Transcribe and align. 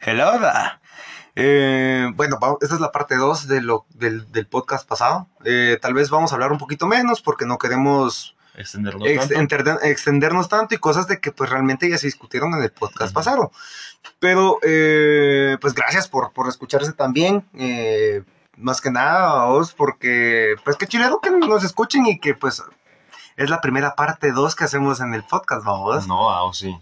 Hello 0.00 0.38
da. 0.38 0.80
Eh, 1.34 2.10
bueno, 2.14 2.38
esta 2.60 2.74
es 2.74 2.80
la 2.80 2.90
parte 2.92 3.16
2 3.16 3.46
de 3.48 3.60
lo, 3.62 3.86
del, 3.90 4.30
del 4.32 4.46
podcast 4.46 4.88
pasado. 4.88 5.28
Eh, 5.44 5.78
tal 5.80 5.94
vez 5.94 6.10
vamos 6.10 6.32
a 6.32 6.34
hablar 6.34 6.52
un 6.52 6.58
poquito 6.58 6.86
menos 6.86 7.20
porque 7.20 7.46
no 7.46 7.58
queremos 7.58 8.36
ex- 9.06 9.28
tanto. 9.28 9.80
extendernos 9.82 10.48
tanto 10.48 10.74
y 10.74 10.78
cosas 10.78 11.06
de 11.06 11.20
que 11.20 11.30
pues 11.32 11.50
realmente 11.50 11.88
ya 11.88 11.98
se 11.98 12.06
discutieron 12.06 12.54
en 12.54 12.62
el 12.62 12.72
podcast 12.72 13.14
pasado. 13.14 13.52
Pero 14.18 14.58
eh, 14.62 15.58
pues 15.60 15.74
gracias 15.74 16.08
por, 16.08 16.32
por 16.32 16.48
escucharse 16.48 16.92
también. 16.92 17.44
eh, 17.54 18.22
más 18.56 18.80
que 18.80 18.90
nada 18.90 19.42
a 19.42 19.46
vos 19.46 19.72
porque 19.72 20.56
pues 20.64 20.74
qué 20.76 20.88
chilero 20.88 21.20
que 21.20 21.30
nos 21.30 21.62
escuchen 21.62 22.06
y 22.06 22.18
que 22.18 22.34
pues 22.34 22.60
es 23.36 23.50
la 23.50 23.60
primera 23.60 23.94
parte 23.94 24.32
2 24.32 24.56
que 24.56 24.64
hacemos 24.64 25.00
en 25.00 25.14
el 25.14 25.22
podcast, 25.22 25.64
vamos. 25.64 26.08
No, 26.08 26.28
ah, 26.28 26.50
sí. 26.52 26.76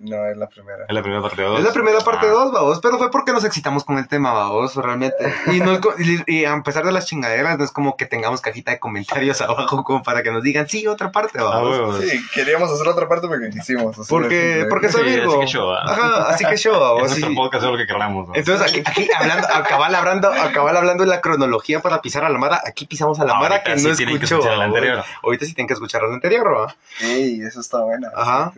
No, 0.00 0.26
es 0.26 0.36
la 0.36 0.48
primera. 0.48 0.84
Es 0.88 0.94
la 0.94 1.02
primera 1.02 1.20
parte 1.22 1.42
de 1.42 1.48
dos. 1.48 1.58
Es 1.58 1.64
la 1.64 1.72
primera 1.72 1.98
parte 2.00 2.26
Ah, 2.28 2.30
2, 2.30 2.52
vamos, 2.52 2.78
pero 2.80 2.98
fue 2.98 3.10
porque 3.10 3.32
nos 3.32 3.44
excitamos 3.44 3.82
con 3.84 3.98
el 3.98 4.06
tema, 4.06 4.32
vamos, 4.32 4.76
realmente. 4.76 5.16
Y, 5.52 5.58
no 5.60 5.72
es 5.72 5.78
co- 5.80 5.94
y, 5.98 6.22
y 6.26 6.44
a 6.44 6.60
pesar 6.62 6.84
de 6.84 6.92
las 6.92 7.06
chingaderas, 7.06 7.58
no 7.58 7.64
es 7.64 7.72
como 7.72 7.96
que 7.96 8.06
tengamos 8.06 8.40
cajita 8.40 8.70
de 8.70 8.78
comentarios 8.78 9.40
abajo 9.42 9.82
como 9.82 10.02
para 10.04 10.22
que 10.22 10.30
nos 10.30 10.42
digan, 10.44 10.68
sí, 10.68 10.86
otra 10.86 11.10
parte, 11.10 11.38
Ah, 11.40 11.44
vamos. 11.44 11.70
huevo. 11.70 11.96
Sí, 12.00 12.20
queríamos 12.32 12.70
hacer 12.70 12.86
otra 12.86 13.08
parte 13.08 13.26
porque 13.26 13.50
quisimos. 13.50 13.96
Porque, 14.08 14.66
porque 14.70 14.88
soy 14.88 15.02
Sí, 15.08 15.16
Virgo. 15.16 15.32
así 15.32 15.40
que 15.40 15.46
show, 15.46 15.70
¿ah? 15.72 15.82
Ajá, 15.84 16.28
así 16.28 16.44
que 16.44 16.56
yo, 16.56 16.72
Es 16.72 16.78
vamos. 16.78 17.00
nuestro 17.02 17.28
sí. 17.28 17.34
podcast, 17.34 17.64
es 17.64 17.70
lo 17.72 17.76
que 17.76 17.86
queramos. 17.86 18.28
¿no? 18.28 18.34
Entonces 18.36 18.70
aquí, 18.70 18.82
aquí 18.86 19.08
hablando, 19.18 19.48
acabar 19.52 19.92
hablando, 19.94 20.30
acabar 20.32 20.76
hablando 20.76 21.02
de 21.04 21.10
la 21.10 21.20
cronología 21.20 21.80
para 21.80 22.00
pisar 22.02 22.24
a 22.24 22.28
la 22.28 22.38
Mara, 22.38 22.62
aquí 22.64 22.86
pisamos 22.86 23.18
a 23.18 23.24
la 23.24 23.34
Mara 23.34 23.56
Ahorita 23.56 23.74
que 23.74 23.78
sí 23.80 24.04
no 24.04 24.18
que 24.18 24.24
escuchó. 24.24 24.38
vamos. 24.48 24.60
anterior. 24.64 25.02
Ahorita 25.24 25.44
sí 25.44 25.54
tienen 25.54 25.66
que 25.66 25.74
escuchar 25.74 26.02
la 26.02 26.14
anterior, 26.14 26.46
¿va? 26.56 26.76
Ey, 27.00 27.40
eso 27.40 27.60
está 27.60 27.80
buena. 27.82 28.10
Ajá. 28.14 28.52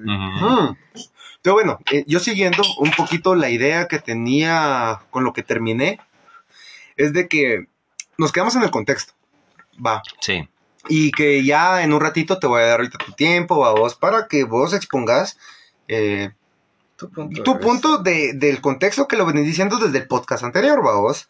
Pero 1.42 1.54
bueno, 1.54 1.78
eh, 1.90 2.04
yo 2.06 2.20
siguiendo 2.20 2.62
un 2.78 2.90
poquito 2.92 3.34
la 3.34 3.48
idea 3.50 3.88
que 3.88 3.98
tenía 3.98 5.00
con 5.10 5.24
lo 5.24 5.32
que 5.32 5.42
terminé, 5.42 5.98
es 6.96 7.12
de 7.12 7.28
que 7.28 7.66
nos 8.18 8.30
quedamos 8.32 8.54
en 8.56 8.62
el 8.62 8.70
contexto, 8.70 9.14
va, 9.84 10.02
Sí. 10.20 10.48
y 10.88 11.10
que 11.12 11.42
ya 11.44 11.82
en 11.82 11.92
un 11.94 12.00
ratito 12.00 12.38
te 12.38 12.46
voy 12.46 12.60
a 12.62 12.66
dar 12.66 12.80
ahorita 12.80 12.98
tu 12.98 13.12
tiempo 13.12 13.64
a 13.64 13.72
vos 13.72 13.94
para 13.94 14.26
que 14.28 14.44
vos 14.44 14.74
expongas 14.74 15.38
eh, 15.88 16.30
Tu 16.96 17.10
punto. 17.10 17.42
tu 17.42 17.52
de 17.54 17.58
punto 17.58 17.98
de- 17.98 18.32
del 18.34 18.60
contexto 18.60 19.08
que 19.08 19.16
lo 19.16 19.24
venís 19.26 19.46
diciendo 19.46 19.78
desde 19.78 19.98
el 19.98 20.06
podcast 20.06 20.44
anterior, 20.44 20.86
va 20.86 21.00
vos. 21.00 21.28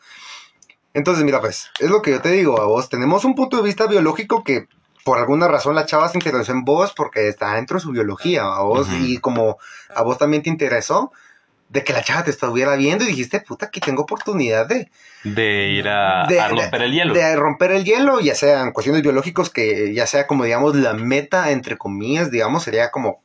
Entonces, 0.93 1.23
mira, 1.25 1.41
pues, 1.41 1.71
es 1.79 1.89
lo 1.89 2.03
que 2.03 2.11
yo 2.11 2.21
te 2.21 2.33
digo, 2.33 2.61
a 2.61 2.67
vos. 2.67 2.89
Tenemos 2.89 3.25
un 3.25 3.37
punto 3.37 3.57
de 3.57 3.63
vista 3.63 3.87
biológico 3.87 4.43
que 4.43 4.67
por 5.05 5.19
alguna 5.19 5.49
razón 5.49 5.75
la 5.75 5.87
chava 5.87 6.09
se 6.09 6.19
interesó 6.19 6.53
en 6.53 6.65
vos 6.65 6.93
porque 6.95 7.29
está 7.29 7.55
dentro 7.55 7.77
de 7.79 7.83
su 7.83 7.91
biología, 7.91 8.43
a 8.45 8.61
vos. 8.63 8.89
Y 8.91 9.19
como 9.19 9.59
a 9.95 10.03
vos 10.03 10.19
también 10.19 10.43
te 10.43 10.51
interesó 10.51 11.13
de 11.69 11.85
que 11.85 11.93
la 11.93 12.03
chava 12.03 12.25
te 12.25 12.31
estuviera 12.33 12.75
viendo 12.77 13.05
y 13.05 13.09
dijiste, 13.09 13.41
puta, 13.41 13.67
aquí 13.67 13.81
tengo 13.81 14.03
oportunidad 14.03 14.67
de, 14.67 14.91
De 15.23 15.69
ir 15.69 15.89
a, 15.89 16.27
De- 16.27 16.41
a 16.41 16.49
romper 16.49 16.83
el 16.83 16.93
hielo. 16.93 17.15
de 17.15 17.37
romper 17.37 17.71
el 17.73 17.85
hielo, 17.85 18.21
ya 18.21 18.35
sea 18.35 18.63
en 18.63 18.73
cuestiones 18.73 19.03
biológicos, 19.03 19.51
que 19.51 19.95
ya 19.95 20.07
sea 20.07 20.27
como, 20.27 20.45
digamos, 20.45 20.75
la 20.75 20.95
meta, 20.95 21.51
entre 21.53 21.79
comillas, 21.79 22.31
digamos, 22.31 22.65
sería 22.65 22.91
como 22.91 23.23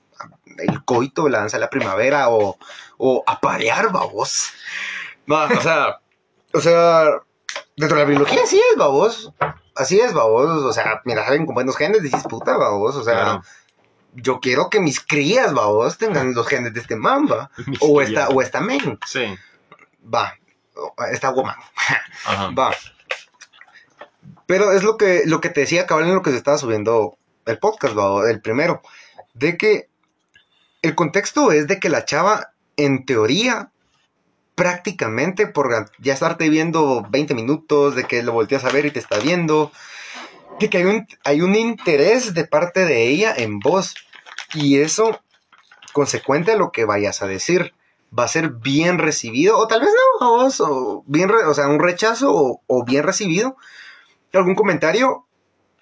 el 0.58 0.84
coito, 0.86 1.28
la 1.28 1.40
danza 1.40 1.58
de 1.58 1.62
la 1.62 1.70
primavera 1.70 2.30
o, 2.30 2.58
o 2.98 3.24
aparear, 3.28 3.92
babos. 3.92 4.50
Va, 5.32 5.46
o 5.48 5.62
sea, 5.62 6.00
o 6.54 6.62
sea, 6.62 7.06
dentro 7.76 7.98
de 7.98 8.04
la 8.04 8.10
biología 8.10 8.44
así 8.44 8.58
es, 8.58 8.78
babos. 8.78 9.34
Así 9.76 10.00
es, 10.00 10.14
babos. 10.14 10.64
O 10.64 10.74
sea, 10.74 11.02
mira, 11.06 11.26
saben 11.26 11.46
con 11.46 11.56
buenos 11.56 11.78
genes, 11.78 12.02
dices 12.02 12.24
puta, 12.24 12.58
babos. 12.58 12.96
O 12.96 13.04
sea, 13.04 13.14
Claro. 13.14 13.42
yo 14.14 14.40
quiero 14.40 14.70
que 14.70 14.80
mis 14.80 15.00
crías, 15.00 15.54
babos, 15.54 15.98
tengan 15.98 16.34
los 16.34 16.48
genes 16.48 16.74
de 16.74 16.80
este 16.80 16.96
mamba. 16.96 17.52
O 17.82 18.02
esta, 18.02 18.30
o 18.30 18.42
esta 18.42 18.62
men. 18.62 18.98
Sí. 19.06 19.36
Va. 20.14 20.34
Esta 21.12 21.30
woman. 21.32 21.56
Ajá. 22.26 22.50
Va. 22.52 22.72
Pero 24.46 24.72
es 24.72 24.84
lo 24.84 24.98
que, 24.98 25.24
lo 25.26 25.42
que 25.42 25.50
te 25.50 25.62
decía, 25.62 25.86
cabal, 25.88 26.06
en 26.08 26.16
lo 26.16 26.22
que 26.22 26.32
se 26.32 26.38
estaba 26.38 26.58
subiendo 26.58 27.18
el 27.46 27.58
podcast, 27.60 27.98
va, 27.98 28.30
el 28.30 28.42
primero. 28.42 28.82
De 29.34 29.58
que 29.58 29.90
el 30.82 30.96
contexto 30.96 31.52
es 31.52 31.68
de 31.68 31.80
que 31.80 31.90
la 31.90 32.06
chava, 32.06 32.52
en 32.78 33.06
teoría, 33.06 33.72
prácticamente 34.56 35.48
por 35.48 35.92
ya 36.00 36.14
estarte 36.14 36.50
viendo 36.50 37.06
20 37.10 37.34
minutos, 37.34 37.96
de 37.96 38.06
que 38.06 38.24
lo 38.24 38.32
volteas 38.32 38.64
a 38.64 38.72
ver 38.72 38.86
y 38.86 38.92
te 38.92 39.00
está 39.00 39.20
viendo, 39.20 39.72
de 40.60 40.70
que 40.70 40.78
hay 40.78 40.86
un, 40.86 41.08
hay 41.24 41.42
un 41.42 41.56
interés 41.56 42.34
de 42.34 42.46
parte 42.46 42.86
de 42.86 43.08
ella 43.08 43.34
en 43.36 43.60
vos. 43.60 43.96
Y 44.54 44.80
eso, 44.80 45.20
consecuente 45.94 46.54
a 46.54 46.58
lo 46.58 46.72
que 46.72 46.86
vayas 46.86 47.22
a 47.22 47.28
decir, 47.28 47.74
va 48.18 48.24
a 48.24 48.30
ser 48.30 48.50
bien 48.50 48.98
recibido, 48.98 49.58
o 49.58 49.68
tal 49.68 49.82
vez 49.82 49.90
no, 50.20 50.26
a 50.26 50.30
vos, 50.30 50.62
o, 50.62 51.04
bien 51.06 51.30
o 51.30 51.54
sea, 51.54 51.68
un 51.68 51.80
rechazo 51.80 52.34
o, 52.34 52.62
o 52.66 52.86
bien 52.86 53.04
recibido. 53.04 53.58
Algún 54.34 54.56
comentario 54.56 55.26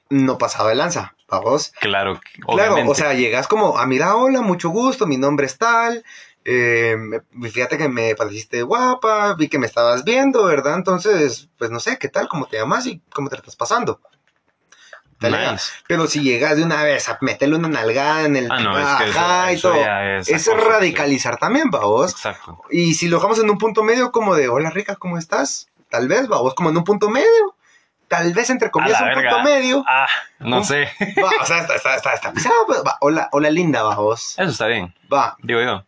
no 0.10 0.38
pasado 0.38 0.70
de 0.70 0.76
lanza, 0.76 1.16
a 1.30 1.40
vos. 1.40 1.74
Claro, 1.80 2.20
Claro, 2.48 2.90
o 2.90 2.96
sea, 2.96 3.14
llegas 3.14 3.48
como, 3.48 3.78
ah, 3.78 3.86
mira, 3.86 4.16
hola, 4.16 4.42
mucho 4.42 4.70
gusto, 4.70 5.08
mi 5.08 5.18
nombre 5.18 5.46
es 5.46 5.58
tal, 5.58 6.04
eh, 6.46 6.96
me- 6.98 7.50
fíjate 7.50 7.78
que 7.78 7.88
me 7.90 8.16
pareciste 8.16 8.62
guapa, 8.64 9.34
vi 9.36 9.48
que 9.50 9.60
me 9.60 9.66
estabas 9.68 10.04
viendo, 10.04 10.44
¿verdad? 10.46 10.76
Entonces, 10.76 11.50
pues 11.58 11.72
no 11.72 11.80
sé, 11.80 11.98
¿qué 11.98 12.10
tal? 12.10 12.28
¿Cómo 12.28 12.46
te 12.48 12.58
llamas 12.58 12.86
y 12.88 13.02
cómo 13.14 13.30
te 13.30 13.36
estás 13.38 13.56
pasando? 13.56 14.00
Nice. 15.22 15.72
Pero 15.88 16.08
si 16.08 16.22
llegas 16.22 16.58
de 16.58 16.64
una 16.64 16.84
vez 16.84 17.08
a 17.08 17.18
meterle 17.22 17.56
una 17.56 17.70
nalgada 17.70 18.26
en 18.26 18.36
el... 18.36 18.52
Ah, 18.52 18.60
no, 18.60 18.78
es 18.78 18.88
que 18.98 19.10
eso, 19.10 19.20
Ajá, 19.20 19.54
y 19.54 19.62
todo. 19.62 19.76
ya 19.76 20.18
es. 20.18 20.48
Radicalizar 20.48 21.38
también, 21.38 21.72
va 21.74 21.80
vos. 21.80 22.12
Exacto. 22.12 22.62
Y 22.70 22.96
si 22.96 23.08
lo 23.08 23.18
dejamos 23.18 23.40
en 23.40 23.50
un 23.50 23.58
punto 23.58 23.84
medio 23.84 24.12
como 24.12 24.36
de, 24.36 24.50
hola 24.50 24.70
rica, 24.70 24.98
¿cómo 24.98 25.18
estás? 25.18 25.70
Tal 25.90 26.10
vez, 26.10 26.30
va 26.30 26.42
vos 26.42 26.56
como 26.56 26.72
en 26.72 26.78
un 26.78 26.84
punto 26.84 27.10
medio. 27.10 27.56
Tal 28.10 28.34
vez 28.34 28.50
entre 28.50 28.70
comillas 28.70 29.00
un 29.00 29.08
verga. 29.08 29.30
punto 29.30 29.44
medio. 29.50 29.86
Ah, 29.88 30.08
no 30.40 30.58
Un- 30.58 30.66
sé. 30.66 30.90
Va, 31.24 31.32
o 31.42 31.46
sea, 31.46 31.60
está, 31.60 31.76
está, 31.76 31.96
está, 31.96 32.14
está 32.16 32.32
pues, 32.68 32.84
va, 32.86 32.98
hola, 33.00 33.30
hola 33.32 33.50
linda, 33.50 33.82
va 33.82 33.96
vos. 33.96 34.36
Eso 34.38 34.52
está 34.52 34.68
bien, 34.68 34.94
Va, 35.12 35.38
digo 35.42 35.62
yo. 35.62 35.86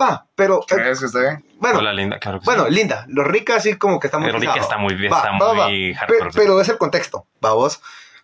Va, 0.00 0.26
pero, 0.34 0.60
eh, 0.62 0.74
¿Crees 0.74 1.00
que 1.00 1.06
está 1.06 1.20
bien? 1.20 1.44
bueno, 1.58 1.78
Hola, 1.80 1.92
linda, 1.92 2.18
claro 2.18 2.40
que 2.40 2.44
bueno, 2.46 2.64
sí. 2.66 2.70
linda, 2.72 3.04
lo 3.08 3.24
rica 3.24 3.56
así 3.56 3.76
como 3.76 4.00
que 4.00 4.06
está 4.06 4.18
muy 4.18 4.32
pisado. 4.32 4.58
está 4.60 4.78
muy 4.78 4.94
bien, 4.94 5.12
Va, 5.12 5.18
está 5.18 5.30
va, 5.38 5.52
va. 5.52 5.68
muy 5.68 5.92
Pe- 5.92 5.98
hardcore. 5.98 6.30
pero 6.34 6.60
es 6.60 6.68
el 6.68 6.78
contexto, 6.78 7.26
va 7.44 7.52
vos. 7.52 7.80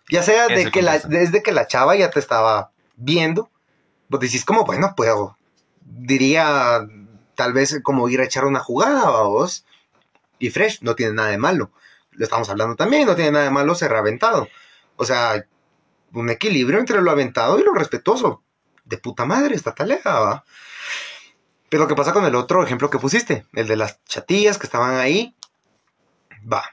Ya 0.09 0.23
sea 0.23 0.47
de 0.47 0.71
que 0.71 0.81
la, 0.81 0.99
desde 0.99 1.43
que 1.43 1.51
la 1.51 1.67
chava 1.67 1.95
ya 1.95 2.09
te 2.09 2.19
estaba 2.19 2.71
viendo, 2.95 3.49
pues 4.09 4.21
decís 4.21 4.45
como, 4.45 4.63
bueno, 4.63 4.93
pues 4.95 5.11
diría 5.81 6.81
tal 7.35 7.53
vez 7.53 7.79
como 7.83 8.09
ir 8.09 8.21
a 8.21 8.25
echar 8.25 8.45
una 8.45 8.59
jugada, 8.59 9.09
va 9.09 9.23
vos. 9.23 9.65
Y 10.39 10.49
fresh, 10.49 10.81
no 10.81 10.95
tiene 10.95 11.13
nada 11.13 11.29
de 11.29 11.37
malo. 11.37 11.71
Lo 12.11 12.23
estamos 12.23 12.49
hablando 12.49 12.75
también, 12.75 13.05
no 13.05 13.15
tiene 13.15 13.31
nada 13.31 13.45
de 13.45 13.51
malo 13.51 13.75
ser 13.75 13.93
aventado. 13.93 14.47
O 14.95 15.05
sea, 15.05 15.43
un 16.13 16.29
equilibrio 16.29 16.79
entre 16.79 17.01
lo 17.01 17.11
aventado 17.11 17.59
y 17.59 17.63
lo 17.63 17.73
respetuoso. 17.73 18.41
De 18.85 18.97
puta 18.97 19.25
madre, 19.25 19.55
esta 19.55 19.73
talea, 19.75 19.99
va. 20.05 20.43
Pero 21.69 21.87
¿qué 21.87 21.95
pasa 21.95 22.13
con 22.13 22.25
el 22.25 22.35
otro 22.35 22.63
ejemplo 22.63 22.89
que 22.89 22.99
pusiste? 22.99 23.45
El 23.53 23.67
de 23.67 23.75
las 23.75 24.03
chatillas 24.05 24.57
que 24.57 24.67
estaban 24.67 24.95
ahí. 24.97 25.35
Va. 26.51 26.63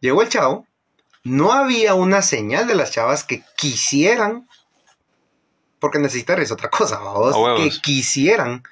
Llegó 0.00 0.22
el 0.22 0.28
chavo. 0.28 0.66
No 1.24 1.52
había 1.52 1.94
una 1.94 2.22
señal 2.22 2.66
de 2.66 2.74
las 2.74 2.92
chavas 2.92 3.24
que 3.24 3.42
quisieran. 3.56 4.48
Porque 5.80 5.98
necesitar 5.98 6.38
es 6.40 6.52
otra 6.52 6.70
cosa, 6.70 7.02
huevos. 7.02 7.56
Que 7.60 7.70
quisieran 7.80 8.62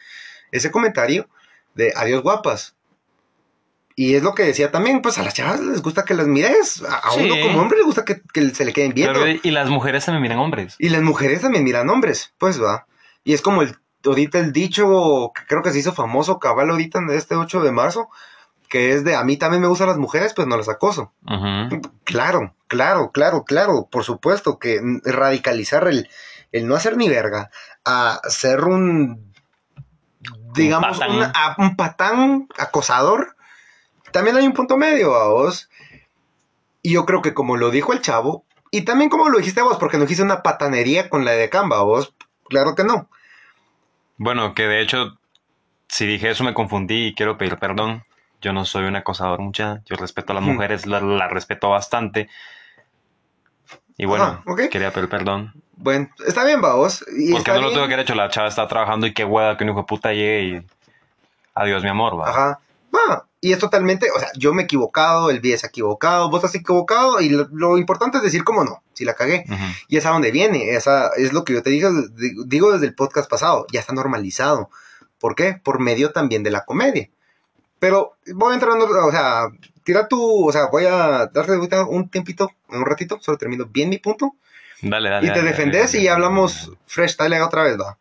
ese 0.51 0.71
comentario 0.71 1.29
de 1.75 1.93
adiós 1.97 2.23
guapas. 2.23 2.75
Y 3.95 4.15
es 4.15 4.23
lo 4.23 4.35
que 4.35 4.45
decía 4.45 4.71
también, 4.71 5.03
pues 5.03 5.19
a 5.19 5.23
las 5.23 5.35
chavas 5.35 5.61
les 5.61 5.83
gusta 5.83 6.05
que 6.05 6.15
las 6.15 6.27
mires. 6.27 6.83
A, 6.89 7.11
Sí. 7.13 7.21
uno 7.21 7.35
como 7.43 7.61
hombre 7.61 7.79
le 7.79 7.85
gusta 7.85 8.05
que, 8.05 8.23
que 8.33 8.51
se 8.51 8.65
le 8.65 8.73
queden 8.73 8.95
viendo. 8.95 9.21
Pero, 9.21 9.41
y 9.43 9.51
las 9.51 9.69
mujeres 9.69 10.07
también 10.07 10.23
miran 10.23 10.39
hombres. 10.39 10.77
Y 10.79 10.89
las 10.89 11.03
mujeres 11.03 11.43
también 11.43 11.65
miran 11.65 11.91
hombres, 11.91 12.33
pues 12.39 12.63
va. 12.63 12.87
Y 13.25 13.35
es 13.35 13.43
como 13.43 13.61
el, 13.63 13.77
ahorita 14.05 14.39
el 14.39 14.53
dicho 14.53 15.33
que 15.35 15.47
creo 15.47 15.63
que 15.63 15.71
se 15.71 15.79
hizo 15.79 15.93
famoso 15.93 16.39
cabal 16.39 16.71
ahorita 16.71 16.99
en 16.99 17.11
este 17.11 17.35
8 17.37 17.61
de 17.63 17.73
marzo, 17.73 18.09
que 18.69 18.93
es 18.95 19.05
de 19.05 19.15
a 19.17 19.25
mí 19.25 19.37
también 19.37 19.61
me 19.63 19.69
gustan 19.69 19.89
las 19.89 19.99
mujeres, 19.99 20.33
pues 20.35 20.49
no 20.49 20.57
las 20.57 20.69
acoso. 20.69 21.13
Claro, 22.05 22.55
claro, 22.69 23.11
claro, 23.13 23.45
claro, 23.45 23.89
por 23.91 24.05
supuesto 24.05 24.59
que 24.59 24.81
radicalizar 25.05 25.87
el, 25.89 26.09
el 26.53 26.67
no 26.67 26.75
hacer 26.75 26.97
ni 26.97 27.09
verga 27.09 27.51
a 27.85 28.21
ser 28.29 28.65
un, 28.65 29.33
digamos, 30.55 30.99
patán. 30.99 31.11
un, 31.17 31.23
a- 31.35 31.55
un 31.59 31.77
patán 31.77 32.49
acosador, 32.59 33.37
también 34.13 34.37
hay 34.37 34.47
un 34.47 34.53
punto 34.55 34.77
medio 34.77 35.15
a 35.17 35.29
vos. 35.29 35.69
Y 36.83 36.93
yo 36.93 37.07
creo 37.07 37.23
que 37.23 37.35
como 37.35 37.57
lo 37.57 37.71
dijo 37.71 37.93
el 37.93 38.01
chavo, 38.01 38.45
y 38.71 38.83
también 38.83 39.11
como 39.11 39.29
lo 39.29 39.39
dijiste 39.39 39.63
vos, 39.63 39.77
porque 39.79 39.99
no 39.99 40.05
dijiste 40.05 40.23
una 40.23 40.43
patanería 40.43 41.09
con 41.11 41.25
la 41.25 41.33
de 41.33 41.49
Camba, 41.51 41.83
vos, 41.83 42.15
claro 42.49 42.75
que 42.75 42.85
no. 42.85 43.09
Bueno, 44.25 44.55
que 44.55 44.69
de 44.69 44.81
hecho, 44.81 45.19
si 45.89 46.07
dije 46.07 46.31
eso 46.31 46.45
me 46.45 46.55
confundí 46.55 47.07
y 47.09 47.15
quiero 47.15 47.37
pedir 47.37 47.59
perdón. 47.59 48.05
Yo 48.41 48.53
no 48.53 48.65
soy 48.65 48.85
un 48.85 48.95
acosador, 48.95 49.41
mucha. 49.41 49.83
Yo 49.85 49.97
respeto 49.97 50.31
a 50.31 50.37
las 50.37 50.45
Ujú. 50.45 50.53
mujeres, 50.53 50.87
la, 50.87 51.01
la 51.01 51.27
respeto 51.27 51.71
bastante. 51.71 52.29
Y 53.97 54.05
bueno, 54.05 54.25
Ajá, 54.25 54.43
ok. 54.47 54.61
quería 54.71 54.93
pedir 54.93 55.09
perdón. 55.09 55.53
Bueno, 55.73 56.09
está 56.25 56.45
bien, 56.45 56.63
va 56.63 56.77
vos. 56.77 57.05
Y 57.19 57.33
Porque 57.33 57.51
no 57.51 57.63
lo 57.63 57.73
tuve 57.73 57.89
que 57.89 57.95
haber 57.95 57.99
hecho. 58.01 58.15
La 58.15 58.29
chava 58.29 58.47
está 58.47 58.69
trabajando 58.69 59.09
y 59.09 59.13
qué 59.13 59.25
hueá 59.25 59.57
que 59.57 59.65
un 59.65 59.71
hijo 59.71 59.81
de 59.81 59.87
puta 59.87 60.13
llegue 60.13 60.43
y 60.43 60.67
adiós 61.55 61.83
mi 61.83 61.89
amor, 61.89 62.17
va. 62.17 62.31
Ajá. 62.31 62.61
Va. 62.95 63.27
Y 63.45 63.53
es 63.53 63.59
totalmente, 63.59 64.09
o 64.15 64.21
sea, 64.21 64.29
yo 64.37 64.55
me 64.55 64.63
he 64.63 64.65
equivocado, 64.67 65.29
el 65.29 65.43
se 65.43 65.67
ha 65.67 65.69
equivocado, 65.69 66.31
vos 66.31 66.45
has 66.45 66.55
equivocado, 66.55 67.21
y 67.21 67.29
lo, 67.29 67.49
lo 67.53 67.77
importante 67.77 68.19
es 68.19 68.23
decir 68.23 68.45
cómo 68.45 68.63
no, 68.63 68.85
si 68.93 69.05
la 69.05 69.15
cagué. 69.15 69.45
Y 69.89 69.97
es 69.97 70.07
a 70.07 70.11
dónde 70.11 70.31
viene, 70.31 70.71
esa 70.77 71.09
es 71.17 71.33
lo 71.33 71.43
que 71.45 71.53
yo 71.55 71.61
te 71.61 71.71
digo, 71.71 71.91
digo 72.47 72.71
desde 72.71 72.87
el 72.87 72.95
podcast 72.95 73.29
pasado, 73.29 73.67
ya 73.73 73.81
está 73.81 73.93
normalizado. 73.95 74.71
¿Por 75.19 75.35
qué? 75.35 75.61
Por 75.61 75.81
medio 75.81 76.13
también 76.13 76.45
de 76.45 76.53
la 76.53 76.65
comedia. 76.65 77.11
Pero 77.81 78.15
voy 78.33 78.55
entrando, 78.55 78.87
o 78.87 79.11
sea, 79.11 79.49
tira 79.83 80.07
tu, 80.07 80.49
o 80.49 80.53
sea, 80.53 80.67
voy 80.67 80.87
a 80.87 81.27
darte 81.27 81.59
un 81.89 82.09
tiempito, 82.11 82.49
un 82.69 82.87
ratito, 82.87 83.19
solo 83.21 83.39
termino 83.39 83.67
bien 83.67 83.89
mi 83.89 83.99
punto, 83.99 84.37
Dale, 84.83 85.11
dale. 85.11 85.27
y 85.27 85.31
te 85.31 85.39
dale, 85.39 85.51
defendes 85.51 85.87
dale, 85.91 85.99
y 85.99 86.07
dale, 86.07 86.11
hablamos 86.15 86.67
dale. 86.67 86.79
fresh 86.87 87.17
tile 87.17 87.43
otra 87.43 87.65
vez, 87.65 87.77
va. 87.77 87.99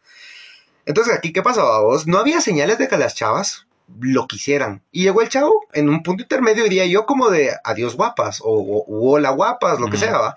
Entonces, 0.85 1.15
aquí, 1.15 1.33
¿qué 1.33 1.41
pasaba, 1.41 1.81
vos? 1.81 2.05
No 2.05 2.19
había 2.19 2.41
señales 2.41 2.77
de 2.77 2.87
que 2.87 2.97
las 2.97 3.15
chavas 3.15 3.65
lo 3.99 4.27
quisieran. 4.27 4.83
Y 4.91 5.03
llegó 5.03 5.21
el 5.21 5.29
chavo 5.29 5.65
en 5.73 5.89
un 5.89 6.03
punto 6.03 6.23
intermedio, 6.23 6.63
diría 6.63 6.85
yo, 6.85 7.05
como 7.05 7.29
de 7.29 7.51
adiós 7.63 7.95
guapas, 7.95 8.41
o, 8.43 8.85
hola 8.87 9.31
guapas, 9.31 9.79
lo 9.79 9.87
que 9.89 9.97
sea, 9.97 10.17
va. 10.17 10.35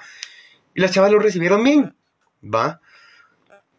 Y 0.75 0.81
las 0.81 0.93
chavas 0.93 1.11
lo 1.11 1.19
recibieron 1.19 1.63
bien, 1.63 1.95
va. 2.43 2.81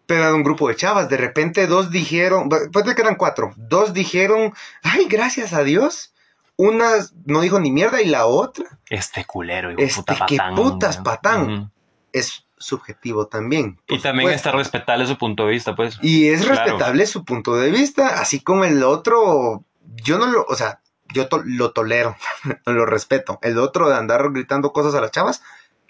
Pero 0.05 0.23
era 0.23 0.35
un 0.35 0.43
grupo 0.43 0.67
de 0.67 0.75
chavas. 0.75 1.09
De 1.09 1.17
repente, 1.17 1.67
dos 1.67 1.91
dijeron, 1.91 2.49
después 2.49 2.85
de 2.85 2.95
que 2.95 3.01
eran 3.01 3.15
cuatro, 3.15 3.53
dos 3.57 3.93
dijeron, 3.93 4.53
ay, 4.83 5.07
gracias 5.09 5.53
a 5.53 5.63
Dios. 5.63 6.13
Una 6.57 6.89
no 7.25 7.41
dijo 7.41 7.59
ni 7.59 7.69
mierda 7.69 8.01
y 8.01 8.05
la 8.05 8.27
otra 8.27 8.79
Este 8.89 9.25
culero, 9.25 9.71
hijo 9.71 9.81
Este, 9.81 10.13
puta 10.13 10.25
qué 10.25 10.37
putas 10.55 10.97
patán. 10.97 11.69
Es 12.13 12.44
subjetivo 12.65 13.27
también. 13.27 13.79
Y 13.87 13.99
también 13.99 14.31
está 14.31 14.51
respetable 14.51 15.05
su 15.07 15.17
punto 15.17 15.45
de 15.45 15.51
vista, 15.51 15.75
pues. 15.75 15.97
Y 16.01 16.27
es 16.29 16.43
Claro. 16.45 16.61
respetable 16.63 17.05
su 17.05 17.23
punto 17.25 17.55
de 17.55 17.71
vista, 17.71 18.19
así 18.19 18.41
como 18.41 18.65
el 18.65 18.83
otro, 18.83 19.63
yo 20.03 20.17
no 20.17 20.25
lo, 20.27 20.43
o 20.47 20.55
sea, 20.55 20.81
yo 21.13 21.27
to- 21.29 21.43
lo 21.45 21.71
tolero, 21.71 22.15
lo 22.65 22.85
respeto. 22.85 23.39
El 23.41 23.57
otro 23.59 23.89
de 23.89 23.95
andar 23.95 24.31
gritando 24.31 24.73
cosas 24.73 24.95
a 24.95 25.01
las 25.01 25.11
chavas, 25.11 25.41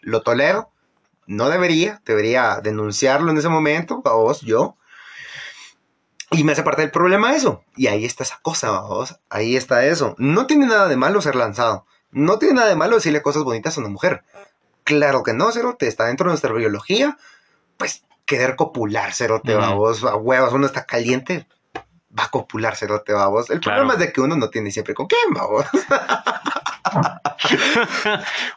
lo 0.02 0.22
tolero. 0.22 0.70
No 1.28 1.50
debería, 1.50 2.02
debería 2.06 2.60
denunciarlo 2.62 3.32
en 3.32 3.38
ese 3.38 3.50
momento, 3.50 4.02
a 4.06 4.14
vos, 4.14 4.42
yo. 4.42 4.78
Y 6.32 6.44
me 6.44 6.52
hace 6.52 6.64
parte 6.64 6.82
del 6.82 6.92
problema 6.92 7.36
eso. 7.36 7.64
Y 7.76 7.88
ahí 7.88 8.06
está 8.06 8.24
esa 8.24 8.40
cosa, 8.42 8.80
vos. 8.82 9.20
Ahí 9.30 9.56
está 9.56 9.86
eso. 9.86 10.16
No 10.18 10.48
tiene 10.48 10.66
nada 10.68 10.88
de 10.88 10.98
malo 10.98 11.22
ser 11.22 11.36
lanzado. 11.36 11.86
No 12.12 12.40
tiene 12.40 12.56
nada 12.56 12.68
de 12.68 12.76
malo 12.76 12.96
decirle 12.96 13.22
cosas 13.22 13.44
bonitas 13.44 13.78
a 13.78 13.82
una 13.82 13.90
mujer. 13.90 14.24
Claro 14.86 15.22
que 15.24 15.34
no, 15.34 15.52
Cerote. 15.52 15.88
Está 15.88 16.06
dentro 16.06 16.26
de 16.28 16.30
nuestra 16.32 16.54
biología. 16.54 17.18
Pues 17.78 18.04
querer 18.26 18.56
copular, 18.56 19.14
Cerote, 19.14 19.58
Ujú. 19.58 19.76
vos. 19.76 20.04
A 20.06 20.16
huevos, 20.16 20.54
uno 20.54 20.66
está 20.66 20.86
caliente. 20.86 21.46
Va 22.18 22.24
a 22.24 22.30
copular, 22.30 22.78
Cerote, 22.78 23.12
vos. 23.14 23.50
El 23.50 23.60
Claro. 23.60 23.80
problema 23.82 23.94
es 23.96 24.00
de 24.00 24.14
que 24.14 24.22
uno 24.22 24.38
no 24.38 24.50
tiene 24.50 24.72
siempre 24.72 24.94
con 24.94 25.08
quién, 25.08 25.34
vos. 25.34 25.66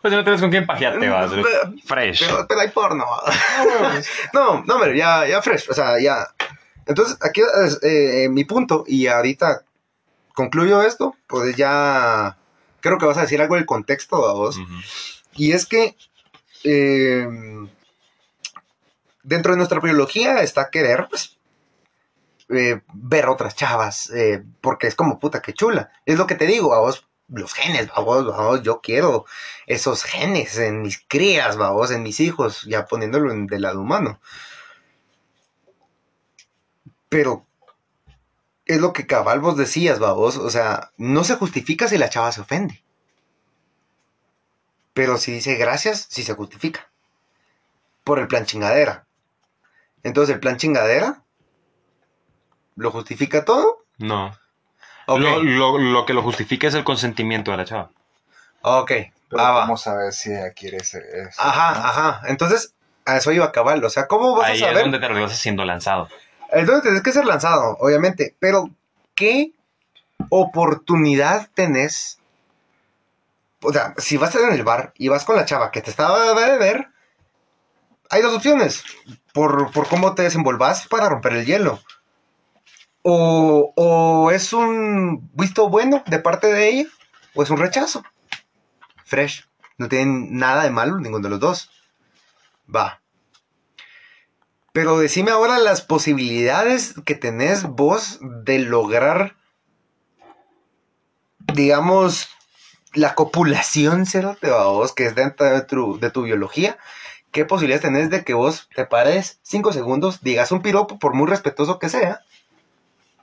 pues 0.03 0.15
no 0.15 0.23
tienes 0.23 0.41
con 0.41 0.51
quién 0.51 0.67
pajearte, 0.67 1.09
vas. 1.09 1.31
Fresh. 1.85 2.27
pero- 2.27 2.47
pero 2.49 2.61
hay 2.61 2.69
porno. 2.69 3.05
No, 4.33 4.63
no, 4.65 4.79
pero 4.79 4.95
ya, 4.95 5.27
ya 5.27 5.43
fresh, 5.43 5.69
o 5.71 5.75
sea, 5.75 5.99
ya. 6.01 6.29
Entonces, 6.87 7.19
aquí 7.23 7.41
es 7.65 7.79
eh, 7.83 8.29
mi 8.31 8.45
punto, 8.45 8.85
y 8.87 9.07
ahorita 9.09 9.63
concluyo 10.35 10.83
esto, 10.83 11.17
pues 11.27 11.57
ya 11.57 12.37
creo 12.81 12.99
que 12.99 13.07
vas 13.07 13.19
a 13.19 13.23
decir 13.23 13.41
algo 13.43 13.57
del 13.57 13.67
contexto 13.67 14.29
a 14.29 14.35
vos. 14.35 14.61
Y 15.35 15.53
es 15.53 15.67
que 15.67 15.97
eh, 16.65 17.27
dentro 19.23 19.53
de 19.53 19.57
nuestra 19.59 19.81
biología 19.81 20.41
está 20.41 20.71
querer, 20.71 21.07
pues, 21.09 21.39
eh, 22.51 22.81
ver 22.95 23.29
otras 23.29 23.55
chavas, 23.55 24.11
eh, 24.11 24.43
porque 24.61 24.87
es 24.87 24.95
como 24.95 25.19
puta 25.19 25.43
que 25.43 25.53
chula. 25.53 25.93
Es 26.07 26.19
lo 26.19 26.27
que 26.27 26.35
te 26.35 26.47
digo, 26.47 26.73
a 26.75 26.81
vos, 26.81 27.07
los 27.29 27.53
genes, 27.53 27.89
a 27.95 28.01
vos, 28.01 28.33
a 28.35 28.43
vos, 28.43 28.63
yo 28.63 28.81
quiero 28.81 29.27
esos 29.67 30.03
genes 30.03 30.57
en 30.59 30.83
mis 30.83 30.99
crías, 31.07 31.57
a 31.57 31.71
vos, 31.71 31.91
en 31.91 32.03
mis 32.03 32.21
hijos, 32.21 32.63
ya 32.65 32.87
poniéndolo 32.87 33.35
del 33.35 33.63
lado 33.63 33.81
humano. 33.81 34.21
Pero 37.11 37.47
es 38.65 38.81
lo 38.81 38.93
que 38.93 39.07
cabal 39.07 39.41
vos 39.41 39.57
decías, 39.57 39.99
vos, 39.99 40.37
o 40.37 40.51
sea, 40.51 40.93
no 40.97 41.25
se 41.25 41.37
justifica 41.37 41.89
si 41.89 41.99
la 41.99 42.11
chava 42.11 42.33
se 42.33 42.43
ofende. 42.43 42.83
Pero 44.99 45.17
si 45.17 45.31
dice 45.31 45.55
gracias, 45.55 46.09
sí 46.11 46.25
se 46.25 46.35
justifica. 46.35 46.89
Por 48.03 48.19
el 48.19 48.27
plan 48.27 48.47
chingadera. 48.47 49.07
Entonces, 50.03 50.35
el 50.35 50.41
plan 50.41 50.57
chingadera 50.57 51.23
lo 52.75 52.91
justifica 52.91 53.45
todo. 53.45 53.85
No. 53.99 54.37
Lo, 55.07 55.41
lo- 55.41 55.79
lo 55.79 56.05
que 56.05 56.15
lo 56.15 56.23
justifica 56.25 56.67
es 56.67 56.75
el 56.75 56.83
consentimiento 56.83 57.53
de 57.53 57.59
la 57.59 57.65
chava. 57.65 57.91
Ok. 58.63 58.91
Pero 59.29 59.41
Ah, 59.41 59.53
va. 59.53 59.61
¿cómo 59.67 59.77
saber 59.77 60.13
si 60.13 60.33
ella 60.33 60.51
quiere 60.53 60.79
ese, 60.79 60.99
eso? 60.99 61.41
Ajá, 61.41 61.75
no? 61.79 61.87
ajá. 61.87 62.21
Entonces, 62.27 62.75
a 63.07 63.19
eso 63.19 63.31
iba 63.31 63.45
a 63.45 63.53
cabal. 63.53 63.85
O 63.85 63.91
sea, 63.91 64.09
¿cómo 64.09 64.35
vas 64.35 64.47
Ahí 64.49 64.53
a 64.55 64.55
es 64.55 64.61
saber? 64.63 64.83
donde 64.83 64.99
te 64.99 65.07
regresas 65.07 65.39
siendo 65.39 65.65
lanzado. 65.65 66.09
Entonces 66.51 66.83
tienes 66.83 67.03
que 67.03 67.13
ser 67.13 67.25
lanzado, 67.25 67.77
obviamente. 67.79 68.35
Pero, 68.41 68.69
¿qué 69.15 69.53
oportunidad 70.29 71.49
tenés? 71.55 72.18
O 73.63 73.73
sea, 73.73 73.95
si 73.99 74.17
vas 74.17 74.35
a 74.35 74.39
estar 74.39 74.53
en 74.53 74.59
el 74.59 74.65
bar 74.65 74.93
y 74.97 75.09
vas 75.09 75.25
con 75.25 75.37
la 75.37 75.45
chava 75.45 75.71
que 75.71 75.81
te 75.81 75.91
estaba 75.91 76.33
de 76.35 76.59
ver, 76.59 76.89
hay 78.11 78.23
dos 78.23 78.35
opciones. 78.35 78.85
Por, 79.33 79.71
por 79.73 79.89
cómo 79.89 80.15
te 80.15 80.23
desenvolvas 80.23 80.87
para 80.89 81.09
romper 81.09 81.35
el 81.35 81.47
hielo. 81.47 81.81
O, 83.03 83.73
o 83.77 84.31
es 84.31 84.53
un 84.53 85.31
visto 85.35 85.69
bueno 85.69 86.03
de 86.07 86.19
parte 86.19 86.49
de 86.49 86.69
ella, 86.69 86.89
o 87.35 87.43
es 87.43 87.51
un 87.51 87.59
rechazo. 87.59 88.03
Fresh. 89.05 89.49
No 89.79 89.89
tienen 89.89 90.37
nada 90.37 90.65
de 90.65 90.71
malo 90.71 90.99
ninguno 90.99 91.23
de 91.23 91.31
los 91.31 91.41
dos. 91.41 91.71
Va. 92.75 93.01
Pero 94.73 94.99
decime 94.99 95.31
ahora 95.31 95.59
las 95.59 95.83
posibilidades 95.83 96.95
que 97.05 97.15
tenés 97.15 97.65
vos 97.65 98.19
de 98.21 98.59
lograr, 98.61 99.37
digamos, 101.55 102.29
la 102.99 103.15
copulación, 103.15 104.07
cero 104.07 104.37
de 104.43 104.51
vos, 104.51 104.93
que 104.93 105.07
es 105.07 105.15
dentro 105.15 105.47
de 105.47 105.63
tu, 105.63 105.99
de 105.99 106.11
tu 106.11 106.23
biología. 106.23 106.77
¿Qué 107.33 107.45
posibilidades 107.45 107.83
tenés 107.83 108.11
de 108.11 108.25
que 108.25 108.35
vos 108.35 108.69
te 108.75 108.87
pares 108.87 109.39
cinco 109.43 109.73
segundos, 109.73 110.23
digas 110.23 110.51
un 110.53 110.63
piropo, 110.63 110.99
por 110.99 111.15
muy 111.15 111.27
respetuoso 111.29 111.79
que 111.79 111.89
sea, 111.89 112.21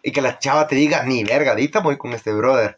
y 0.04 0.12
que 0.12 0.22
la 0.22 0.38
chava 0.40 0.68
te 0.68 0.76
diga, 0.76 1.04
ni 1.04 1.24
vergadita 1.24 1.80
voy 1.80 1.98
con 1.98 2.14
este 2.14 2.32
brother? 2.34 2.78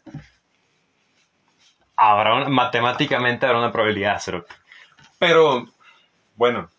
Habrá 1.96 2.34
un- 2.34 2.52
matemáticamente 2.52 3.44
habrá 3.46 3.58
una 3.58 3.72
probabilidad, 3.72 4.18
cero. 4.20 4.44
Pero, 5.18 5.66
bueno. 6.36 6.70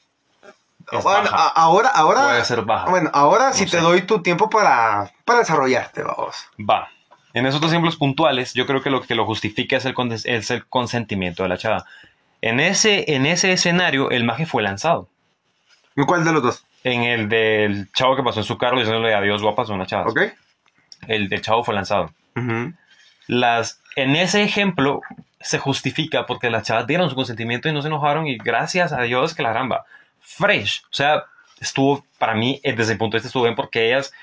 Es 0.91 1.03
Bueno, 1.03 1.29
baja. 1.29 1.47
ahora, 1.49 1.89
ahora, 1.89 2.21
Puede 2.21 2.45
ser 2.45 2.61
baja. 2.63 2.89
bueno, 2.89 3.11
ahora 3.13 3.53
sí 3.53 3.65
No 3.65 3.71
te 3.71 3.77
sé. 3.77 3.83
doy 3.83 4.01
tu 4.03 4.23
tiempo 4.23 4.49
para, 4.49 5.11
para 5.25 5.39
desarrollarte, 5.39 6.01
vamos. 6.01 6.35
Va. 6.57 6.89
En 7.33 7.45
esos 7.45 7.61
dos 7.61 7.71
ejemplos 7.71 7.95
puntuales, 7.95 8.53
yo 8.53 8.65
creo 8.65 8.81
que 8.81 8.89
lo 8.89 9.01
que 9.01 9.15
lo 9.15 9.25
justifica 9.25 9.77
es 9.77 9.85
el, 9.85 9.93
con- 9.93 10.11
es 10.11 10.51
el 10.51 10.65
consentimiento 10.67 11.43
de 11.43 11.49
la 11.49 11.57
chava. 11.57 11.85
En 12.41 12.59
ese, 12.59 13.13
en 13.13 13.25
ese 13.25 13.51
escenario, 13.51 14.09
el 14.11 14.23
maje 14.23 14.45
fue 14.45 14.63
lanzado. 14.63 15.07
¿En 15.95 16.05
cuál 16.05 16.23
de 16.23 16.31
los 16.31 16.41
dos? 16.41 16.65
En 16.83 17.03
el 17.03 17.27
del 17.29 17.91
chavo 17.91 18.15
que 18.15 18.23
pasó 18.23 18.39
en 18.39 18.45
su 18.45 18.57
carro 18.57 18.77
diciéndole 18.79 19.13
adiós 19.13 19.41
guapas 19.41 19.69
a 19.69 19.73
una 19.73 19.85
chava. 19.85 20.09
¿Ok? 20.09 20.21
El 21.07 21.27
del 21.29 21.41
chavo 21.41 21.63
fue 21.63 21.75
lanzado. 21.75 22.11
Las, 23.27 23.81
en 23.95 24.15
ese 24.15 24.41
ejemplo 24.43 25.01
se 25.41 25.59
justifica 25.59 26.25
porque 26.25 26.49
las 26.49 26.63
chavas 26.63 26.87
dieron 26.87 27.09
su 27.09 27.15
consentimiento 27.15 27.69
y 27.69 27.73
no 27.73 27.81
se 27.81 27.87
enojaron 27.89 28.27
y 28.27 28.37
gracias 28.37 28.91
a 28.93 29.01
Dios 29.01 29.35
que 29.35 29.43
la 29.43 29.53
ramba. 29.53 29.85
Fresh. 30.21 30.83
O 30.85 30.93
sea, 30.93 31.25
estuvo, 31.59 32.05
para 32.17 32.33
mí, 32.33 32.59
eh, 32.63 32.73
desde 32.73 32.93
el 32.93 32.97
punto 32.97 33.15
de 33.15 33.19
vista 33.19 33.27
estuvo 33.27 33.43
bien 33.43 33.55
porque 33.55 33.87
ellas, 33.87 34.13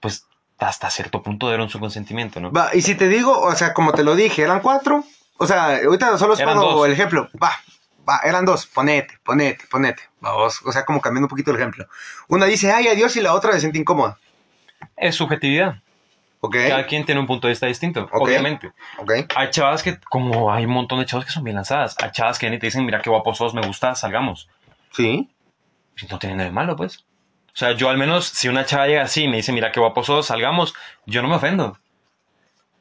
pues, 0.00 0.26
hasta 0.68 0.90
cierto 0.90 1.22
punto 1.22 1.48
dieron 1.48 1.68
su 1.68 1.78
consentimiento, 1.80 2.40
¿no? 2.40 2.52
Va, 2.52 2.70
y 2.74 2.82
si 2.82 2.94
te 2.94 3.08
digo, 3.08 3.40
o 3.40 3.54
sea, 3.54 3.72
como 3.74 3.92
te 3.92 4.04
lo 4.04 4.14
dije, 4.14 4.42
eran 4.42 4.60
cuatro. 4.60 5.04
O 5.38 5.46
sea, 5.46 5.78
ahorita 5.84 6.18
solo 6.18 6.34
os 6.34 6.42
pongo 6.42 6.84
el 6.84 6.92
ejemplo. 6.92 7.28
Va, 7.42 7.52
va, 8.08 8.20
eran 8.24 8.44
dos. 8.44 8.66
Ponete, 8.66 9.18
ponete, 9.24 9.64
ponete. 9.70 10.02
Vamos, 10.20 10.60
o 10.64 10.72
sea, 10.72 10.84
como 10.84 11.00
cambiando 11.00 11.26
un 11.26 11.30
poquito 11.30 11.50
el 11.50 11.56
ejemplo. 11.56 11.86
Una 12.28 12.46
dice, 12.46 12.72
ay, 12.72 12.88
adiós, 12.88 13.16
y 13.16 13.20
la 13.20 13.34
otra 13.34 13.52
se 13.52 13.60
siente 13.60 13.78
incómoda. 13.78 14.18
Es 14.96 15.14
subjetividad. 15.16 15.82
¿Ok? 16.42 16.56
Cada 16.68 16.86
quien 16.86 17.04
tiene 17.04 17.20
un 17.20 17.26
punto 17.26 17.46
de 17.46 17.52
vista 17.52 17.66
distinto, 17.66 18.04
Ok. 18.12 18.22
obviamente. 18.22 18.72
¿Ok? 18.98 19.12
Hay 19.34 19.50
chavas 19.50 19.82
que, 19.82 19.98
como 20.00 20.52
hay 20.52 20.64
un 20.64 20.72
montón 20.72 20.98
de 20.98 21.06
chavas 21.06 21.26
que 21.26 21.32
son 21.32 21.44
bien 21.44 21.56
lanzadas, 21.56 21.96
hay 22.02 22.10
chavas 22.12 22.38
que 22.38 22.46
y 22.46 22.58
te 22.58 22.66
dicen, 22.66 22.84
mira 22.84 23.02
qué 23.02 23.10
guapo 23.10 23.34
sos, 23.34 23.52
me 23.52 23.60
gusta, 23.60 23.94
salgamos. 23.94 24.48
Sí. 24.92 25.30
No 26.10 26.18
tiene 26.18 26.36
nada 26.36 26.48
de 26.48 26.54
malo, 26.54 26.76
pues. 26.76 27.04
O 27.52 27.56
sea, 27.60 27.72
yo 27.72 27.90
al 27.90 27.98
menos, 27.98 28.26
si 28.26 28.48
una 28.48 28.64
chava 28.64 28.86
llega 28.86 29.02
así 29.02 29.24
y 29.24 29.28
me 29.28 29.36
dice, 29.36 29.52
mira 29.52 29.72
qué 29.72 29.80
guapo 29.80 30.04
sos, 30.04 30.26
salgamos, 30.26 30.74
yo 31.06 31.20
no 31.22 31.28
me 31.28 31.36
ofendo. 31.36 31.76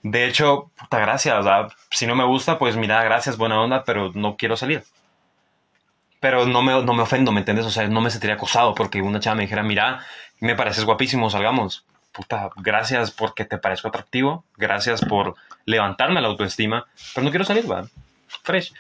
De 0.04 0.26
hecho, 0.26 0.72
puta 0.80 1.00
gracias, 1.00 1.36
o 1.38 1.44
sea, 1.44 1.68
si 1.90 2.08
no 2.08 2.16
me 2.16 2.24
gusta, 2.24 2.58
pues 2.58 2.78
mira, 2.78 3.04
gracias, 3.04 3.36
buena 3.38 3.60
onda, 3.60 3.84
pero 3.84 4.12
no 4.14 4.38
quiero 4.38 4.56
salir. 4.56 4.84
Pero 6.22 6.46
no 6.46 6.62
me, 6.62 6.84
no 6.84 6.94
me 6.94 7.04
ofendo, 7.04 7.32
¿me 7.32 7.40
entiendes? 7.40 7.66
O 7.66 7.72
sea, 7.72 7.88
no 7.88 8.00
me 8.02 8.10
sentiría 8.10 8.36
acosado 8.36 8.76
porque 8.76 9.02
una 9.02 9.20
chava 9.20 9.36
me 9.36 9.44
dijera, 9.44 9.64
mira, 9.64 10.06
me 10.40 10.56
pareces 10.56 10.86
guapísimo, 10.86 11.30
salgamos. 11.30 11.86
puta, 12.12 12.50
gracias 12.58 13.12
porque 13.12 13.46
te 13.46 13.58
parezco 13.58 13.88
atractivo, 13.88 14.44
gracias 14.58 15.02
por 15.02 15.36
levantarme 15.66 16.22
la 16.22 16.28
autoestima, 16.28 16.86
pero 17.14 17.24
no 17.26 17.32
quiero 17.32 17.46
salir, 17.46 17.70
va. 17.70 17.86
Fresh. 18.44 18.74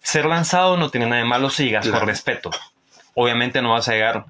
Ser 0.00 0.26
lanzado 0.26 0.76
no 0.76 0.90
tiene 0.90 1.06
nada 1.06 1.22
de 1.22 1.28
malo 1.28 1.50
si 1.50 1.64
llegas 1.64 1.88
con 1.88 2.06
respeto. 2.06 2.50
Obviamente 3.14 3.60
no 3.60 3.72
vas 3.72 3.88
a 3.88 3.92
llegar, 3.92 4.24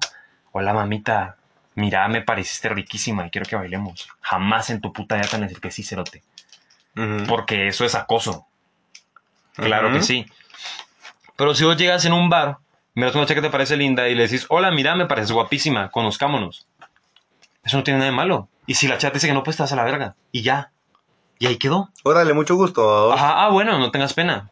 hola 0.53 0.73
mamita, 0.73 1.35
mira, 1.75 2.07
me 2.07 2.21
pareciste 2.21 2.69
riquísima 2.69 3.27
y 3.27 3.31
quiero 3.31 3.45
que 3.45 3.55
bailemos. 3.55 4.07
Jamás 4.21 4.69
en 4.69 4.79
tu 4.79 4.93
puta 4.93 5.15
vida 5.15 5.27
te 5.27 5.35
van 5.35 5.43
a 5.43 5.47
decir 5.47 5.59
que 5.59 5.71
sí, 5.71 5.83
cerote. 5.83 6.23
Porque 7.27 7.67
eso 7.67 7.85
es 7.85 7.95
acoso. 7.95 8.45
Claro 9.55 9.91
que 9.91 10.01
sí. 10.01 10.25
Pero 11.35 11.55
si 11.55 11.65
vos 11.65 11.75
llegas 11.75 12.05
en 12.05 12.13
un 12.13 12.29
bar, 12.29 12.59
miras 12.93 13.15
una 13.15 13.25
chica 13.25 13.41
que 13.41 13.47
te 13.47 13.51
parece 13.51 13.75
linda 13.75 14.07
y 14.07 14.15
le 14.15 14.23
decís, 14.23 14.45
hola, 14.49 14.69
mira, 14.69 14.95
me 14.95 15.07
pareces 15.07 15.31
guapísima, 15.31 15.89
conozcámonos. 15.89 16.67
Eso 17.63 17.77
no 17.77 17.83
tiene 17.83 17.99
nada 17.99 18.11
de 18.11 18.15
malo. 18.15 18.47
Y 18.67 18.75
si 18.75 18.87
la 18.87 18.99
chata 18.99 19.15
dice 19.15 19.27
que 19.27 19.33
no, 19.33 19.43
pues 19.43 19.55
estás 19.55 19.73
a 19.73 19.75
la 19.75 19.83
verga. 19.83 20.15
Y 20.31 20.43
ya. 20.43 20.71
Y 21.39 21.47
ahí 21.47 21.57
quedó. 21.57 21.89
Órale, 22.03 22.33
mucho 22.33 22.55
gusto. 22.55 23.11
Ajá, 23.11 23.43
ah, 23.43 23.49
bueno, 23.49 23.79
no 23.79 23.89
tengas 23.89 24.13
pena. 24.13 24.51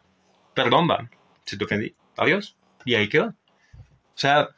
Perdón, 0.52 0.88
va. 0.90 1.08
Si 1.44 1.56
te 1.56 1.64
ofendí. 1.64 1.94
Adiós. 2.16 2.56
Y 2.84 2.96
ahí 2.96 3.08
quedó. 3.08 3.26
O 3.26 4.16
sea, 4.16 4.48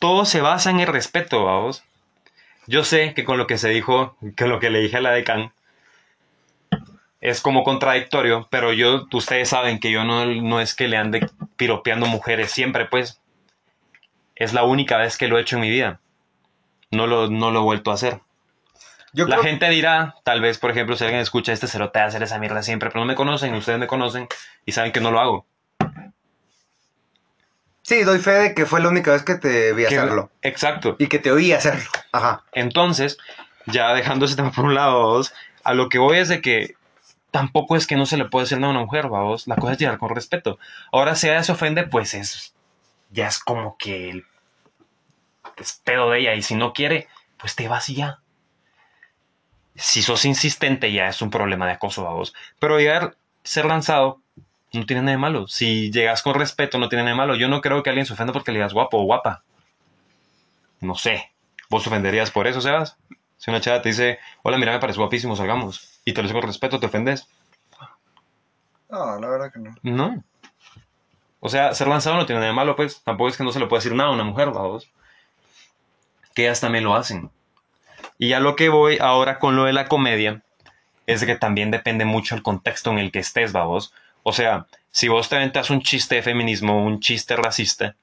todo 0.00 0.24
se 0.24 0.40
basa 0.40 0.70
en 0.70 0.80
el 0.80 0.88
respeto, 0.88 1.44
vamos. 1.44 1.84
Yo 2.66 2.82
sé 2.84 3.14
que 3.14 3.24
con 3.24 3.38
lo 3.38 3.46
que 3.46 3.58
se 3.58 3.68
dijo, 3.68 4.16
que 4.36 4.46
lo 4.46 4.58
que 4.58 4.70
le 4.70 4.80
dije 4.80 4.96
a 4.96 5.00
la 5.00 5.12
decan, 5.12 5.52
es 7.20 7.40
como 7.40 7.64
contradictorio, 7.64 8.48
pero 8.50 8.72
yo, 8.72 9.06
ustedes 9.12 9.50
saben 9.50 9.78
que 9.78 9.90
yo 9.90 10.04
no, 10.04 10.24
no 10.26 10.60
es 10.60 10.74
que 10.74 10.88
le 10.88 10.96
ande 10.96 11.28
piropeando 11.56 12.06
mujeres 12.06 12.50
siempre, 12.50 12.86
pues. 12.86 13.20
Es 14.36 14.54
la 14.54 14.62
única 14.64 14.96
vez 14.96 15.18
que 15.18 15.28
lo 15.28 15.36
he 15.36 15.42
hecho 15.42 15.56
en 15.56 15.62
mi 15.62 15.70
vida. 15.70 16.00
No 16.90 17.06
lo, 17.06 17.28
no 17.28 17.50
lo 17.50 17.60
he 17.60 17.62
vuelto 17.62 17.90
a 17.90 17.94
hacer. 17.94 18.20
Yo 19.12 19.26
La 19.26 19.36
creo- 19.36 19.44
gente 19.50 19.68
dirá, 19.68 20.14
tal 20.24 20.40
vez, 20.40 20.56
por 20.58 20.70
ejemplo, 20.70 20.96
si 20.96 21.04
alguien 21.04 21.20
escucha 21.20 21.52
este 21.52 21.66
cerote 21.66 21.98
hacer 21.98 22.22
esa 22.22 22.38
mierda 22.38 22.62
siempre, 22.62 22.88
pero 22.88 23.00
no 23.00 23.06
me 23.06 23.14
conocen, 23.16 23.52
ustedes 23.54 23.78
me 23.78 23.86
conocen 23.86 24.28
y 24.64 24.72
saben 24.72 24.92
que 24.92 25.00
no 25.00 25.10
lo 25.10 25.20
hago. 25.20 25.46
Sí, 27.82 28.02
doy 28.04 28.18
fe 28.18 28.30
de 28.32 28.54
que 28.54 28.66
fue 28.66 28.80
la 28.80 28.88
única 28.88 29.10
vez 29.12 29.22
que 29.22 29.34
te 29.36 29.72
vi 29.72 29.84
Que- 29.86 29.96
hacerlo. 29.98 30.30
Exacto. 30.42 30.96
Y 30.98 31.06
que 31.08 31.18
te 31.18 31.32
oí 31.32 31.52
hacerlo. 31.52 31.88
Ajá. 32.12 32.44
Entonces, 32.52 33.18
ya 33.66 33.92
dejando 33.94 34.26
ese 34.26 34.36
tema 34.36 34.52
por 34.52 34.64
un 34.66 34.74
lado, 34.74 35.02
vos, 35.02 35.32
a 35.64 35.74
lo 35.74 35.88
que 35.88 35.98
voy 35.98 36.18
es 36.18 36.28
de 36.28 36.40
que 36.40 36.74
tampoco 37.30 37.76
es 37.76 37.86
que 37.86 37.96
no 37.96 38.06
se 38.06 38.16
le 38.16 38.26
puede 38.26 38.44
decir 38.44 38.58
nada 38.58 38.72
a 38.72 38.76
una 38.76 38.84
mujer, 38.84 39.08
vamos. 39.08 39.46
La 39.46 39.56
cosa 39.56 39.72
es 39.72 39.78
llegar 39.78 39.98
con 39.98 40.10
respeto. 40.14 40.58
Ahora, 40.92 41.14
si 41.16 41.28
ella 41.28 41.42
se 41.42 41.52
ofende, 41.52 41.84
pues 41.84 42.14
es. 42.14 42.54
Ya 43.10 43.26
es 43.28 43.38
como 43.38 43.76
que 43.78 44.10
el 44.10 44.26
es 45.56 45.80
pedo 45.84 46.10
de 46.10 46.20
ella. 46.20 46.34
Y 46.34 46.42
si 46.42 46.54
no 46.54 46.72
quiere, 46.72 47.08
pues 47.38 47.54
te 47.56 47.66
vas 47.68 47.88
y 47.88 47.94
ya. 47.96 48.20
Si 49.76 50.02
sos 50.02 50.24
insistente, 50.24 50.92
ya 50.92 51.08
es 51.08 51.22
un 51.22 51.30
problema 51.30 51.66
de 51.66 51.72
acoso, 51.72 52.04
vamos. 52.04 52.34
Pero 52.58 52.78
llegar, 52.78 53.16
ser 53.42 53.64
lanzado, 53.64 54.19
no 54.78 54.86
tiene 54.86 55.02
nada 55.02 55.12
de 55.12 55.18
malo. 55.18 55.48
Si 55.48 55.90
llegas 55.90 56.22
con 56.22 56.34
respeto, 56.34 56.78
no 56.78 56.88
tiene 56.88 57.02
nada 57.02 57.14
de 57.14 57.18
malo. 57.18 57.34
Yo 57.34 57.48
no 57.48 57.60
creo 57.60 57.82
que 57.82 57.90
alguien 57.90 58.06
se 58.06 58.12
ofenda 58.12 58.32
porque 58.32 58.52
le 58.52 58.58
digas 58.58 58.72
guapo 58.72 58.98
o 58.98 59.04
guapa. 59.04 59.42
No 60.80 60.94
sé. 60.94 61.32
¿Vos 61.68 61.82
te 61.82 61.88
ofenderías 61.88 62.30
por 62.30 62.46
eso, 62.46 62.60
Sebas? 62.60 62.96
Si 63.36 63.50
una 63.50 63.60
chava 63.60 63.82
te 63.82 63.88
dice, 63.88 64.18
hola, 64.42 64.58
mira, 64.58 64.72
me 64.72 64.80
parece 64.80 64.98
guapísimo, 64.98 65.34
salgamos. 65.34 66.00
Y 66.04 66.12
te 66.12 66.20
lo 66.20 66.28
dice 66.28 66.38
con 66.38 66.46
respeto, 66.46 66.78
¿te 66.78 66.86
ofendes? 66.86 67.28
No, 68.88 69.18
la 69.20 69.28
verdad 69.28 69.52
que 69.52 69.60
no. 69.60 69.74
No. 69.82 70.24
O 71.40 71.48
sea, 71.48 71.74
ser 71.74 71.88
lanzado 71.88 72.16
no 72.16 72.26
tiene 72.26 72.40
nada 72.40 72.50
de 72.50 72.56
malo, 72.56 72.76
pues. 72.76 73.02
Tampoco 73.02 73.28
es 73.28 73.36
que 73.36 73.44
no 73.44 73.52
se 73.52 73.60
le 73.60 73.66
puede 73.66 73.82
decir 73.82 73.94
nada 73.94 74.10
a 74.10 74.12
una 74.12 74.24
mujer, 74.24 74.50
vamos. 74.50 74.90
Que 76.34 76.42
ellas 76.42 76.60
también 76.60 76.84
lo 76.84 76.94
hacen. 76.94 77.30
Y 78.18 78.34
a 78.34 78.40
lo 78.40 78.56
que 78.56 78.68
voy 78.68 78.98
ahora 79.00 79.38
con 79.38 79.56
lo 79.56 79.64
de 79.64 79.72
la 79.72 79.86
comedia, 79.88 80.42
es 81.06 81.20
de 81.20 81.26
que 81.26 81.36
también 81.36 81.70
depende 81.70 82.04
mucho 82.04 82.34
el 82.34 82.42
contexto 82.42 82.90
en 82.90 82.98
el 82.98 83.10
que 83.10 83.20
estés, 83.20 83.52
vamos. 83.52 83.94
O 84.22 84.32
sea, 84.32 84.66
si 84.90 85.08
vos 85.08 85.28
te 85.28 85.36
aventas 85.36 85.70
un 85.70 85.82
chiste 85.82 86.16
de 86.16 86.22
feminismo, 86.22 86.84
un 86.84 87.00
chiste 87.00 87.36
racista, 87.36 87.94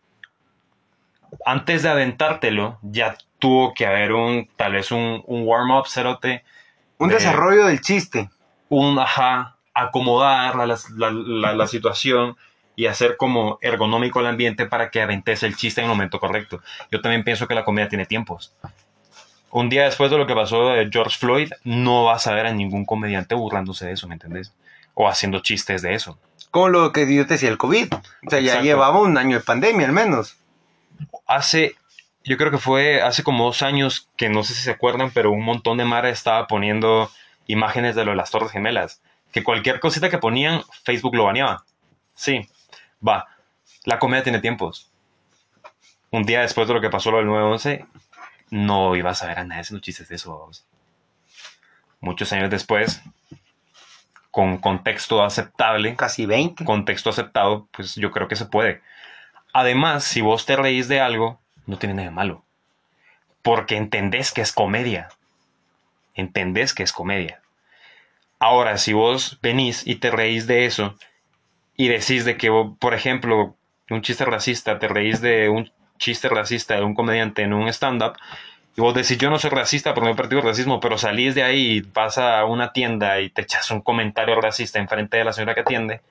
antes 1.45 1.83
de 1.83 1.89
aventártelo, 1.89 2.79
ya 2.81 3.17
tuvo 3.39 3.73
que 3.73 3.85
haber 3.85 4.13
un, 4.13 4.47
tal 4.55 4.73
vez 4.73 4.91
un, 4.91 5.23
un 5.25 5.43
warm-up, 5.45 5.87
cerote, 5.87 6.43
Un 6.97 7.09
de- 7.09 7.15
desarrollo 7.15 7.65
del 7.65 7.81
chiste. 7.81 8.29
un 8.69 8.97
ajá, 8.99 9.57
acomodar 9.73 10.55
la, 10.55 10.65
la- 10.65 11.11
la- 11.11 11.53
la 11.53 11.67
situación 11.67 12.35
y 12.75 12.85
hacer 12.87 13.17
como 13.17 13.57
ergonómico 13.61 14.19
el 14.19 14.27
ambiente 14.27 14.65
para 14.65 14.89
que 14.89 15.01
aventes 15.01 15.43
el 15.43 15.55
chiste 15.55 15.81
en 15.81 15.85
el 15.85 15.89
momento 15.91 16.19
correcto. 16.19 16.61
Yo 16.91 17.01
también 17.01 17.23
pienso 17.23 17.47
que 17.47 17.55
la 17.55 17.65
comedia 17.65 17.89
tiene 17.89 18.05
tiempos. 18.05 18.53
Un 19.49 19.69
día 19.69 19.85
después 19.85 20.11
de 20.11 20.17
lo 20.17 20.27
que 20.27 20.35
pasó 20.35 20.69
de 20.69 20.89
George 20.91 21.17
Floyd, 21.17 21.51
no 21.63 22.03
vas 22.05 22.27
a 22.27 22.33
ver 22.33 22.45
a 22.47 22.53
ningún 22.53 22.85
comediante 22.85 23.33
burlándose 23.35 23.85
de 23.85 23.93
eso, 23.93 24.07
¿me 24.07 24.15
entendés? 24.15 24.53
O 24.99 25.07
haciendo 25.07 25.41
chistes 25.41 25.83
de 25.83 25.93
eso. 25.93 26.17
Como 26.49 26.69
lo 26.69 26.91
que 26.91 27.13
yo 27.13 27.27
te 27.27 27.35
decía 27.35 27.49
el 27.49 27.59
COVID. 27.59 27.93
O 27.93 28.29
sea, 28.29 28.39
ya 28.39 28.53
Exacto. 28.53 28.63
llevaba 28.63 28.99
un 28.99 29.15
año 29.15 29.37
de 29.37 29.43
pandemia 29.43 29.85
al 29.85 29.91
menos. 29.93 30.37
Hace, 31.27 31.75
yo 32.23 32.35
creo 32.35 32.49
que 32.49 32.57
fue 32.57 33.03
hace 33.03 33.21
como 33.21 33.45
dos 33.45 33.61
años, 33.61 34.09
que 34.17 34.27
no 34.29 34.41
sé 34.43 34.55
si 34.55 34.63
se 34.63 34.71
acuerdan, 34.71 35.11
pero 35.13 35.31
un 35.31 35.43
montón 35.43 35.77
de 35.77 35.85
Mara 35.85 36.09
estaba 36.09 36.47
poniendo 36.47 37.11
imágenes 37.45 37.95
de 37.95 38.05
lo 38.05 38.11
de 38.11 38.17
las 38.17 38.31
Torres 38.31 38.49
Gemelas. 38.49 39.01
Que 39.31 39.43
cualquier 39.43 39.79
cosita 39.79 40.09
que 40.09 40.17
ponían, 40.17 40.63
Facebook 40.83 41.13
lo 41.15 41.25
baneaba. 41.25 41.63
Sí, 42.15 42.49
va. 43.07 43.27
La 43.83 43.99
comedia 43.99 44.23
tiene 44.23 44.39
tiempos. 44.39 44.89
Un 46.09 46.23
día 46.23 46.41
después 46.41 46.67
de 46.67 46.73
lo 46.73 46.81
que 46.81 46.89
pasó 46.89 47.11
lo 47.11 47.17
del 47.17 47.27
9-11, 47.27 47.85
no 48.49 48.95
ibas 48.95 49.21
a 49.21 49.27
ver 49.27 49.37
a 49.37 49.43
nadie 49.43 49.61
haciendo 49.61 49.81
chistes 49.81 50.09
de 50.09 50.15
eso. 50.15 50.49
Muchos 51.99 52.33
años 52.33 52.49
después, 52.49 53.03
con 54.37 54.59
contexto 54.59 55.23
aceptable, 55.23 55.95
Casi 55.95 56.27
20. 56.27 56.63
contexto 56.63 57.09
aceptado, 57.09 57.67
pues 57.71 57.95
yo 57.95 58.11
creo 58.11 58.27
que 58.27 58.35
se 58.35 58.45
puede. 58.45 58.83
Además, 59.51 60.03
si 60.03 60.21
vos 60.21 60.45
te 60.45 60.55
reís 60.55 60.87
de 60.87 61.01
algo, 61.01 61.41
no 61.65 61.79
tiene 61.79 61.95
nada 61.95 62.09
de 62.09 62.13
malo. 62.13 62.45
Porque 63.41 63.77
entendés 63.77 64.31
que 64.31 64.41
es 64.41 64.51
comedia. 64.51 65.09
Entendés 66.13 66.75
que 66.75 66.83
es 66.83 66.93
comedia. 66.93 67.41
Ahora, 68.37 68.77
si 68.77 68.93
vos 68.93 69.39
venís 69.41 69.87
y 69.87 69.95
te 69.95 70.11
reís 70.11 70.45
de 70.45 70.67
eso 70.67 70.93
y 71.75 71.87
decís 71.87 72.23
de 72.23 72.37
que, 72.37 72.51
por 72.77 72.93
ejemplo, 72.93 73.55
un 73.89 74.03
chiste 74.03 74.23
racista, 74.23 74.77
te 74.77 74.87
reís 74.87 75.19
de 75.19 75.49
un 75.49 75.71
chiste 75.97 76.29
racista 76.29 76.75
de 76.75 76.83
un 76.83 76.93
comediante 76.93 77.41
en 77.41 77.53
un 77.53 77.67
stand-up, 77.69 78.17
y 78.77 78.81
vos 78.81 78.93
decís, 78.93 79.17
yo 79.17 79.31
no 79.31 79.39
soy 79.39 79.49
racista 79.49 79.95
porque 79.95 80.05
no 80.05 80.13
he 80.13 80.15
practico 80.15 80.41
racismo, 80.41 80.79
pero 80.79 80.99
salís 80.99 81.33
de 81.33 81.41
ahí 81.41 81.77
y 81.77 81.81
vas 81.81 82.19
a 82.19 82.45
una 82.45 82.71
tienda 82.73 83.19
y 83.19 83.31
te 83.31 83.41
echas 83.41 83.71
un 83.71 83.81
comentario 83.81 84.39
racista 84.39 84.77
enfrente 84.77 85.17
de 85.17 85.23
la 85.23 85.33
señora 85.33 85.55
que 85.55 85.61
atiende, 85.61 86.01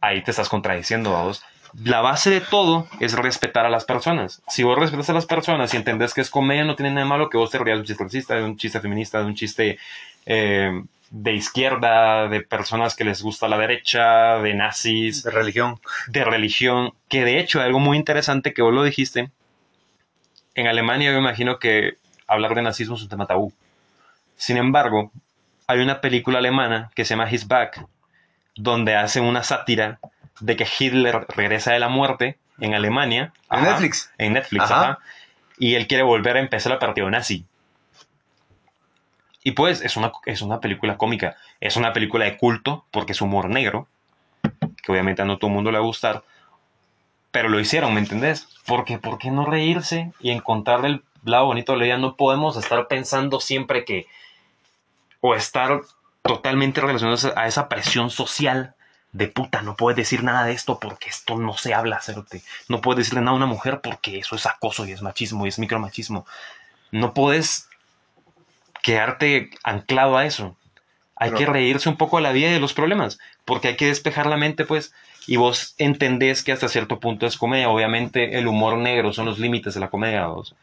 ahí 0.00 0.22
te 0.22 0.30
estás 0.30 0.48
contradiciendo, 0.48 1.10
vos. 1.10 1.44
La 1.84 2.00
base 2.00 2.30
de 2.30 2.40
todo 2.40 2.88
es 2.98 3.12
respetar 3.12 3.66
a 3.66 3.68
las 3.68 3.84
personas. 3.84 4.40
Si 4.48 4.62
vos 4.62 4.78
respetas 4.78 5.10
a 5.10 5.12
las 5.12 5.26
personas 5.26 5.74
y 5.74 5.76
entendés 5.76 6.14
que 6.14 6.22
es 6.22 6.30
comedia, 6.30 6.64
no 6.64 6.76
tiene 6.76 6.92
nada 6.92 7.02
de 7.02 7.10
malo 7.10 7.28
que 7.28 7.36
vos 7.36 7.50
te 7.50 7.58
rías 7.58 7.76
de 7.76 7.80
un 7.80 7.86
chiste 7.86 8.04
racista, 8.04 8.34
de 8.34 8.44
un 8.44 8.56
chiste 8.56 8.80
feminista, 8.80 9.18
de 9.18 9.26
un 9.26 9.34
chiste 9.34 9.78
eh, 10.24 10.82
de 11.10 11.34
izquierda, 11.34 12.28
de 12.28 12.40
personas 12.40 12.96
que 12.96 13.04
les 13.04 13.20
gusta 13.20 13.48
la 13.48 13.58
derecha, 13.58 14.38
de 14.38 14.54
nazis, 14.54 15.24
De 15.24 15.30
religión. 15.30 15.78
de 16.06 16.24
religión, 16.24 16.94
que 17.10 17.26
de 17.26 17.38
hecho 17.38 17.60
algo 17.60 17.80
muy 17.80 17.98
interesante 17.98 18.54
que 18.54 18.62
vos 18.62 18.72
lo 18.72 18.82
dijiste, 18.82 19.30
en 20.58 20.66
Alemania 20.66 21.10
yo 21.10 21.14
me 21.14 21.20
imagino 21.20 21.60
que 21.60 21.98
hablar 22.26 22.56
de 22.56 22.62
nazismo 22.62 22.96
es 22.96 23.02
un 23.02 23.08
tema 23.08 23.26
tabú. 23.26 23.52
Sin 24.36 24.56
embargo, 24.56 25.12
hay 25.68 25.78
una 25.78 26.00
película 26.00 26.38
alemana 26.38 26.90
que 26.96 27.04
se 27.04 27.10
llama 27.10 27.30
His 27.30 27.46
Back, 27.46 27.86
donde 28.56 28.96
hace 28.96 29.20
una 29.20 29.44
sátira 29.44 30.00
de 30.40 30.56
que 30.56 30.66
Hitler 30.66 31.26
regresa 31.28 31.72
de 31.72 31.78
la 31.78 31.88
muerte 31.88 32.38
en 32.58 32.74
Alemania. 32.74 33.32
En 33.52 33.60
Ajá, 33.60 33.70
Netflix. 33.70 34.12
En 34.18 34.32
Netflix, 34.32 34.64
Ajá. 34.64 34.80
ajá. 34.80 34.98
Y 35.58 35.76
él 35.76 35.86
quiere 35.86 36.02
volver 36.02 36.36
a 36.36 36.40
empezar 36.40 36.72
el 36.72 36.78
partido 36.78 37.08
nazi. 37.08 37.44
Y 39.44 39.52
pues 39.52 39.80
es 39.80 39.96
una, 39.96 40.10
es 40.26 40.42
una 40.42 40.58
película 40.60 40.96
cómica, 40.96 41.36
es 41.60 41.76
una 41.76 41.92
película 41.92 42.24
de 42.24 42.36
culto 42.36 42.84
porque 42.90 43.12
es 43.12 43.20
humor 43.20 43.48
negro, 43.48 43.86
que 44.82 44.90
obviamente 44.90 45.22
a 45.22 45.24
no 45.24 45.38
todo 45.38 45.50
el 45.50 45.54
mundo 45.54 45.70
le 45.70 45.78
va 45.78 45.84
a 45.84 45.86
gustar, 45.86 46.24
pero 47.38 47.50
lo 47.50 47.60
hicieron, 47.60 47.94
¿me 47.94 48.00
entendés? 48.00 48.48
Porque, 48.66 48.98
¿por 48.98 49.16
qué 49.16 49.30
no 49.30 49.46
reírse 49.46 50.12
y 50.18 50.32
encontrar 50.32 50.84
el 50.84 51.04
lado 51.22 51.46
bonito 51.46 51.70
de 51.70 51.78
la 51.78 51.84
vida? 51.84 51.96
No 51.96 52.16
podemos 52.16 52.56
estar 52.56 52.88
pensando 52.88 53.38
siempre 53.38 53.84
que, 53.84 54.08
o 55.20 55.36
estar 55.36 55.82
totalmente 56.22 56.80
relacionados 56.80 57.26
a 57.36 57.46
esa 57.46 57.68
presión 57.68 58.10
social 58.10 58.74
de 59.12 59.28
puta, 59.28 59.62
no 59.62 59.76
puedes 59.76 59.96
decir 59.96 60.24
nada 60.24 60.46
de 60.46 60.52
esto 60.52 60.80
porque 60.80 61.10
esto 61.10 61.36
no 61.36 61.56
se 61.56 61.74
habla, 61.74 62.00
cerote. 62.00 62.42
No 62.68 62.80
puedes 62.80 63.04
decirle 63.04 63.20
nada 63.20 63.34
a 63.34 63.36
una 63.36 63.46
mujer 63.46 63.82
porque 63.82 64.18
eso 64.18 64.34
es 64.34 64.44
acoso 64.44 64.84
y 64.84 64.90
es 64.90 65.00
machismo 65.00 65.46
y 65.46 65.50
es 65.50 65.60
micromachismo. 65.60 66.26
No 66.90 67.14
puedes 67.14 67.68
quedarte 68.82 69.50
anclado 69.62 70.16
a 70.16 70.26
eso. 70.26 70.56
Hay 71.20 71.30
Pero- 71.30 71.38
que 71.38 71.46
reírse 71.46 71.88
un 71.88 71.96
poco 71.96 72.16
de 72.16 72.22
la 72.22 72.32
vida 72.32 72.48
y 72.48 72.52
de 72.52 72.60
los 72.60 72.72
problemas, 72.74 73.18
porque 73.44 73.68
hay 73.68 73.76
que 73.76 73.86
despejar 73.86 74.26
la 74.26 74.36
mente, 74.36 74.64
pues, 74.64 74.92
y 75.26 75.36
vos 75.36 75.74
entendés 75.78 76.42
que 76.42 76.52
hasta 76.52 76.68
cierto 76.68 77.00
punto 77.00 77.26
es 77.26 77.36
comedia. 77.36 77.68
Obviamente 77.68 78.38
el 78.38 78.46
humor 78.46 78.78
negro 78.78 79.12
son 79.12 79.26
los 79.26 79.38
límites 79.38 79.74
de 79.74 79.80
la 79.80 79.90
comedia, 79.90 80.26
vos. 80.26 80.54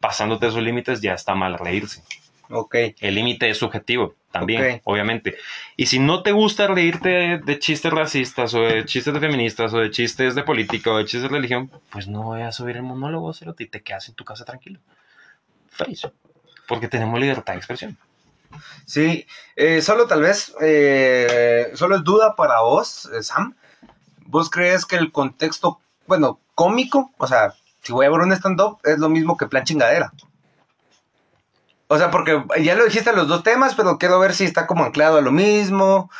pasándote 0.00 0.48
esos 0.48 0.62
límites 0.62 1.00
ya 1.00 1.14
está 1.14 1.34
mal 1.36 1.56
reírse. 1.58 2.02
Ok. 2.50 2.74
El 3.00 3.14
límite 3.14 3.48
es 3.48 3.56
subjetivo 3.58 4.14
también, 4.32 4.80
obviamente. 4.84 5.36
Y 5.76 5.86
si 5.86 6.00
no 6.00 6.22
te 6.24 6.32
gusta 6.32 6.66
reírte 6.66 7.08
de, 7.08 7.38
de 7.38 7.58
chistes 7.60 7.92
racistas 7.92 8.52
o 8.54 8.62
de 8.62 8.84
chistes 8.84 9.14
de 9.14 9.20
feministas 9.20 9.72
o 9.72 9.78
de 9.78 9.90
chistes 9.92 10.34
de 10.34 10.42
política 10.42 10.90
o 10.90 10.98
de 10.98 11.04
chistes 11.04 11.22
de 11.22 11.28
religión, 11.28 11.70
pues 11.90 12.08
no 12.08 12.24
voy 12.24 12.42
a 12.42 12.50
subir 12.50 12.76
el 12.76 12.82
monólogo, 12.82 13.32
cerote, 13.32 13.62
y 13.64 13.68
te 13.68 13.82
quedas 13.82 14.08
en 14.08 14.14
tu 14.16 14.24
casa 14.24 14.44
tranquilo. 14.44 14.80
Feliz. 15.70 16.02
Porque 16.66 16.88
tenemos 16.88 17.18
libertad 17.20 17.52
de 17.54 17.58
expresión. 17.58 17.96
Sí, 18.86 19.26
eh, 19.56 19.82
solo 19.82 20.06
tal 20.06 20.22
vez, 20.22 20.54
eh, 20.60 21.70
solo 21.74 21.96
es 21.96 22.04
duda 22.04 22.34
para 22.36 22.60
vos, 22.60 23.08
eh, 23.12 23.22
Sam. 23.22 23.54
¿Vos 24.26 24.50
crees 24.50 24.86
que 24.86 24.96
el 24.96 25.12
contexto, 25.12 25.80
bueno, 26.06 26.40
cómico, 26.54 27.10
o 27.18 27.26
sea, 27.26 27.54
si 27.82 27.92
voy 27.92 28.06
a 28.06 28.10
ver 28.10 28.20
un 28.20 28.32
stand-up, 28.32 28.78
es 28.84 28.98
lo 28.98 29.08
mismo 29.08 29.36
que 29.36 29.46
plan 29.46 29.64
chingadera? 29.64 30.12
O 31.88 31.98
sea, 31.98 32.10
porque 32.10 32.42
ya 32.62 32.74
lo 32.74 32.84
dijiste 32.84 33.12
los 33.12 33.28
dos 33.28 33.42
temas, 33.42 33.74
pero 33.74 33.98
quiero 33.98 34.18
ver 34.18 34.34
si 34.34 34.44
está 34.44 34.66
como 34.66 34.84
anclado 34.84 35.18
a 35.18 35.22
lo 35.22 35.32
mismo, 35.32 36.10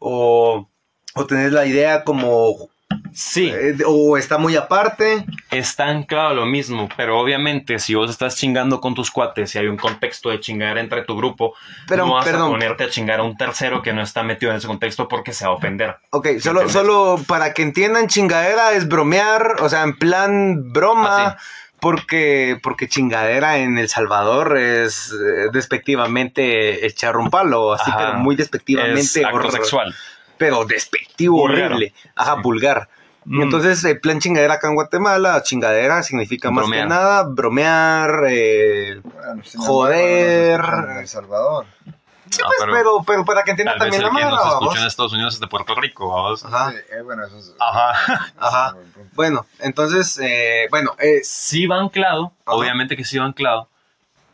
o, 0.00 0.68
o 1.14 1.26
tenés 1.26 1.52
la 1.52 1.66
idea 1.66 2.02
como, 2.02 2.68
Sí, 3.12 3.48
eh, 3.54 3.76
o 3.86 4.16
está 4.16 4.38
muy 4.38 4.56
aparte. 4.56 5.24
está 5.50 5.86
anclado 5.88 6.34
lo 6.34 6.46
mismo, 6.46 6.88
pero 6.96 7.18
obviamente 7.18 7.78
si 7.78 7.94
vos 7.94 8.10
estás 8.10 8.36
chingando 8.36 8.80
con 8.80 8.94
tus 8.94 9.10
cuates 9.10 9.54
y 9.54 9.58
hay 9.58 9.66
un 9.66 9.76
contexto 9.76 10.30
de 10.30 10.40
chingar 10.40 10.78
entre 10.78 11.02
tu 11.04 11.16
grupo, 11.16 11.54
Pero, 11.88 12.06
no 12.06 12.14
vas 12.14 12.24
perdón. 12.24 12.48
a 12.48 12.50
ponerte 12.50 12.84
a 12.84 12.88
chingar 12.90 13.20
a 13.20 13.22
un 13.22 13.36
tercero 13.36 13.82
que 13.82 13.92
no 13.92 14.02
está 14.02 14.22
metido 14.22 14.52
en 14.52 14.58
ese 14.58 14.66
contexto 14.66 15.08
porque 15.08 15.32
se 15.32 15.44
va 15.44 15.52
a 15.52 15.54
ofender. 15.54 15.96
Ok, 16.10 16.26
solo, 16.40 16.60
¿Entiendes? 16.62 16.72
solo 16.72 17.20
para 17.26 17.52
que 17.54 17.62
entiendan, 17.62 18.06
chingadera 18.08 18.72
es 18.72 18.88
bromear, 18.88 19.56
o 19.60 19.68
sea, 19.68 19.82
en 19.82 19.96
plan 19.98 20.72
broma, 20.72 21.26
Ah, 21.28 21.36
porque, 21.80 22.58
porque 22.62 22.88
chingadera 22.88 23.56
en 23.58 23.78
El 23.78 23.88
Salvador 23.88 24.58
es 24.58 25.12
eh, 25.12 25.48
despectivamente 25.52 26.86
echar 26.86 27.16
un 27.16 27.30
palo, 27.30 27.72
así, 27.72 27.90
Ajá. 27.90 27.98
pero 27.98 28.14
muy 28.18 28.36
despectivamente. 28.36 29.00
Es 29.00 29.16
acto 29.24 29.50
sexual. 29.50 29.94
Pero 30.38 30.64
despectivo, 30.64 31.36
Vulgar. 31.38 31.66
horrible. 31.72 31.92
Ajá, 32.16 32.34
Sí. 32.36 32.40
vulgar. 32.42 32.88
Mm. 33.24 33.42
Entonces, 33.42 33.84
el 33.84 34.00
plan 34.00 34.18
chingadera 34.18 34.54
acá 34.54 34.68
en 34.68 34.74
Guatemala, 34.74 35.42
chingadera 35.42 36.02
significa 36.02 36.50
más 36.50 36.62
Bromear. 36.64 36.84
que 36.84 36.88
nada 36.88 37.22
bromear, 37.24 38.24
eh, 38.28 39.00
Bueno, 39.02 39.42
Joder. 39.58 40.58
no 40.60 40.64
escuchan 40.66 40.90
En 40.92 40.96
El 40.98 41.08
Salvador. 41.08 41.66
sí, 42.30 42.40
No, 42.40 42.46
pues, 42.46 42.56
pero 42.60 42.72
pero, 42.72 43.02
pero 43.06 43.24
para 43.26 43.42
que 43.44 43.50
entiendan 43.50 43.76
Tal 43.78 43.90
vez 43.90 44.00
también 44.00 44.08
el 44.08 44.14
la 44.14 44.18
que 44.20 44.24
mano. 44.24 44.36
nos 44.36 44.44
vamos. 44.54 44.62
escucha 44.64 44.80
en 44.80 44.86
Estados 44.86 45.12
Unidos 45.12 45.34
es 45.34 45.40
de 45.40 45.46
Puerto 45.48 45.74
Rico, 45.74 46.08
vamos. 46.08 46.44
Ajá, 46.44 46.70
Sí, 46.70 46.76
eh, 46.92 47.02
bueno, 47.02 47.26
eso 47.26 47.36
es. 47.38 47.54
Ajá. 47.60 48.32
ajá. 48.38 48.76
Bueno, 49.14 49.44
entonces, 49.58 50.18
eh, 50.22 50.66
bueno, 50.70 50.94
eh, 50.98 51.20
Sí 51.22 51.66
va 51.66 51.78
anclado, 51.78 52.32
Ajá. 52.46 52.56
obviamente 52.56 52.96
que 52.96 53.04
sí 53.04 53.18
va 53.18 53.26
anclado, 53.26 53.68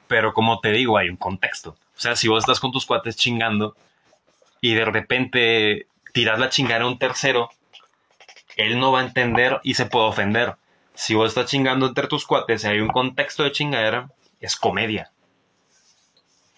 pero 0.07 0.33
como 0.33 0.61
te 0.61 0.71
digo, 0.71 0.97
hay 0.97 1.09
un 1.09 1.17
contexto. 1.17 1.71
O 1.71 2.01
sea, 2.01 2.15
si 2.15 2.29
vos 2.29 2.45
estás 2.45 2.61
con 2.61 2.71
tus 2.71 2.87
cuates 2.87 3.17
chingando 3.17 3.75
y 4.61 4.75
de 4.75 4.85
repente 4.85 5.87
tiras 6.13 6.39
la 6.39 6.51
chingada 6.51 6.85
a 6.85 6.87
un 6.87 6.99
tercero, 6.99 7.51
él 8.57 8.79
no 8.81 8.93
va 8.93 9.01
a 9.01 9.05
entender 9.05 9.61
y 9.63 9.75
se 9.75 9.87
puede 9.87 10.07
ofender. 10.07 10.57
Si 10.95 11.15
vos 11.15 11.29
estás 11.29 11.51
chingando 11.51 11.87
entre 11.87 12.09
tus 12.09 12.27
cuates 12.27 12.65
y 12.65 12.69
hay 12.69 12.81
un 12.81 12.89
contexto 12.89 13.43
de 13.45 13.53
chingadera, 13.53 14.11
es 14.41 14.57
comedia. 14.57 15.13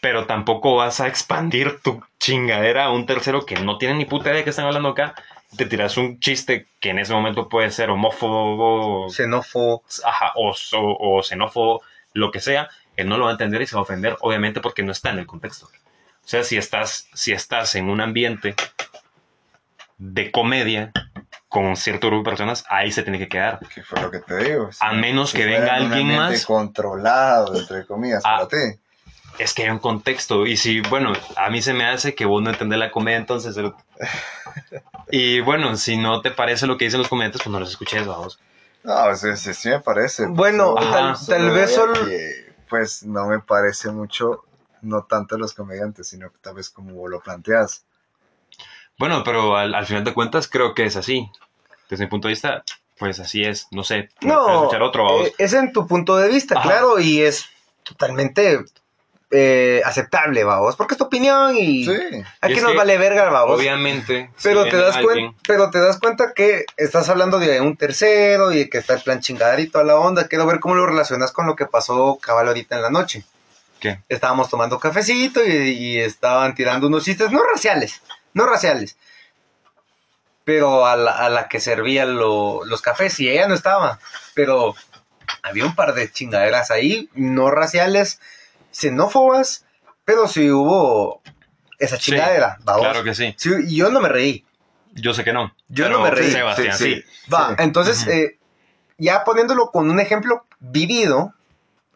Pero 0.01 0.27
tampoco 0.27 0.77
vas 0.77 1.01
a 1.01 1.09
expandir 1.09 1.81
tu 1.83 2.03
chingadera 2.21 2.85
a 2.85 2.93
un 2.93 3.05
tercero 3.07 3.45
que 3.45 3.57
no 3.57 3.79
tiene 3.79 3.95
ni 3.95 4.05
puta 4.05 4.29
idea 4.29 4.39
de 4.39 4.45
qué 4.45 4.51
están 4.51 4.67
hablando 4.67 4.91
acá. 4.91 5.15
Te 5.57 5.67
tiras 5.67 5.97
un 5.97 6.21
chiste 6.21 6.67
que 6.79 6.91
en 6.91 6.99
ese 7.01 7.13
momento 7.13 7.49
puede 7.49 7.71
ser 7.71 7.91
homófobo, 7.91 9.09
xenófobo. 9.11 9.83
ajá, 10.05 10.33
o, 10.37 10.51
o- 10.53 11.19
o 11.19 11.23
xenófobo, 11.23 11.83
lo 12.13 12.31
que 12.31 12.41
sea, 12.41 12.69
él 12.97 13.09
no 13.09 13.17
lo 13.19 13.25
va 13.25 13.31
a 13.31 13.33
entender 13.33 13.63
y 13.63 13.67
se 13.67 13.75
va 13.75 13.81
a 13.81 13.83
ofender, 13.83 14.17
obviamente 14.21 14.61
porque 14.61 14.83
no 14.83 14.93
está 14.93 15.11
en 15.11 15.19
el 15.19 15.27
contexto. 15.27 15.67
O 15.67 16.29
sea, 16.29 16.45
si 16.45 16.57
estás, 16.59 17.09
si 17.15 17.33
estás 17.33 17.75
en 17.75 17.89
un 17.89 18.01
ambiente 18.01 18.55
de 19.99 20.31
comedia 20.31 20.93
con 21.49 21.77
cierto 21.77 22.09
grupo 22.09 22.25
de 22.31 22.37
personas, 22.37 22.65
ahí 22.69 22.93
se 22.93 23.03
tiene 23.03 23.19
que 23.19 23.29
quedar. 23.29 23.59
¿Qué 23.75 23.83
fue 23.83 24.01
lo 24.03 24.11
que 24.11 24.19
te 24.21 24.37
digo? 24.45 24.71
Si- 24.73 24.79
A 24.83 24.93
menos 24.93 25.31
si 25.31 25.39
que 25.39 25.47
venga 25.47 25.75
alguien 25.75 26.15
más. 26.15 26.45
controlado, 26.45 27.55
entre 27.59 27.87
comillas, 27.87 28.23
Ah. 28.27 28.37
para 28.37 28.49
ti. 28.49 28.79
Es 29.39 29.55
que 29.55 29.63
hay 29.63 29.71
un 29.71 29.79
contexto. 29.79 30.47
Y 30.47 30.57
si, 30.57 30.81
bueno, 30.81 31.13
a 31.37 31.49
mí 31.49 31.63
se 31.63 31.73
me 31.73 31.87
hace 31.87 32.15
que 32.15 32.25
vos 32.27 32.43
no 32.43 32.51
entendés 32.51 32.79
la 32.79 32.91
comedia, 32.91 33.19
entonces. 33.19 33.55
pero- 33.55 33.77
Y 35.11 35.41
bueno, 35.41 35.77
si 35.77 35.97
no 35.97 36.21
te 36.21 36.31
parece 36.31 36.67
lo 36.67 36.77
que 36.77 36.85
dicen 36.85 36.99
los 36.99 37.09
comediantes, 37.09 37.41
pues 37.43 37.53
no 37.53 37.61
los 37.61 37.71
escuches, 37.71 38.07
vamos. 38.07 38.39
No, 38.85 39.15
sí, 39.17 39.29
sí, 39.37 39.55
sí 39.55 39.69
me 39.71 39.81
parece. 39.81 40.25
pues, 40.25 40.37
Bueno, 40.37 40.75
tal- 40.75 41.17
solo 41.17 41.39
tal 41.39 41.51
vez 41.51 41.75
solo- 41.75 42.07
que, 42.07 42.53
pues 42.69 43.03
no 43.05 43.27
me 43.27 43.39
parece 43.41 43.91
mucho, 43.91 44.45
no 44.83 45.05
tanto 45.05 45.39
los 45.39 45.55
comediantes, 45.55 46.09
sino 46.09 46.31
tal 46.43 46.55
vez 46.57 46.69
como 46.71 47.09
lo 47.09 47.21
planteas. 47.21 47.85
Bueno, 48.99 49.23
pero 49.25 49.57
al, 49.57 49.75
al 49.75 49.87
final 49.87 50.05
de 50.05 50.13
cuentas 50.15 50.49
creo 50.49 50.75
que 50.75 50.85
es 50.85 50.97
así. 50.97 51.31
Desde 51.89 52.05
mi 52.05 52.11
punto 52.11 52.29
de 52.29 52.33
vista, 52.33 52.63
pues 52.99 53.19
así 53.21 53.43
es. 53.45 53.67
No 53.71 53.85
sé, 53.85 54.09
No, 54.21 54.55
escuchar 54.65 54.83
otro, 54.83 55.05
vamos. 55.05 55.29
eh, 55.29 55.35
es 55.39 55.53
en 55.53 55.73
tu 55.73 55.87
punto 55.87 56.17
de 56.17 56.29
vista, 56.29 56.59
Ajá. 56.59 56.69
claro, 56.69 56.99
y 56.99 57.21
es 57.23 57.47
totalmente 57.85 58.61
eh, 59.31 59.83
aceptable, 59.85 60.43
vamos, 60.45 60.75
porque 60.77 60.95
es 60.95 60.99
tu 60.99 61.05
opinión 61.05 61.55
y 61.57 61.85
Sí, 61.85 61.93
aquí 62.41 62.55
Y 62.55 62.61
nos 62.61 62.73
que, 62.73 62.77
vale 62.79 62.99
verga, 62.99 63.29
vamos. 63.31 63.59
Obviamente. 63.59 64.31
si 64.37 64.49
Pero 64.49 64.65
te, 64.65 64.77
das 64.77 64.97
alguien- 64.97 65.27
cuenta, 65.33 65.39
pero 65.47 65.71
te 65.71 65.79
das 65.81 65.99
cuenta 66.01 66.33
que 66.35 66.65
estás 66.77 67.09
hablando 67.09 67.39
de 67.39 67.61
un 67.61 67.77
tercero 67.77 68.53
y 68.53 68.59
de 68.59 68.71
que 68.71 68.79
está 68.79 68.95
el 68.95 69.03
plan 69.03 69.21
chingadera 69.21 69.61
y 69.61 69.69
toda 69.69 69.85
la 69.85 69.97
onda. 69.97 70.29
Quiero 70.29 70.47
ver 70.47 70.61
cómo 70.61 70.75
lo 70.75 70.87
relacionas 70.87 71.31
con 71.33 71.47
lo 71.47 71.57
que 71.57 71.67
pasó 71.67 72.19
cabal 72.21 72.49
ahorita 72.49 72.77
en 72.77 72.83
la 72.83 72.91
noche. 72.91 73.25
¿Qué? 73.81 74.01
Estábamos 74.09 74.49
tomando 74.51 74.79
cafecito 74.81 75.45
y, 75.47 75.51
y 75.53 75.99
estaban 76.01 76.55
tirando 76.55 76.87
unos 76.89 77.05
chistes, 77.05 77.31
no 77.31 77.41
raciales, 77.53 78.01
no 78.35 78.47
raciales. 78.47 78.97
Pero 80.45 80.87
a 80.87 80.97
la, 80.97 81.13
a 81.13 81.29
la 81.29 81.49
que 81.49 81.61
servía 81.61 82.07
lo- 82.07 82.65
los 82.65 82.81
cafés 82.81 83.19
y 83.21 83.29
ella 83.29 83.49
no 83.49 83.55
estaba. 83.55 83.99
Pero 84.35 84.75
había 85.43 85.67
un 85.67 85.75
par 85.75 85.95
de 85.95 86.11
chingaderas 86.11 86.71
ahí, 86.71 87.11
no 87.15 87.51
raciales, 87.51 88.21
xenófobas, 88.73 89.67
pero 90.05 90.27
sí 90.27 90.51
hubo 90.51 91.21
esa 91.79 91.97
Sí, 91.97 92.13
chingadera. 92.13 92.57
vamos. 92.65 92.83
Claro 92.83 93.05
que 93.05 93.15
sí. 93.15 93.35
Sí, 93.37 93.51
y 93.67 93.77
yo 93.77 93.91
no 93.91 94.01
me 94.01 94.09
reí. 94.09 94.45
Yo 94.95 95.13
sé 95.13 95.23
que 95.23 95.33
no. 95.35 95.55
Yo 95.69 95.85
pero 95.85 95.99
no 95.99 96.05
me 96.05 96.11
reí. 96.11 96.33
Sebastián, 96.33 96.77
sí. 96.79 96.95
Sí, 96.95 97.03
sí. 97.03 97.31
Va, 97.33 97.51
Sí. 97.51 97.55
entonces, 97.59 98.07
eh, 98.09 98.39
ya 98.97 99.25
poniéndolo 99.25 99.71
con 99.71 99.91
un 99.91 100.01
ejemplo 100.01 100.47
vivido, 100.61 101.35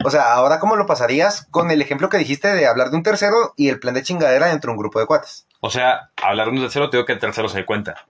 o 0.05 0.11
sea, 0.11 0.35
ahora 0.35 0.61
cómo 0.61 0.77
lo 0.77 0.87
pasarías 0.87 1.47
con 1.51 1.71
el 1.71 1.81
ejemplo 1.81 2.11
que 2.11 2.19
dijiste 2.19 2.49
de 2.55 2.67
hablar 2.67 2.91
de 2.91 2.97
un 2.97 3.03
tercero 3.03 3.55
y 3.57 3.71
el 3.71 3.81
plan 3.81 3.95
de 3.95 4.03
chingadera 4.03 4.49
dentro 4.49 4.69
de 4.69 4.73
un 4.75 4.79
grupo 4.83 5.01
de 5.01 5.07
cuates. 5.07 5.47
O 5.65 5.71
sea, 5.71 6.11
hablar 6.21 6.49
de 6.49 6.55
un 6.55 6.61
tercero, 6.61 6.91
te 6.91 6.97
digo 6.97 7.07
que 7.07 7.13
el 7.13 7.19
tercero 7.21 7.49
se 7.49 7.59
dé 7.59 7.65
cuenta. 7.65 8.05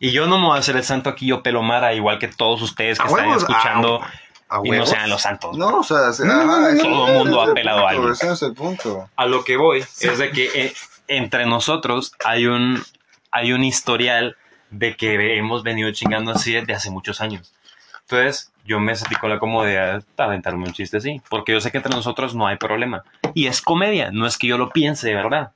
Y 0.00 0.10
yo 0.10 0.26
no 0.26 0.38
me 0.38 0.46
voy 0.46 0.56
a 0.56 0.60
hacer 0.60 0.76
el 0.76 0.82
santo 0.82 1.08
aquí, 1.08 1.26
yo 1.28 1.42
pelomara, 1.44 1.94
igual 1.94 2.18
que 2.18 2.26
todos 2.26 2.60
ustedes 2.62 2.98
que 2.98 3.04
A 3.04 3.06
están 3.06 3.24
huevos, 3.26 3.42
escuchando 3.42 4.00
A 4.48 4.60
y 4.64 4.70
no 4.72 4.84
sean 4.84 5.08
los 5.08 5.22
santos. 5.22 5.56
No, 5.56 5.78
o 5.78 5.82
sea, 5.84 6.12
sí, 6.12 6.24
No, 6.24 6.34
no, 6.38 6.44
no, 6.44 6.52
ajá, 6.52 6.60
no, 6.62 6.68
ese- 6.70 6.82
todo 6.82 7.06
el 7.06 7.12
mundo 7.14 7.40
ha 7.40 7.44
es 7.44 7.48
el 7.50 7.54
pelado 7.54 7.78
a 7.78 7.90
punto, 7.90 7.96
alguien. 8.02 8.12
Ese 8.14 8.32
es 8.32 8.42
el 8.42 8.54
punto. 8.54 9.10
A 9.16 9.26
lo 9.26 9.44
que 9.44 9.56
voy 9.56 9.78
es 9.80 10.18
de 10.18 10.30
que 10.32 10.50
eh, 10.54 10.74
entre 11.06 11.46
nosotros 11.46 12.12
hay 12.24 12.46
un, 12.46 12.82
hay 13.30 13.52
un 13.52 13.62
historial 13.62 14.36
de 14.70 14.96
que 14.96 15.36
hemos 15.38 15.62
venido 15.62 15.92
chingando 15.92 16.32
así 16.32 16.52
desde 16.52 16.72
hace 16.74 16.90
muchos 16.90 17.20
años. 17.20 17.52
Entonces, 18.00 18.52
yo 18.64 18.80
me 18.80 18.96
sentí 18.96 19.14
con 19.14 19.30
la 19.30 19.38
comodidad 19.38 20.02
de 20.16 20.22
aventarme 20.24 20.66
un 20.66 20.72
chiste 20.72 20.96
así, 20.96 21.22
porque 21.30 21.52
yo 21.52 21.60
sé 21.60 21.70
que 21.70 21.76
entre 21.78 21.94
nosotros 21.94 22.34
no 22.34 22.48
hay 22.48 22.56
problema. 22.56 23.04
Y 23.34 23.46
es 23.46 23.62
comedia, 23.62 24.10
no 24.12 24.26
es 24.26 24.36
que 24.36 24.48
yo 24.48 24.58
lo 24.58 24.70
piense 24.70 25.08
de 25.08 25.14
verdad, 25.14 25.52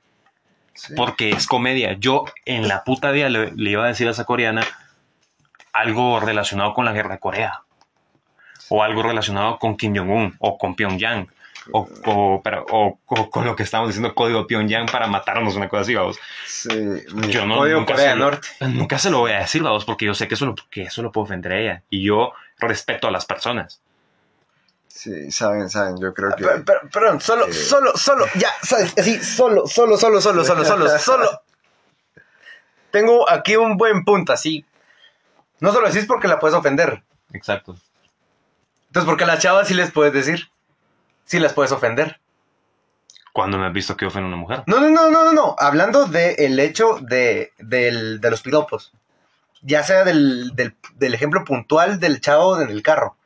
Sí. 0.77 0.93
porque 0.95 1.31
es 1.31 1.47
comedia. 1.47 1.93
Yo 1.99 2.25
en 2.45 2.67
la 2.67 2.83
puta 2.83 3.11
día 3.11 3.29
le, 3.29 3.51
le 3.55 3.71
iba 3.71 3.83
a 3.83 3.87
decir 3.87 4.07
a 4.07 4.11
esa 4.11 4.25
coreana 4.25 4.61
algo 5.73 6.19
relacionado 6.19 6.73
con 6.73 6.85
la 6.85 6.93
guerra 6.93 7.15
de 7.15 7.19
Corea, 7.19 7.61
o 8.69 8.83
algo 8.83 9.01
relacionado 9.03 9.59
con 9.59 9.75
Kim 9.77 9.95
Jong-un, 9.95 10.35
o 10.39 10.57
con 10.57 10.75
Pyongyang. 10.75 11.27
O, 11.73 11.85
o- 12.05 12.41
pero- 12.41 12.65
o- 12.71 12.97
o 13.07 13.29
con 13.29 13.43
lo 13.45 13.55
que 13.55 13.63
estamos 13.63 13.89
diciendo 13.89 14.15
código 14.15 14.47
Pyongyang 14.47 14.85
para 14.85 15.07
matarnos, 15.07 15.55
una 15.55 15.67
cosa 15.67 15.81
así, 15.81 15.95
vamos. 15.95 16.17
Sí, 16.45 16.69
Yo 17.29 17.45
no, 17.45 17.57
Código 17.57 17.79
nunca, 17.79 17.93
Corea 17.93 18.11
se 18.13 18.15
Norte. 18.19 18.47
nunca 18.67 18.97
se 18.99 19.09
lo 19.11 19.19
voy 19.19 19.31
a 19.31 19.39
decir, 19.39 19.61
vamos, 19.63 19.83
porque 19.83 20.05
yo 20.05 20.13
sé 20.13 20.27
que 20.29 20.35
eso, 20.35 20.45
lo, 20.45 20.55
que 20.69 20.83
eso 20.83 21.01
lo 21.01 21.11
puede 21.11 21.25
ofender 21.25 21.51
a 21.51 21.59
ella. 21.59 21.83
Y 21.89 22.03
yo 22.03 22.31
respeto 22.59 23.07
a 23.07 23.11
las 23.11 23.25
personas. 23.25 23.81
Sí, 24.97 25.31
saben, 25.31 25.69
saben, 25.69 25.97
yo 25.99 26.13
creo 26.13 26.31
que... 26.35 26.43
Pero- 26.43 26.63
pero- 26.65 26.89
perdón, 26.91 27.21
solo, 27.21 27.47
Eh. 27.47 27.53
solo, 27.53 27.95
solo, 27.95 28.25
ya, 28.35 28.49
sabes, 28.63 28.93
así, 28.97 29.19
solo, 29.23 29.67
solo, 29.67 29.97
solo, 29.97 30.19
solo, 30.21 30.43
solo, 30.43 30.65
solo, 30.65 30.97
solo. 30.99 31.41
Tengo 32.91 33.29
aquí 33.29 33.55
un 33.55 33.77
buen 33.77 34.03
punto, 34.03 34.33
así. 34.33 34.65
No 35.59 35.71
solo 35.71 35.87
decís 35.89 36.05
porque 36.07 36.27
la 36.27 36.39
puedes 36.39 36.55
ofender. 36.57 37.03
Exacto. 37.33 37.75
Entonces, 38.87 39.05
porque 39.07 39.25
a 39.25 39.27
las 39.27 39.39
chavas 39.39 39.67
sí 39.67 39.73
les 39.73 39.91
puedes 39.91 40.13
decir. 40.13 40.49
Sí 41.25 41.39
las 41.39 41.53
puedes 41.53 41.71
ofender. 41.71 42.19
¿Cuándo 43.33 43.57
me 43.57 43.67
has 43.67 43.73
visto 43.73 43.95
que 43.97 44.05
ofende 44.05 44.25
a 44.25 44.27
una 44.29 44.37
mujer? 44.37 44.63
No, 44.65 44.79
no, 44.79 44.89
no, 44.89 45.11
no, 45.11 45.25
no, 45.25 45.33
no. 45.33 45.55
Hablando 45.59 46.05
del 46.05 46.59
hecho 46.59 46.97
de, 47.01 47.51
del- 47.59 48.19
de 48.21 48.31
los 48.31 48.41
piropos. 48.41 48.93
Ya 49.61 49.83
sea 49.83 50.03
del, 50.05 50.55
del, 50.55 50.75
del 50.95 51.13
ejemplo 51.13 51.43
puntual 51.43 51.99
del 51.99 52.21
chavo 52.21 52.59
en 52.61 52.69
el 52.69 52.81
carro. 52.81 53.17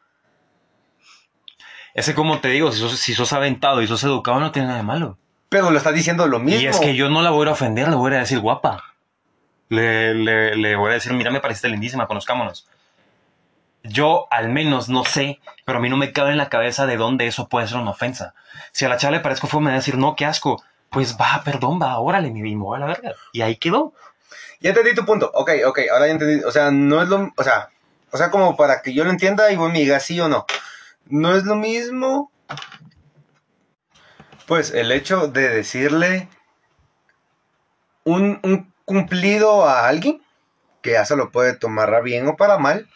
Ese, 1.94 2.16
como 2.16 2.40
te 2.40 2.50
digo, 2.50 2.72
si 2.72 2.80
sos, 2.80 2.98
si 2.98 3.14
sos 3.14 3.34
aventado 3.34 3.82
y 3.82 3.88
sos 3.88 4.04
educado, 4.04 4.40
no 4.40 4.52
tiene 4.52 4.68
nada 4.68 4.80
de 4.80 4.86
malo. 4.86 5.18
Pero 5.50 5.72
lo 5.72 5.78
estás 5.78 5.94
diciendo 5.94 6.28
lo 6.28 6.40
mismo. 6.40 6.62
Y 6.62 6.68
es 6.68 6.80
que 6.80 6.96
yo 6.96 7.10
no 7.10 7.22
la 7.22 7.32
voy 7.32 7.48
a 7.48 7.52
ofender, 7.52 7.90
le 7.90 7.96
voy 7.96 8.14
a 8.14 8.20
decir 8.20 8.40
guapa. 8.40 8.84
Le, 9.70 10.14
le, 10.14 10.56
le 10.56 10.76
voy 10.76 10.92
a 10.92 10.94
decir, 10.94 11.14
mira, 11.14 11.32
me 11.32 11.42
pareciste 11.42 11.70
lindísima, 11.70 12.08
conozcámonos. 12.08 12.68
Yo 13.84 14.28
al 14.32 14.50
menos 14.50 14.90
no 14.90 15.04
sé, 15.04 15.40
pero 15.66 15.80
a 15.80 15.82
mí 15.82 15.90
no 15.90 15.98
me 15.98 16.14
cabe 16.14 16.32
en 16.32 16.38
la 16.38 16.50
cabeza 16.50 16.86
de 16.86 16.98
dónde 16.98 17.28
eso 17.28 17.48
puede 17.48 17.68
ser 17.68 17.78
una 17.78 17.92
ofensa. 17.92 18.34
Si 18.72 18.86
a 18.86 18.90
la 18.90 18.98
chava 18.98 19.12
le 19.12 19.20
parezco 19.20 19.48
feo, 19.48 19.60
me 19.60 19.72
va 19.72 19.76
a 19.76 19.80
decir, 19.80 19.98
no, 19.98 20.16
qué 20.16 20.26
asco. 20.26 20.64
Pues 20.90 21.18
va, 21.20 21.42
perdón, 21.44 21.80
va, 21.82 21.98
órale, 22.00 22.32
mi 22.32 22.56
voy 22.56 22.78
a 22.78 22.80
la 22.80 22.86
verga. 22.86 23.14
Y 23.32 23.42
ahí 23.42 23.56
quedó. 23.56 23.94
Ya 24.60 24.70
entendí 24.70 24.94
tu 24.94 25.06
punto. 25.06 25.32
Ok, 25.34 25.52
ok, 25.66 25.80
ahora 25.92 26.08
ya 26.08 26.14
entendí. 26.14 26.44
O 26.44 26.52
sea, 26.52 26.70
no 26.70 27.02
es 27.02 27.10
lo. 27.10 27.32
O 27.36 27.44
sea, 27.44 27.70
o 28.12 28.18
sea, 28.18 28.30
como 28.30 28.56
para 28.56 28.82
que 28.82 28.94
yo 28.94 29.04
lo 29.04 29.10
entienda 29.10 29.52
y 29.52 29.56
vos 29.56 29.72
me 29.72 29.80
digas 29.80 30.04
sí 30.04 30.20
o 30.20 30.28
no. 30.28 30.46
No 31.12 31.36
es 31.36 31.44
lo 31.44 31.56
mismo. 31.56 32.32
Pues 34.48 34.74
el 34.74 34.92
hecho 34.92 35.28
de 35.28 35.50
decirle 35.50 36.30
un, 38.06 38.40
un 38.44 38.74
cumplido 38.86 39.66
a 39.66 39.88
alguien, 39.88 40.22
que 40.82 40.92
ya 40.92 41.06
se 41.06 41.16
lo 41.16 41.32
puede 41.32 41.54
tomar 41.56 41.94
a 41.94 42.02
bien 42.02 42.28
o 42.28 42.38
para 42.38 42.58
mal, 42.58 42.88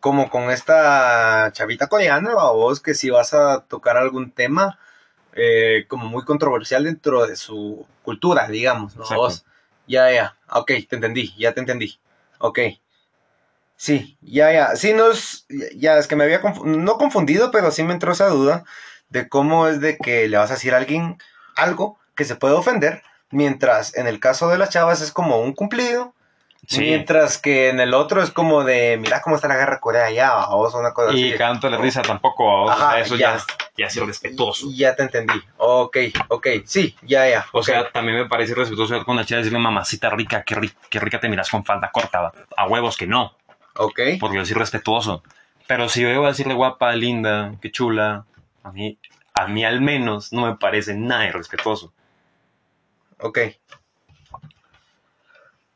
como 0.00 0.30
con 0.30 0.50
esta 0.50 1.50
chavita 1.52 1.86
coreana, 1.86 2.34
o 2.34 2.56
vos 2.56 2.80
que 2.80 2.94
si 2.94 3.10
vas 3.10 3.34
a 3.34 3.60
tocar 3.60 3.96
algún 3.96 4.30
tema 4.30 4.78
eh, 5.34 5.84
como 5.86 6.06
muy 6.06 6.24
controversial 6.24 6.84
dentro 6.84 7.26
de 7.26 7.36
su 7.36 7.86
cultura, 8.02 8.48
digamos, 8.48 8.96
¿no? 8.96 9.04
Vos, 9.16 9.44
ya, 9.86 10.10
ya, 10.10 10.36
ok, 10.50 10.72
te 10.88 10.96
entendí, 10.96 11.34
ya 11.38 11.52
te 11.52 11.60
entendí, 11.60 11.98
ok. 12.38 12.58
Sí, 13.80 14.18
ya, 14.20 14.52
ya, 14.52 14.74
sí, 14.74 14.92
no 14.92 15.12
es, 15.12 15.46
ya, 15.76 15.96
es 15.98 16.08
que 16.08 16.16
me 16.16 16.24
había, 16.24 16.40
no 16.64 16.98
confundido, 16.98 17.52
pero 17.52 17.70
sí 17.70 17.84
me 17.84 17.92
entró 17.92 18.10
esa 18.12 18.26
duda 18.28 18.64
de 19.08 19.28
cómo 19.28 19.68
es 19.68 19.80
de 19.80 19.96
que 19.96 20.28
le 20.28 20.36
vas 20.36 20.50
a 20.50 20.54
decir 20.54 20.74
a 20.74 20.78
alguien 20.78 21.16
algo 21.54 21.96
que 22.16 22.24
se 22.24 22.34
puede 22.34 22.54
ofender, 22.54 23.02
mientras 23.30 23.96
en 23.96 24.08
el 24.08 24.18
caso 24.18 24.48
de 24.48 24.58
las 24.58 24.70
chavas 24.70 25.00
es 25.00 25.12
como 25.12 25.38
un 25.40 25.52
cumplido, 25.54 26.12
Sí. 26.66 26.80
mientras 26.80 27.38
que 27.38 27.68
en 27.70 27.78
el 27.80 27.94
otro 27.94 28.20
es 28.20 28.30
como 28.30 28.62
de, 28.64 28.98
mira 29.00 29.22
cómo 29.22 29.36
está 29.36 29.46
la 29.48 29.56
guerra 29.56 29.78
Corea 29.80 30.06
allá, 30.06 30.48
o 30.48 30.56
vos 30.58 30.74
una 30.74 30.92
cosa 30.92 31.12
Y 31.14 31.28
así. 31.30 31.38
canto 31.38 31.70
la 31.70 31.78
risa 31.78 32.02
tampoco. 32.02 32.64
O 32.64 32.76
sea, 32.76 32.98
eso 33.00 33.14
ya. 33.16 33.36
ya, 33.38 33.44
ya 33.76 33.86
es 33.86 33.96
irrespetuoso. 33.96 34.66
Ya 34.74 34.94
te 34.94 35.04
entendí. 35.04 35.40
Ok, 35.56 35.96
ok. 36.26 36.46
Sí, 36.66 36.94
ya, 37.02 37.26
ya. 37.26 37.46
O 37.52 37.62
sea, 37.62 37.90
también 37.90 38.18
me 38.18 38.26
parece 38.28 38.52
irrespetuoso 38.52 39.02
con 39.04 39.16
la 39.16 39.24
chica 39.24 39.38
decirle 39.38 39.60
mamacita 39.60 40.10
rica, 40.10 40.42
qué, 40.42 40.56
ri- 40.56 40.74
qué 40.90 40.98
rica 41.00 41.18
te 41.20 41.28
miras 41.30 41.48
con 41.48 41.64
falda 41.64 41.90
corta. 41.90 42.32
A 42.56 42.66
huevos 42.66 42.96
que 42.98 43.06
no, 43.06 43.32
ok. 43.78 44.00
porque 44.20 44.40
es 44.40 44.50
irrespetuoso. 44.50 45.22
Pero 45.66 45.88
si 45.88 46.02
yo 46.02 46.08
iba 46.08 46.24
a 46.26 46.30
decirle 46.30 46.54
guapa, 46.54 46.92
linda, 46.92 47.54
qué 47.60 47.70
chula, 47.70 48.24
a 48.62 48.72
mí, 48.72 48.98
a 49.34 49.46
mí 49.48 49.64
al 49.64 49.80
menos 49.80 50.32
no 50.32 50.46
me 50.46 50.56
parece 50.56 50.94
nada 50.94 51.26
irrespetuoso. 51.26 51.92
Ok. 53.20 53.38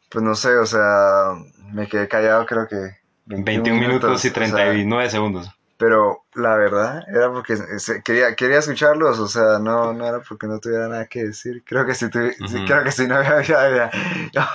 Pues 0.08 0.24
no 0.24 0.34
sé, 0.34 0.56
o 0.56 0.66
sea, 0.66 1.34
me 1.72 1.88
quedé 1.88 2.06
callado 2.06 2.44
creo 2.46 2.68
que 2.68 2.76
21 3.26 3.78
minutos 3.78 4.24
y 4.24 4.28
o 4.28 4.30
sea, 4.30 4.34
39 4.34 5.10
segundos. 5.10 5.50
pero 5.78 6.24
la 6.34 6.54
verdad 6.56 7.02
era 7.08 7.30
porque 7.32 7.56
quería, 8.04 8.34
quería 8.36 8.58
escucharlos, 8.58 9.18
o 9.18 9.26
sea, 9.26 9.58
no, 9.58 9.92
no 9.92 10.06
era 10.06 10.20
porque 10.20 10.46
no 10.46 10.58
tuviera 10.58 10.88
nada 10.88 11.06
que 11.06 11.24
decir. 11.24 11.62
Creo 11.64 11.86
que 11.86 11.94
sí, 11.94 12.06
Ujú. 12.06 12.64
creo 12.66 12.84
que 12.84 12.92
sí, 12.92 13.06
no 13.06 13.16
había, 13.16 13.42
ya, 13.42 13.90
ya, 14.32 14.50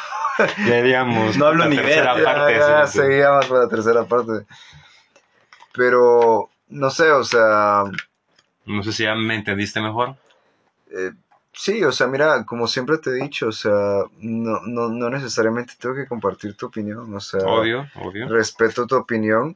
ya, 0.68 0.82
digamos, 0.82 1.38
No 1.38 1.46
hablo 1.48 1.64
la 1.66 1.70
ni 1.70 1.76
tercera 1.78 2.14
parte. 2.24 2.54
ya, 2.54 2.60
ya, 2.60 2.88
sí, 2.88 2.94
sí. 2.94 3.00
seguíamos 3.00 3.46
por 3.48 3.60
la 3.64 3.70
tercera 3.70 4.04
parte. 4.06 4.46
Pero, 5.74 6.50
no 6.70 6.90
sé, 6.90 7.12
o 7.12 7.24
sea, 7.24 7.84
No 8.66 8.84
sé 8.84 8.92
si 8.92 9.04
ya 9.04 9.16
me 9.16 9.36
entendiste 9.36 9.80
mejor. 9.82 10.16
eh, 10.92 11.12
sí, 11.54 11.84
o 11.84 11.92
sea, 11.92 12.08
mira, 12.08 12.46
como 12.46 12.68
siempre 12.68 12.98
te 12.98 13.12
he 13.12 13.14
dicho, 13.14 13.48
o 13.48 13.52
sea, 13.52 14.04
no, 14.20 14.62
no, 14.66 14.90
no 14.90 15.10
necesariamente 15.10 15.74
tengo 15.80 15.96
que 15.96 16.08
compartir 16.08 16.56
tu 16.56 16.68
opinión, 16.68 17.14
o 17.14 17.20
sea, 17.20 17.42
Obvio, 17.46 17.88
obvio. 17.96 18.28
respeto 18.30 18.86
tu 18.88 18.96
opinión, 18.96 19.56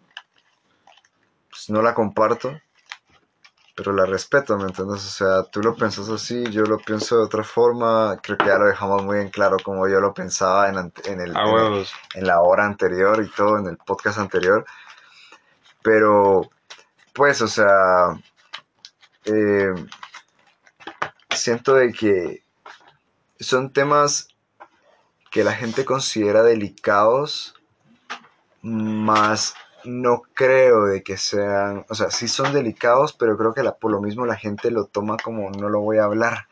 pues 1.50 1.70
no 1.70 1.82
la 1.82 1.94
comparto, 1.94 2.60
pero 3.84 3.94
la 3.96 4.06
respeto, 4.06 4.56
¿me 4.58 4.66
entiendes? 4.66 4.98
O 5.04 5.10
sea, 5.10 5.44
tú 5.44 5.60
lo 5.62 5.76
pensás 5.76 6.08
así, 6.10 6.44
yo 6.52 6.62
lo 6.62 6.78
pienso 6.78 7.18
de 7.18 7.24
otra 7.24 7.44
forma, 7.44 8.20
creo 8.22 8.38
que 8.38 8.46
ya 8.46 8.60
lo 8.60 8.66
dejamos 8.68 9.04
muy 9.04 9.18
en 9.20 9.30
claro 9.30 9.58
como 9.64 9.88
yo 9.88 10.00
lo 10.00 10.14
pensaba 10.14 10.70
en, 10.70 10.76
el, 10.78 10.86
A 10.86 11.10
en 11.12 11.20
el- 11.22 11.34
huevos. 11.36 11.92
en 12.14 12.28
la 12.28 12.42
hora 12.42 12.66
anterior 12.66 13.24
y 13.24 13.30
todo, 13.32 13.58
en 13.58 13.66
el 13.66 13.78
podcast 13.78 14.20
anterior. 14.20 14.64
Pero, 15.82 16.50
pues, 17.14 17.42
o 17.42 17.48
sea, 17.48 18.20
eh, 19.26 19.74
siento 21.32 21.74
de 21.74 21.92
que 21.92 22.44
son 23.40 23.74
temas 23.74 24.28
que 25.32 25.44
la 25.44 25.54
gente 25.54 25.86
considera 25.86 26.44
delicados, 26.44 27.56
más 28.62 29.56
no 29.86 30.24
creo 30.34 30.86
de 30.86 31.04
que 31.04 31.18
sean, 31.18 31.86
o 31.90 31.96
sea, 31.96 32.12
sí 32.12 32.28
son 32.28 32.54
delicados, 32.54 33.14
pero 33.14 33.38
creo 33.38 33.54
que 33.54 33.64
la, 33.64 33.76
por 33.76 33.92
lo 33.92 34.02
mismo 34.02 34.26
la 34.26 34.36
gente 34.36 34.72
lo 34.72 34.86
toma 34.86 35.18
como 35.18 35.50
no 35.52 35.70
lo 35.70 35.82
voy 35.82 35.98
a 35.98 36.06
hablar 36.06 36.48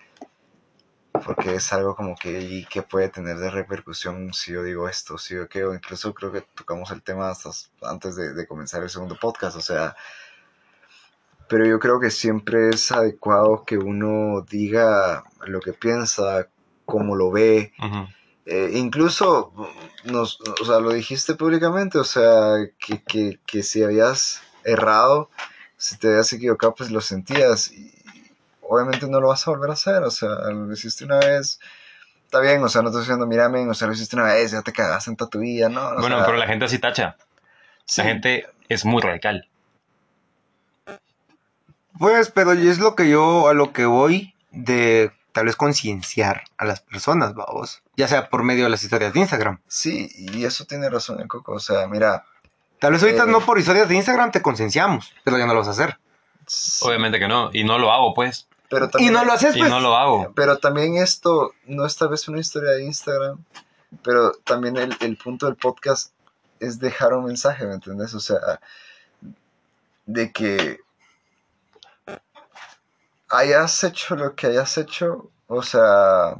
porque 1.20 1.56
es 1.56 1.72
algo 1.74 1.96
como 1.96 2.16
que, 2.16 2.40
y 2.42 2.66
que 2.66 2.82
puede 2.82 3.10
tener 3.10 3.38
de 3.38 3.50
repercusión 3.50 4.34
si 4.34 4.54
yo 4.54 4.64
digo 4.64 4.88
esto, 4.88 5.18
si 5.18 5.36
yo 5.36 5.48
qué, 5.48 5.64
o 5.64 5.74
incluso 5.74 6.14
creo 6.14 6.32
que 6.32 6.42
tocamos 6.42 6.92
el 6.92 7.02
tema 7.02 7.34
antes 7.82 8.16
de, 8.16 8.48
comenzar 8.48 8.84
el 8.84 8.90
segundo 8.90 9.18
podcast, 9.20 9.58
o 9.58 9.62
sea, 9.62 9.96
pero 11.48 11.66
yo 11.66 11.80
creo 11.80 12.00
que 12.00 12.12
siempre 12.12 12.70
es 12.70 12.92
adecuado 12.92 13.64
que 13.66 13.78
uno 13.78 14.46
diga 14.50 15.24
lo 15.46 15.60
que 15.60 15.74
piensa, 15.74 16.48
cómo 16.86 17.16
lo 17.16 17.32
ve. 17.32 17.74
Eh, 18.50 18.72
incluso, 18.76 19.54
nos, 20.06 20.40
o 20.62 20.66
sea, 20.66 20.80
lo 20.80 20.92
dijiste 20.94 21.36
públicamente, 21.36 21.98
o 22.00 22.04
sea, 22.04 22.56
que, 22.80 23.04
que, 23.04 23.40
que 23.46 23.64
si 23.64 23.84
habías 23.84 24.42
errado, 24.64 25.30
si 25.78 25.98
te 25.98 26.10
habías 26.10 26.34
equivocado, 26.34 26.76
pues 26.76 26.92
lo 26.92 27.02
sentías. 27.02 27.72
Y 27.72 27.92
obviamente 28.62 29.08
no 29.08 29.22
lo 29.22 29.30
vas 29.30 29.48
a 29.48 29.52
volver 29.52 29.70
a 29.72 29.74
hacer, 29.74 30.04
o 30.04 30.12
sea, 30.12 30.30
lo 30.52 30.72
hiciste 30.74 31.06
una 31.06 31.20
vez, 31.20 31.60
está 32.26 32.40
bien, 32.42 32.64
o 32.64 32.70
sea, 32.70 32.82
no 32.82 32.90
estoy 32.90 33.02
diciendo, 33.04 33.28
mírame, 33.28 33.68
o 33.70 33.74
sea, 33.74 33.88
lo 33.88 33.94
hiciste 33.94 34.16
una 34.16 34.26
vez, 34.26 34.52
ya 34.52 34.62
te 34.64 34.74
cagaste 34.74 35.12
en 35.12 35.18
toda 35.18 35.30
tu 35.32 35.40
vida, 35.40 35.70
¿no? 35.70 35.88
O 35.90 36.02
Bueno, 36.02 36.18
sea, 36.18 36.26
pero 36.26 36.38
la 36.38 36.48
gente 36.48 36.66
así 36.66 36.80
tacha. 36.80 37.18
sí, 37.86 38.02
La 38.02 38.06
gente 38.06 38.48
es 38.70 38.86
muy 38.86 39.02
radical. 39.02 39.48
Pues, 41.98 42.32
pero 42.32 42.54
y 42.54 42.68
es 42.68 42.80
lo 42.80 42.96
que 42.96 43.10
yo, 43.10 43.50
a 43.50 43.54
lo 43.54 43.74
que 43.74 43.86
voy 43.86 44.34
de 44.52 45.12
tal 45.32 45.46
vez 45.46 45.56
concienciar 45.56 46.44
a 46.58 46.66
las 46.66 46.82
personas, 46.82 47.34
vamos. 47.36 47.82
Ya 47.98 48.08
sea 48.08 48.30
por 48.30 48.44
medio 48.44 48.64
de 48.66 48.70
las 48.70 48.84
historias 48.84 49.14
de 49.14 49.20
Instagram. 49.20 49.60
Sí, 49.68 50.10
y 50.16 50.46
eso 50.46 50.66
tiene 50.66 50.90
razón 50.90 51.20
el 51.20 51.28
Coco, 51.28 51.54
o 51.54 51.60
sea, 51.60 51.88
mira, 51.88 52.26
Tal 52.80 52.94
vez 52.94 53.04
ahorita 53.04 53.24
Eh. 53.24 53.28
no 53.28 53.42
por 53.42 53.60
historias 53.60 53.90
de 53.90 53.96
Instagram 53.96 54.32
te 54.32 54.42
concienciamos, 54.42 55.14
pero 55.26 55.38
ya 55.38 55.46
no 55.46 55.54
lo 55.54 55.60
vas 55.60 55.68
a 55.68 55.72
hacer. 55.72 55.98
Obviamente 56.82 57.20
que 57.20 57.28
no. 57.28 57.50
Y 57.52 57.66
no 57.66 57.78
lo 57.78 57.92
hago, 57.92 58.14
pues. 58.14 58.48
pero 58.70 58.86
Y 58.86 58.90
también... 58.90 59.14
no 59.14 59.26
lo 59.26 59.34
haces, 59.34 59.54
Y 59.56 59.60
pues. 59.60 59.70
no 59.70 59.82
lo 59.82 59.96
hago. 59.98 60.32
Pero 60.34 60.60
también 60.60 60.96
esto 60.96 61.54
no 61.66 61.86
es 61.86 61.98
tal 61.98 62.08
vez 62.08 62.28
una 62.30 62.40
historia 62.40 62.72
de 62.72 62.86
Instagram, 62.86 63.44
pero 64.02 64.32
también 64.46 64.78
el, 64.78 64.96
el 65.02 65.18
punto 65.18 65.46
del 65.48 65.56
podcast 65.58 66.14
es 66.62 66.80
dejar 66.80 67.14
un 67.14 67.26
mensaje, 67.26 67.66
¿me 67.68 67.74
entiendes? 67.74 68.14
O 68.14 68.20
sea, 68.22 68.38
de 70.06 70.32
que 70.32 70.80
hayas 73.30 73.84
hecho 73.84 74.16
lo 74.16 74.36
que 74.36 74.48
hayas 74.48 74.78
hecho, 74.78 75.30
o 75.48 75.62
sea, 75.62 76.36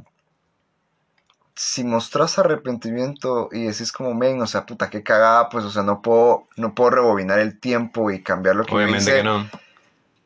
si 1.54 1.84
mostras 1.84 2.38
arrepentimiento 2.38 3.48
y 3.52 3.64
decís 3.64 3.92
como, 3.92 4.14
men, 4.14 4.40
o 4.42 4.46
sea, 4.46 4.66
puta, 4.66 4.90
qué 4.90 5.02
cagada, 5.02 5.48
pues, 5.48 5.64
o 5.64 5.70
sea, 5.70 5.82
no 5.82 6.02
puedo, 6.02 6.48
no 6.56 6.74
puedo 6.74 6.90
rebobinar 6.90 7.38
el 7.38 7.60
tiempo 7.60 8.10
y 8.10 8.22
cambiar 8.22 8.56
lo 8.56 8.64
que 8.64 8.74
Obviamente 8.74 9.02
hice 9.02 9.16
que 9.18 9.24
no. 9.24 9.48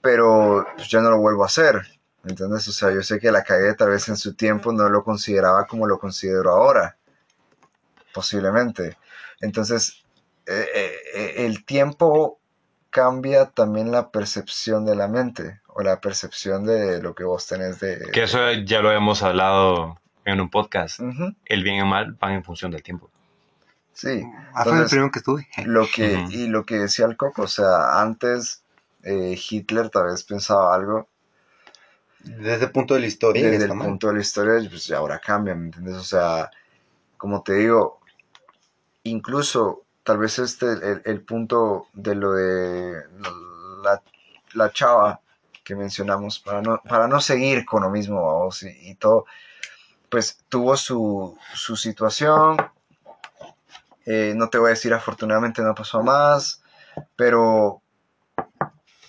pero 0.00 0.66
pues, 0.77 0.88
ya 0.88 1.00
no 1.00 1.11
lo 1.11 1.18
vuelvo 1.18 1.42
a 1.42 1.46
hacer. 1.46 1.83
¿me 2.22 2.31
¿Entiendes? 2.31 2.68
O 2.68 2.72
sea, 2.72 2.92
yo 2.92 3.03
sé 3.03 3.18
que 3.18 3.33
la 3.33 3.42
cagué 3.42 3.74
tal 3.74 3.90
vez 3.90 4.09
en 4.09 4.16
su 4.16 4.35
tiempo 4.35 4.72
no 4.72 4.88
lo 4.88 5.05
consideraba 5.05 5.66
como 5.66 5.87
lo 5.87 5.98
considero 5.98 6.50
ahora. 6.53 6.96
Posiblemente. 8.14 8.96
Entonces, 9.40 10.05
eh, 10.46 10.68
eh, 10.74 10.92
eh, 11.14 11.35
el 11.46 11.64
tiempo 11.64 12.38
cambia 12.94 13.46
también 13.46 13.90
la 13.90 14.11
percepción 14.12 14.87
de 14.87 14.94
la 14.94 15.09
mente 15.09 15.61
o 15.66 15.83
la 15.83 16.00
percepción 16.00 16.64
de 16.64 17.02
lo 17.02 17.12
que 17.16 17.24
vos 17.24 17.44
tenés 17.48 17.80
de... 17.80 18.09
Que 18.12 18.22
eso 18.22 18.52
ya 18.52 18.80
lo 18.83 18.92
hemos 18.92 19.24
hablado 19.24 19.98
en 20.24 20.40
un 20.40 20.48
podcast. 20.48 21.00
El 21.44 21.64
bien 21.64 21.74
y 21.74 21.78
el 21.80 21.87
mal 21.87 22.12
van 22.12 22.35
en 22.35 22.44
función 22.44 22.70
del 22.70 22.85
tiempo. 22.85 23.11
Sí. 23.94 24.22
Ah, 24.54 24.62
fue 24.62 24.72
el 24.74 24.78
Entonces- 24.78 24.90
primero 24.90 25.11
que 25.11 25.18
estuve. 25.18 25.48
Lo 25.66 25.88
que. 25.92 26.24
Y 26.30 26.46
lo 26.46 26.64
que 26.64 26.76
decía 26.78 27.07
el 27.07 27.16
Coco, 27.16 27.42
o 27.42 27.48
sea, 27.48 28.00
antes 28.00 28.62
eh, 29.02 29.37
Hitler 29.50 29.90
tal 29.90 30.04
vez 30.07 30.22
pensaba 30.22 30.72
algo 30.72 31.09
Desde 32.20 32.66
el 32.66 32.70
punto 32.70 32.94
de 32.94 33.00
la 33.00 33.07
historia. 33.07 33.50
desde 33.50 33.64
el 33.64 33.74
mal. 33.74 33.88
punto 33.88 34.07
de 34.07 34.14
la 34.14 34.20
historia, 34.20 34.70
pues 34.70 34.88
ahora 34.92 35.18
cambia, 35.18 35.57
¿me 35.57 35.64
entiendes? 35.66 35.96
O 35.96 36.04
sea, 36.04 36.48
como 37.16 37.42
te 37.42 37.54
digo, 37.54 37.98
incluso 39.02 39.84
tal 40.05 40.19
vez 40.19 40.38
este, 40.38 40.67
el, 40.67 41.03
el 41.05 41.21
punto 41.23 41.88
de 41.95 42.14
lo 42.14 42.33
de 42.33 43.03
la, 43.83 44.03
la 44.53 44.71
chava 44.71 45.21
que 45.64 45.75
mencionamos, 45.75 46.38
para 46.38 46.61
no, 46.62 46.81
para 46.87 47.09
no 47.09 47.21
seguir 47.21 47.64
con 47.64 47.83
lo 47.83 47.90
mismo 47.90 48.23
vamos, 48.23 48.62
y, 48.62 48.95
todo, 48.97 49.25
pues 50.11 50.38
tuvo 50.49 50.77
su, 50.77 51.37
su 51.55 51.77
situación. 51.77 52.59
Eh, 54.07 54.35
no 54.37 54.51
te 54.51 54.59
voy 54.59 54.69
a 54.69 54.71
decir, 54.71 54.93
afortunadamente 54.93 55.62
no 55.62 55.75
pasó 55.75 56.03
más, 56.03 56.62
pero 57.17 57.81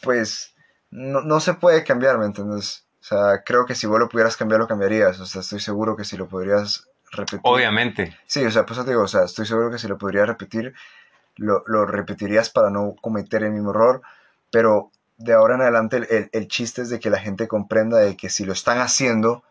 pues 0.01 0.55
no, 0.89 1.21
no 1.21 1.41
se 1.41 1.53
puede 1.55 1.83
cambiar, 1.83 2.17
¿me 2.17 2.25
entiendes? 2.25 2.85
O 3.01 3.03
sea, 3.03 3.43
creo 3.43 3.65
que 3.65 3.75
si 3.75 3.85
vos 3.85 3.99
lo 3.99 4.07
pudieras 4.07 4.37
cambiar, 4.37 4.61
lo 4.61 4.67
cambiarías. 4.67 5.19
O 5.19 5.25
sea, 5.25 5.41
estoy 5.41 5.59
seguro 5.59 5.95
que 5.95 6.05
si 6.05 6.17
lo 6.17 6.27
podrías 6.27 6.87
repetir. 7.15 7.39
Obviamente. 7.43 8.17
Sí, 8.27 8.43
o 8.45 8.51
sea, 8.51 8.65
pues 8.65 8.79
te 8.83 8.89
digo, 8.91 9.03
o 9.03 9.07
sea, 9.07 9.23
estoy 9.23 9.45
seguro 9.45 9.71
que 9.71 9.77
si 9.79 9.87
lo 9.87 9.97
podrías 9.97 10.27
repetir, 10.27 10.73
lo, 11.37 11.63
lo 11.67 11.85
repetirías 11.85 12.49
para 12.49 12.69
no 12.69 12.95
cometer 13.01 13.43
el 13.43 13.51
mismo 13.51 13.71
error. 13.71 14.01
Pero 14.51 14.91
de 15.17 15.33
ahora 15.33 15.55
en 15.55 15.61
adelante, 15.61 15.97
el, 15.97 16.07
el- 16.09 16.29
el 16.33 16.47
chiste 16.47 16.81
es 16.81 16.89
de 16.89 16.99
que 16.99 17.09
la 17.09 17.19
gente 17.19 17.47
comprenda 17.47 17.97
de 17.97 18.15
que 18.15 18.29
si 18.29 18.45
lo 18.45 18.53
están 18.53 18.79
haciendo, 18.79 19.43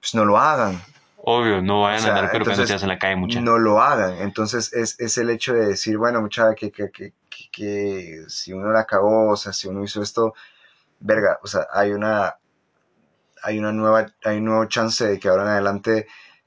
pues 0.00 0.14
no 0.14 0.24
lo 0.24 0.38
hagan. 0.38 0.80
Obvio, 1.28 1.60
no 1.60 1.82
vayan 1.82 1.98
O 1.98 2.02
sea, 2.02 2.14
a 2.14 2.18
andar 2.18 2.36
entonces, 2.36 2.82
en 2.82 2.88
la 2.88 2.98
calle. 2.98 3.40
No 3.40 3.58
lo 3.58 3.80
hagan. 3.82 4.18
Entonces 4.18 4.72
es, 4.72 5.00
es 5.00 5.18
el 5.18 5.30
hecho 5.30 5.54
de 5.54 5.66
decir, 5.66 5.96
bueno, 5.98 6.20
muchacha, 6.20 6.54
que, 6.54 6.70
que, 6.70 6.90
que, 6.90 7.12
que- 7.30 7.48
que 7.50 8.24
si 8.28 8.52
uno 8.52 8.70
la 8.70 8.84
cagó, 8.84 9.30
o 9.30 9.36
sea, 9.36 9.52
si 9.52 9.66
uno 9.68 9.82
hizo 9.82 10.02
esto, 10.02 10.34
verga, 11.00 11.38
o 11.42 11.46
sea, 11.46 11.66
hay 11.72 11.92
una, 11.92 12.36
hay 13.42 13.58
una 13.58 13.72
nueva, 13.72 14.06
hay 14.24 14.38
un 14.38 14.44
nuevo 14.46 14.64
chance 14.66 15.06
de 15.06 15.18
que 15.18 15.28
ahora 15.28 15.42
en 15.44 15.48
adelante 15.50 16.06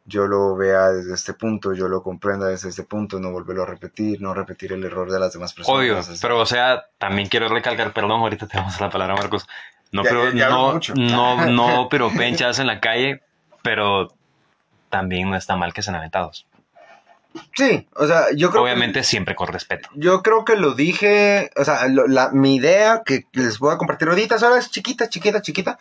yo 0.09 0.27
lo 0.27 0.55
vea 0.55 0.89
desde 0.89 1.13
este 1.13 1.33
punto, 1.33 1.73
yo 1.73 1.87
lo 1.87 2.03
comprenda 2.03 2.47
desde 2.47 2.69
este 2.69 2.83
punto, 2.83 3.19
no 3.19 3.31
volverlo 3.31 3.63
a 3.63 3.65
repetir, 3.67 4.21
no 4.21 4.33
repetir 4.33 4.73
el 4.73 4.83
error 4.83 5.11
de 5.11 5.19
las 5.19 5.31
demás 5.33 5.53
personas. 5.53 5.79
Obvio, 5.79 5.99
pero 6.21 6.39
o 6.39 6.45
sea, 6.45 6.85
también 6.97 7.29
quiero 7.29 7.47
recalcar, 7.47 7.93
perdón, 7.93 8.19
ahorita 8.19 8.47
te 8.47 8.57
vamos 8.57 8.75
a 8.79 8.85
la 8.85 8.89
palabra, 8.89 9.15
Marcos. 9.15 9.47
No, 9.91 10.03
Ya- 10.03 10.09
pero 10.09 10.31
ya- 10.33 10.49
no, 10.49 10.79
no, 10.95 11.45
no, 11.47 11.87
pero 11.89 12.09
penchas 12.11 12.59
en 12.59 12.67
la 12.67 12.79
calle, 12.79 13.21
pero 13.63 14.13
también 14.89 15.29
no 15.29 15.35
está 15.37 15.55
mal 15.55 15.71
que 15.73 15.81
sean 15.81 15.95
aventados. 15.95 16.45
Sí, 17.55 17.87
o 17.95 18.07
sea, 18.07 18.25
yo 18.35 18.49
creo 18.49 18.63
Obviamente 18.63 19.03
siempre 19.03 19.35
con 19.35 19.47
respeto. 19.49 19.87
yo 19.93 20.23
creo 20.23 20.43
que 20.45 20.55
lo 20.55 20.73
dije, 20.73 21.51
o 21.55 21.63
sea, 21.63 21.87
lo- 21.87 22.07
la, 22.07 22.31
mi 22.31 22.55
idea 22.55 23.03
que 23.05 23.25
les 23.33 23.59
voy 23.59 23.71
a 23.73 23.77
compartir 23.77 24.07
ahorita, 24.09 24.39
solo 24.39 24.55
es 24.55 24.71
chiquita, 24.71 25.09
chiquita, 25.09 25.41
chiquita, 25.41 25.77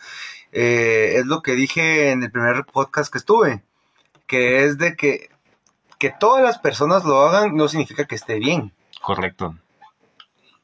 eh, 0.51 1.13
es 1.17 1.25
lo 1.25 1.41
que 1.41 1.53
dije 1.53 2.11
en 2.11 2.21
el 2.23 2.31
primer 2.31 2.65
podcast 2.65 3.11
que 3.11 3.17
estuve, 3.17 3.63
que 4.29 4.63
es 4.63 4.77
de 4.77 4.95
que 4.95 5.31
que 5.97 6.11
todas 6.17 6.41
las 6.41 6.59
personas 6.59 7.03
lo 7.03 7.19
hagan 7.19 7.55
no 7.55 7.67
significa 7.67 8.05
que 8.05 8.15
esté 8.15 8.39
bien. 8.39 8.73
Correcto. 9.01 9.57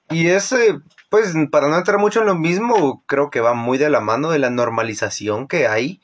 Y 0.10 0.28
ese, 0.28 0.80
pues, 1.10 1.34
para 1.52 1.68
no 1.68 1.76
entrar 1.76 2.00
mucho 2.00 2.22
en 2.22 2.28
lo 2.28 2.36
mismo, 2.36 3.04
creo 3.06 3.30
que 3.30 3.42
va 3.42 3.54
muy 3.54 3.78
de 3.78 3.90
la 3.90 4.00
mano 4.00 4.30
de 4.30 4.40
la 4.40 4.50
normalización 4.50 5.48
que 5.48 5.68
hay 5.68 6.00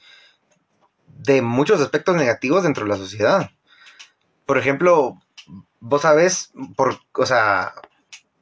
de 1.07 1.41
muchos 1.41 1.79
aspectos 1.79 2.15
negativos 2.15 2.63
dentro 2.63 2.83
de 2.83 2.89
la 2.89 2.97
sociedad. 2.97 3.51
Por 4.45 4.57
ejemplo, 4.57 5.21
vos 5.79 6.01
sabés, 6.01 6.51
por, 6.75 6.99
o 7.13 7.25
sea, 7.25 7.73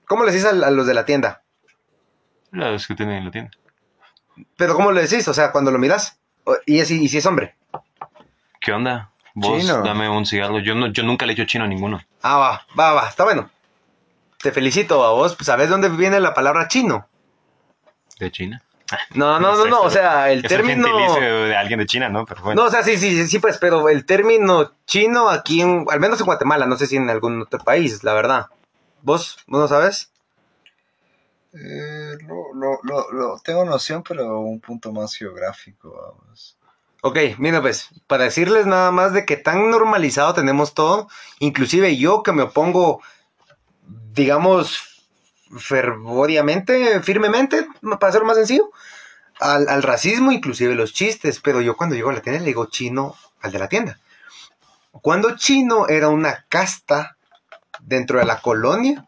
¿cómo 0.08 0.24
le 0.24 0.32
decís 0.32 0.46
a, 0.46 0.50
a 0.50 0.72
los 0.72 0.88
de 0.88 0.94
la 0.96 1.06
tienda? 1.06 1.44
Los 2.52 2.88
que 2.88 2.96
tienen 2.96 3.18
en 3.18 3.26
la 3.26 3.32
tienda. 3.32 3.52
Pero 4.58 4.74
¿cómo 4.74 4.92
le 4.92 5.02
decís? 5.02 5.28
O 5.28 5.34
sea, 5.36 5.52
cuando 5.52 5.70
lo 5.70 5.78
miras, 5.78 6.20
y, 6.66 6.80
es, 6.80 6.90
y 6.90 7.10
si 7.10 7.18
es 7.18 7.26
hombre. 7.28 7.59
¿Qué 8.60 8.72
onda? 8.72 9.12
Vos 9.34 9.62
Chino. 9.62 9.82
dame 9.84 10.10
un 10.10 10.26
cigarro. 10.26 10.60
Yo, 10.60 10.76
no, 10.76 10.88
yo 10.88 11.04
nunca 11.04 11.26
le 11.26 11.34
echo 11.34 11.46
chino 11.46 11.64
a 11.64 11.68
ninguno. 11.68 12.02
Ah, 12.22 12.38
va, 12.38 12.66
va, 12.78 12.94
va, 12.94 13.08
está 13.10 13.24
bueno. 13.24 13.50
Te 14.42 14.52
felicito 14.52 15.04
a 15.06 15.12
vos. 15.12 15.38
¿Sabés 15.42 15.70
dónde 15.70 15.90
viene 15.90 16.20
la 16.20 16.34
palabra 16.34 16.68
chino? 16.68 17.08
¿De 18.20 18.32
China? 18.32 18.62
No, 19.14 19.40
no, 19.40 19.52
No 19.52 19.58
no, 19.58 19.66
no, 19.68 19.82
o 19.82 19.90
sea, 19.90 20.32
el 20.32 20.44
Es 20.44 20.50
término... 20.50 20.88
de 21.20 21.56
alguien 21.56 21.80
de 21.80 21.86
China, 21.86 22.10
¿no? 22.10 22.26
Pero 22.26 22.42
bueno. 22.42 22.62
No, 22.64 22.68
o 22.68 22.72
sea, 22.72 22.84
sí, 22.84 22.98
sí, 22.98 23.28
sí, 23.28 23.40
pues, 23.40 23.58
pero 23.60 23.88
el 23.88 24.06
término 24.06 24.74
chino 24.86 25.30
aquí, 25.30 25.62
en, 25.62 25.86
al 25.90 26.00
menos 26.00 26.20
en 26.20 26.26
Guatemala, 26.26 26.66
no 26.66 26.76
sé 26.76 26.88
si 26.88 26.96
en 26.98 27.10
algún 27.10 27.42
otro 27.44 27.60
país, 27.60 28.04
la 28.04 28.14
verdad. 28.14 28.48
¿Vos? 29.04 29.38
¿Vos 29.48 29.62
no 29.62 29.68
sabes? 29.68 30.12
Eh, 31.54 32.18
lo, 32.28 32.54
lo, 32.54 32.80
lo, 32.84 33.12
lo- 33.12 33.40
tengo 33.40 33.64
noción, 33.66 34.04
pero 34.04 34.40
un 34.40 34.60
punto 34.60 34.92
más 34.92 35.16
geográfico, 35.16 36.16
vamos. 36.20 36.58
Ok, 37.02 37.18
mira 37.38 37.62
pues, 37.62 37.90
para 38.08 38.26
decirles 38.26 38.66
nada 38.66 38.92
más 38.92 39.14
de 39.14 39.26
que 39.26 39.38
tan 39.38 39.70
normalizado 39.70 40.34
tenemos 40.34 40.74
todo, 40.74 41.08
inclusive 41.40 41.96
yo 41.98 42.24
que 42.24 42.34
me 42.34 42.44
opongo, 42.44 43.02
digamos, 44.14 45.08
fervoriamente, 45.58 47.00
firmemente, 47.02 47.68
para 47.82 48.10
hacerlo 48.10 48.28
más 48.28 48.38
sencillo, 48.38 48.70
al, 49.40 49.70
al 49.70 49.84
racismo, 49.84 50.34
inclusive 50.34 50.76
los 50.76 50.94
chistes, 50.94 51.40
pero 51.40 51.62
yo 51.62 51.78
cuando 51.78 51.96
llego 51.96 52.10
a 52.10 52.14
la 52.14 52.22
tienda 52.22 52.42
le 52.42 52.48
digo 52.48 52.66
chino 52.66 53.16
al 53.42 53.52
de 53.54 53.60
la 53.60 53.70
tienda. 53.70 54.00
Cuando 54.92 55.38
chino 55.38 55.88
era 55.88 56.10
una 56.10 56.46
casta 56.50 57.16
dentro 57.82 58.20
de 58.20 58.26
la 58.26 58.42
colonia, 58.42 59.08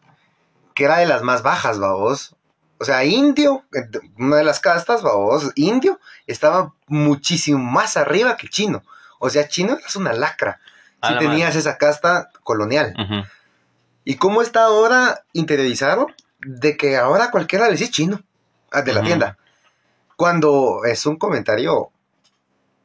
que 0.74 0.84
era 0.84 0.98
de 0.98 1.06
las 1.06 1.22
más 1.22 1.42
bajas, 1.42 1.78
babos. 1.78 2.36
O 2.78 2.84
sea, 2.84 3.04
indio, 3.04 3.64
eh, 3.74 3.86
una 4.18 4.36
de 4.36 4.44
las 4.44 4.60
castas, 4.60 5.02
babos, 5.02 5.52
indio, 5.54 6.00
estaba 6.32 6.72
muchísimo 6.88 7.58
más 7.58 7.96
arriba 7.96 8.36
que 8.36 8.48
chino. 8.48 8.82
O 9.18 9.30
sea, 9.30 9.46
chino 9.48 9.78
es 9.86 9.96
una 9.96 10.12
lacra. 10.12 10.60
Si 11.02 11.12
la 11.12 11.18
tenías 11.18 11.48
madre. 11.50 11.58
esa 11.60 11.78
casta 11.78 12.30
colonial. 12.42 12.94
¿Y 14.04 14.16
cómo 14.16 14.42
está 14.42 14.64
ahora 14.64 15.24
interiorizado? 15.32 16.08
De 16.40 16.76
que 16.76 16.96
ahora 16.96 17.30
cualquiera 17.30 17.66
le 17.66 17.72
dice 17.76 17.90
chino 17.90 18.20
ah, 18.72 18.82
de 18.82 18.92
la 18.92 19.02
tienda. 19.02 19.36
Cuando 20.16 20.84
es 20.84 21.06
un 21.06 21.16
comentario, 21.16 21.90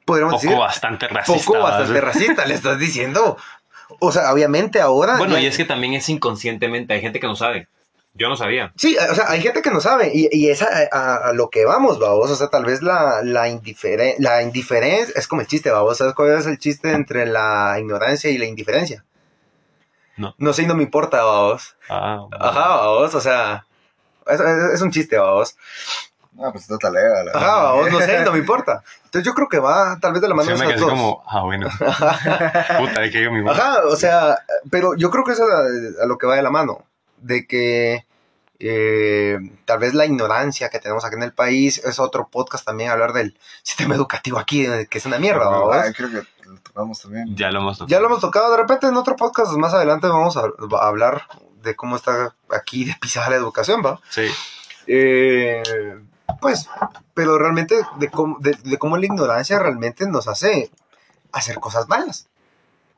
podríamos 0.06 0.36
Poco 0.36 0.44
decir, 0.46 0.58
bastante 0.58 1.08
racista. 1.08 1.44
poco 1.52 1.60
bastante 1.64 2.02
racista, 2.02 2.46
le 2.46 2.54
estás 2.54 2.80
diciendo. 2.80 3.38
O 4.00 4.12
sea, 4.12 4.32
obviamente 4.34 4.80
ahora. 4.82 5.18
Bueno, 5.18 5.36
ya- 5.36 5.42
y 5.42 5.46
es 5.48 5.58
que 5.58 5.66
también 5.66 5.94
es 5.94 6.08
inconscientemente. 6.10 6.94
Hay 6.94 7.02
gente 7.02 7.20
que 7.20 7.28
no 7.28 7.36
sabe. 7.36 7.68
Yo 8.18 8.30
no 8.30 8.36
sabía. 8.36 8.72
Sí, 8.76 8.98
o 9.12 9.14
sea, 9.16 9.30
hay 9.30 9.42
gente 9.42 9.62
que 9.62 9.70
no 9.72 9.80
sabe, 9.80 10.12
y, 10.14 10.28
y 10.32 10.50
es 10.50 10.62
a, 10.62 10.68
a- 10.92 11.30
a 11.30 11.34
lo 11.34 11.50
que 11.50 11.66
vamos, 11.66 12.00
vamos, 12.00 12.32
o 12.32 12.36
sea, 12.36 12.48
tal 12.48 12.66
vez 12.66 12.82
la, 12.82 13.22
la, 13.24 13.48
indiferen- 13.50 14.16
la 14.20 14.42
indiferencia, 14.42 15.14
es 15.16 15.28
como 15.28 15.42
el 15.42 15.48
chiste, 15.48 15.70
vamos, 15.72 15.98
¿sabes 15.98 16.14
cuál 16.16 16.32
es 16.38 16.46
el 16.48 16.58
chiste 16.58 16.92
entre 16.92 17.26
la 17.26 17.76
ignorancia 17.80 18.30
y 18.32 18.38
la 18.38 18.46
indiferencia? 18.46 19.04
No. 20.18 20.34
No 20.40 20.52
sé 20.54 20.64
y 20.64 20.66
no 20.66 20.74
me 20.76 20.84
importa, 20.84 21.24
vamos. 21.24 21.76
Ah, 21.90 22.26
Ajá, 22.40 22.68
vamos, 22.78 23.14
o 23.14 23.22
sea, 23.22 23.66
es, 24.26 24.40
es- 24.40 24.74
es 24.74 24.82
un 24.82 24.92
chiste, 24.92 25.18
vamos. 25.18 25.56
Ah, 26.40 26.52
pues 26.52 26.70
está 26.70 26.90
legal. 26.92 27.30
Ajá, 27.34 27.56
vamos, 27.64 27.92
no 27.92 28.00
sé, 28.00 28.20
no 28.24 28.32
me 28.32 28.40
importa. 28.40 28.84
Entonces 29.06 29.24
yo 29.26 29.34
creo 29.34 29.48
que 29.50 29.58
va 29.60 29.98
tal 30.00 30.14
vez 30.14 30.22
de 30.22 30.28
la 30.28 30.36
mano 30.36 30.48
de 30.56 30.74
dos. 30.76 30.90
como, 30.90 31.24
ah, 31.28 31.42
bueno. 31.44 31.68
Puta, 32.78 33.10
que 33.12 33.24
yo 33.24 33.32
mi. 33.32 33.48
Ajá, 33.50 33.82
o 33.86 33.96
sea, 33.96 34.38
pero 34.70 34.96
yo 34.96 35.10
creo 35.10 35.24
que 35.24 35.32
eso 35.32 35.46
es 35.48 35.98
a, 36.00 36.04
a 36.04 36.06
lo 36.06 36.18
que 36.18 36.28
va 36.28 36.36
de 36.36 36.42
la 36.44 36.52
mano. 36.52 36.84
De 37.18 37.48
que 37.48 38.06
eh, 38.60 39.38
tal 39.66 39.80
vez 39.80 39.94
la 39.94 40.06
ignorancia 40.06 40.70
que 40.70 40.80
tenemos 40.80 41.06
aquí 41.06 41.16
en 41.16 41.24
el 41.24 41.34
país 41.34 41.78
es 41.84 42.00
otro 42.00 42.28
podcast 42.28 42.66
también, 42.66 42.90
hablar 42.90 43.14
del 43.14 43.38
sistema 43.64 43.96
educativo 43.96 44.40
aquí, 44.40 44.66
que 44.90 44.98
es 44.98 45.06
una 45.06 45.20
mierda, 45.20 45.46
¿no? 45.46 45.72
Ah, 45.72 45.86
creo 45.96 46.10
que 46.10 46.28
lo 46.48 46.60
tocamos 46.62 47.02
también. 47.02 47.36
Ya 47.36 47.52
lo 47.52 47.60
hemos 47.60 47.86
Ya 47.88 48.00
lo 48.00 48.08
hemos 48.08 48.22
tocado, 48.22 48.52
de 48.52 48.58
repente 48.58 48.88
en 48.88 48.98
otro 48.98 49.16
podcast 49.16 49.52
más 49.54 49.74
adelante 49.74 50.08
vamos 50.08 50.38
a, 50.38 50.42
a 50.42 50.88
hablar 50.88 51.24
de 51.62 51.76
cómo 51.76 51.96
está 51.96 52.36
aquí 52.50 52.86
de 52.86 52.96
pisada 53.00 53.30
la 53.30 53.36
educación, 53.36 53.82
¿va? 53.86 54.00
Sí. 54.10 54.28
Eh, 54.88 55.62
pues, 56.40 56.70
pero 57.14 57.38
realmente 57.38 57.76
de 57.98 58.10
cómo, 58.10 58.38
de, 58.40 58.58
de 58.64 58.78
cómo 58.78 58.98
la 58.98 59.06
ignorancia 59.06 59.60
realmente 59.60 60.08
nos 60.08 60.28
hace 60.28 60.72
hacer 61.32 61.60
cosas 61.60 61.88
malas, 61.88 62.28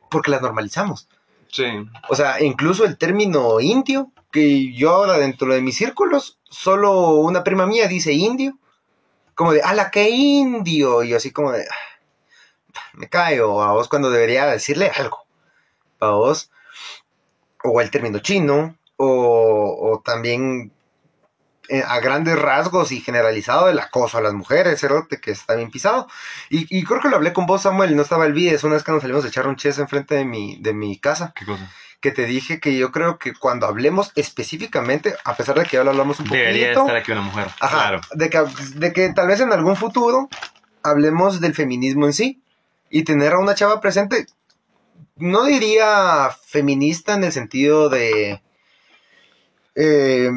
porque 0.10 0.32
las 0.32 0.41
normalizamos. 0.41 1.08
Sí. 1.52 1.65
O 2.10 2.15
sea, 2.15 2.41
incluso 2.43 2.86
el 2.86 2.98
término 2.98 3.60
indio, 3.60 4.12
que 4.31 4.73
yo 4.73 4.91
ahora 4.91 5.17
dentro 5.17 5.53
de 5.53 5.61
mis 5.61 5.77
círculos, 5.77 6.39
solo 6.49 7.11
una 7.15 7.43
prima 7.43 7.65
mía 7.65 7.87
dice 7.87 8.13
indio, 8.13 8.57
como 9.35 9.53
de, 9.53 9.61
ala, 9.61 9.91
qué 9.91 10.09
indio, 10.09 11.03
y 11.03 11.13
así 11.13 11.31
como 11.31 11.51
de, 11.51 11.63
"Ah, 11.63 12.79
me 12.93 13.09
caeo 13.09 13.61
a 13.61 13.73
vos 13.73 13.87
cuando 13.87 14.09
debería 14.11 14.45
decirle 14.47 14.91
algo, 14.95 15.25
a 15.99 16.11
vos, 16.11 16.51
o 17.63 17.81
el 17.81 17.91
término 17.91 18.19
chino, 18.19 18.77
o, 18.97 19.91
o 19.91 20.01
también 20.01 20.71
eh, 21.69 21.83
a 21.85 21.99
grandes 21.99 22.37
rasgos 22.37 22.91
y 22.91 22.99
generalizado 22.99 23.69
el 23.69 23.77
acoso 23.77 24.17
a 24.17 24.21
las 24.21 24.33
mujeres, 24.33 24.79
cerote, 24.79 25.21
que 25.21 25.29
está 25.29 25.53
bien 25.53 25.69
pisado. 25.69 26.07
Y, 26.49 26.83
creo 26.83 26.99
que 26.99 27.09
lo 27.09 27.15
hablé 27.15 27.31
con 27.31 27.45
vos, 27.45 27.61
Samuel, 27.61 27.95
no 27.95 28.01
estaba 28.01 28.25
el 28.25 28.33
video, 28.33 28.55
es 28.55 28.63
una 28.63 28.73
vez 28.73 28.83
que 28.83 28.91
nos 28.91 29.03
salimos 29.03 29.23
a 29.23 29.27
echar 29.27 29.47
un 29.47 29.55
chess 29.55 29.77
enfrente 29.77 30.15
de 30.15 30.25
mi, 30.25 30.57
de 30.59 30.73
mi 30.73 30.97
casa 30.97 31.31
¿Qué 31.35 31.45
cosa? 31.45 31.71
Que 32.01 32.12
te 32.12 32.25
dije 32.25 32.59
que 32.59 32.77
yo 32.77 32.91
creo 32.91 33.17
que 33.19 33.33
cuando 33.33 33.65
hablemos 33.67 34.12
específicamente, 34.15 35.15
a 35.25 35.35
pesar 35.35 35.59
de 35.59 35.65
que 35.65 35.77
ya 35.77 35.83
lo 35.83 35.89
hablamos 35.91 36.19
un 36.19 36.25
poquito, 36.27 36.43
Debería 36.43 36.71
estar 36.71 36.95
aquí 36.95 37.12
una 37.12 37.21
mujer. 37.21 37.47
ajá, 37.59 37.77
Claro. 37.77 38.01
de, 38.13 38.29
que, 38.29 38.39
de 38.75 38.93
que 38.93 39.09
tal 39.13 39.27
vez 39.27 39.39
en 39.41 39.51
algún 39.51 39.75
futuro 39.75 40.29
hablemos 40.83 41.41
del 41.41 41.53
feminismo 41.53 42.05
en 42.05 42.13
sí 42.13 42.41
y 42.89 43.03
tener 43.03 43.33
a 43.33 43.39
una 43.39 43.53
chava 43.55 43.81
presente, 43.81 44.25
no 45.17 45.43
diría 45.43 46.29
feminista 46.47 47.13
en 47.15 47.25
el 47.25 47.31
sentido 47.33 47.89
de 47.89 48.41
eh, 49.81 50.29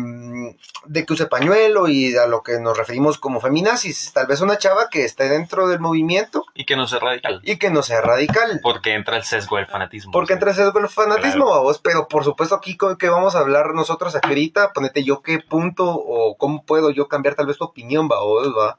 de 0.86 1.04
que 1.04 1.12
use 1.12 1.26
pañuelo 1.26 1.88
y 1.88 2.16
a 2.16 2.26
lo 2.26 2.42
que 2.44 2.60
nos 2.60 2.76
referimos 2.78 3.18
como 3.18 3.40
feminazis. 3.40 4.12
Tal 4.12 4.26
vez 4.28 4.40
una 4.40 4.56
chava 4.58 4.88
que 4.88 5.04
esté 5.04 5.28
dentro 5.28 5.66
del 5.68 5.80
movimiento 5.80 6.44
Y 6.54 6.64
que 6.64 6.76
no 6.76 6.86
sea 6.86 7.00
radical. 7.00 7.40
y 7.42 7.56
que 7.56 7.70
no 7.70 7.82
sea 7.82 8.00
radical. 8.00 8.60
Porque 8.62 8.94
entra 8.94 9.16
el 9.16 9.24
sesgo 9.24 9.56
del 9.56 9.66
fanatismo. 9.66 10.12
Porque 10.12 10.34
entre 10.34 10.52
ese 10.52 10.62
el 10.62 10.88
fanatismo, 10.88 11.46
Claro. 11.46 11.78
pero 11.82 12.06
por 12.08 12.22
supuesto 12.24 12.54
aquí 12.54 12.76
co- 12.76 12.96
que 12.98 13.08
vamos 13.08 13.34
a 13.34 13.40
hablar 13.40 13.74
nosotros 13.74 14.14
aquí 14.14 14.28
ahorita, 14.28 14.72
ponete 14.72 15.02
yo 15.02 15.22
qué 15.22 15.40
punto 15.40 15.90
o 15.90 16.36
cómo 16.36 16.64
puedo 16.64 16.90
yo 16.90 17.08
cambiar 17.08 17.34
tal 17.34 17.46
vez 17.46 17.58
tu 17.58 17.64
opinión, 17.64 18.06
vamos, 18.08 18.48
va. 18.56 18.78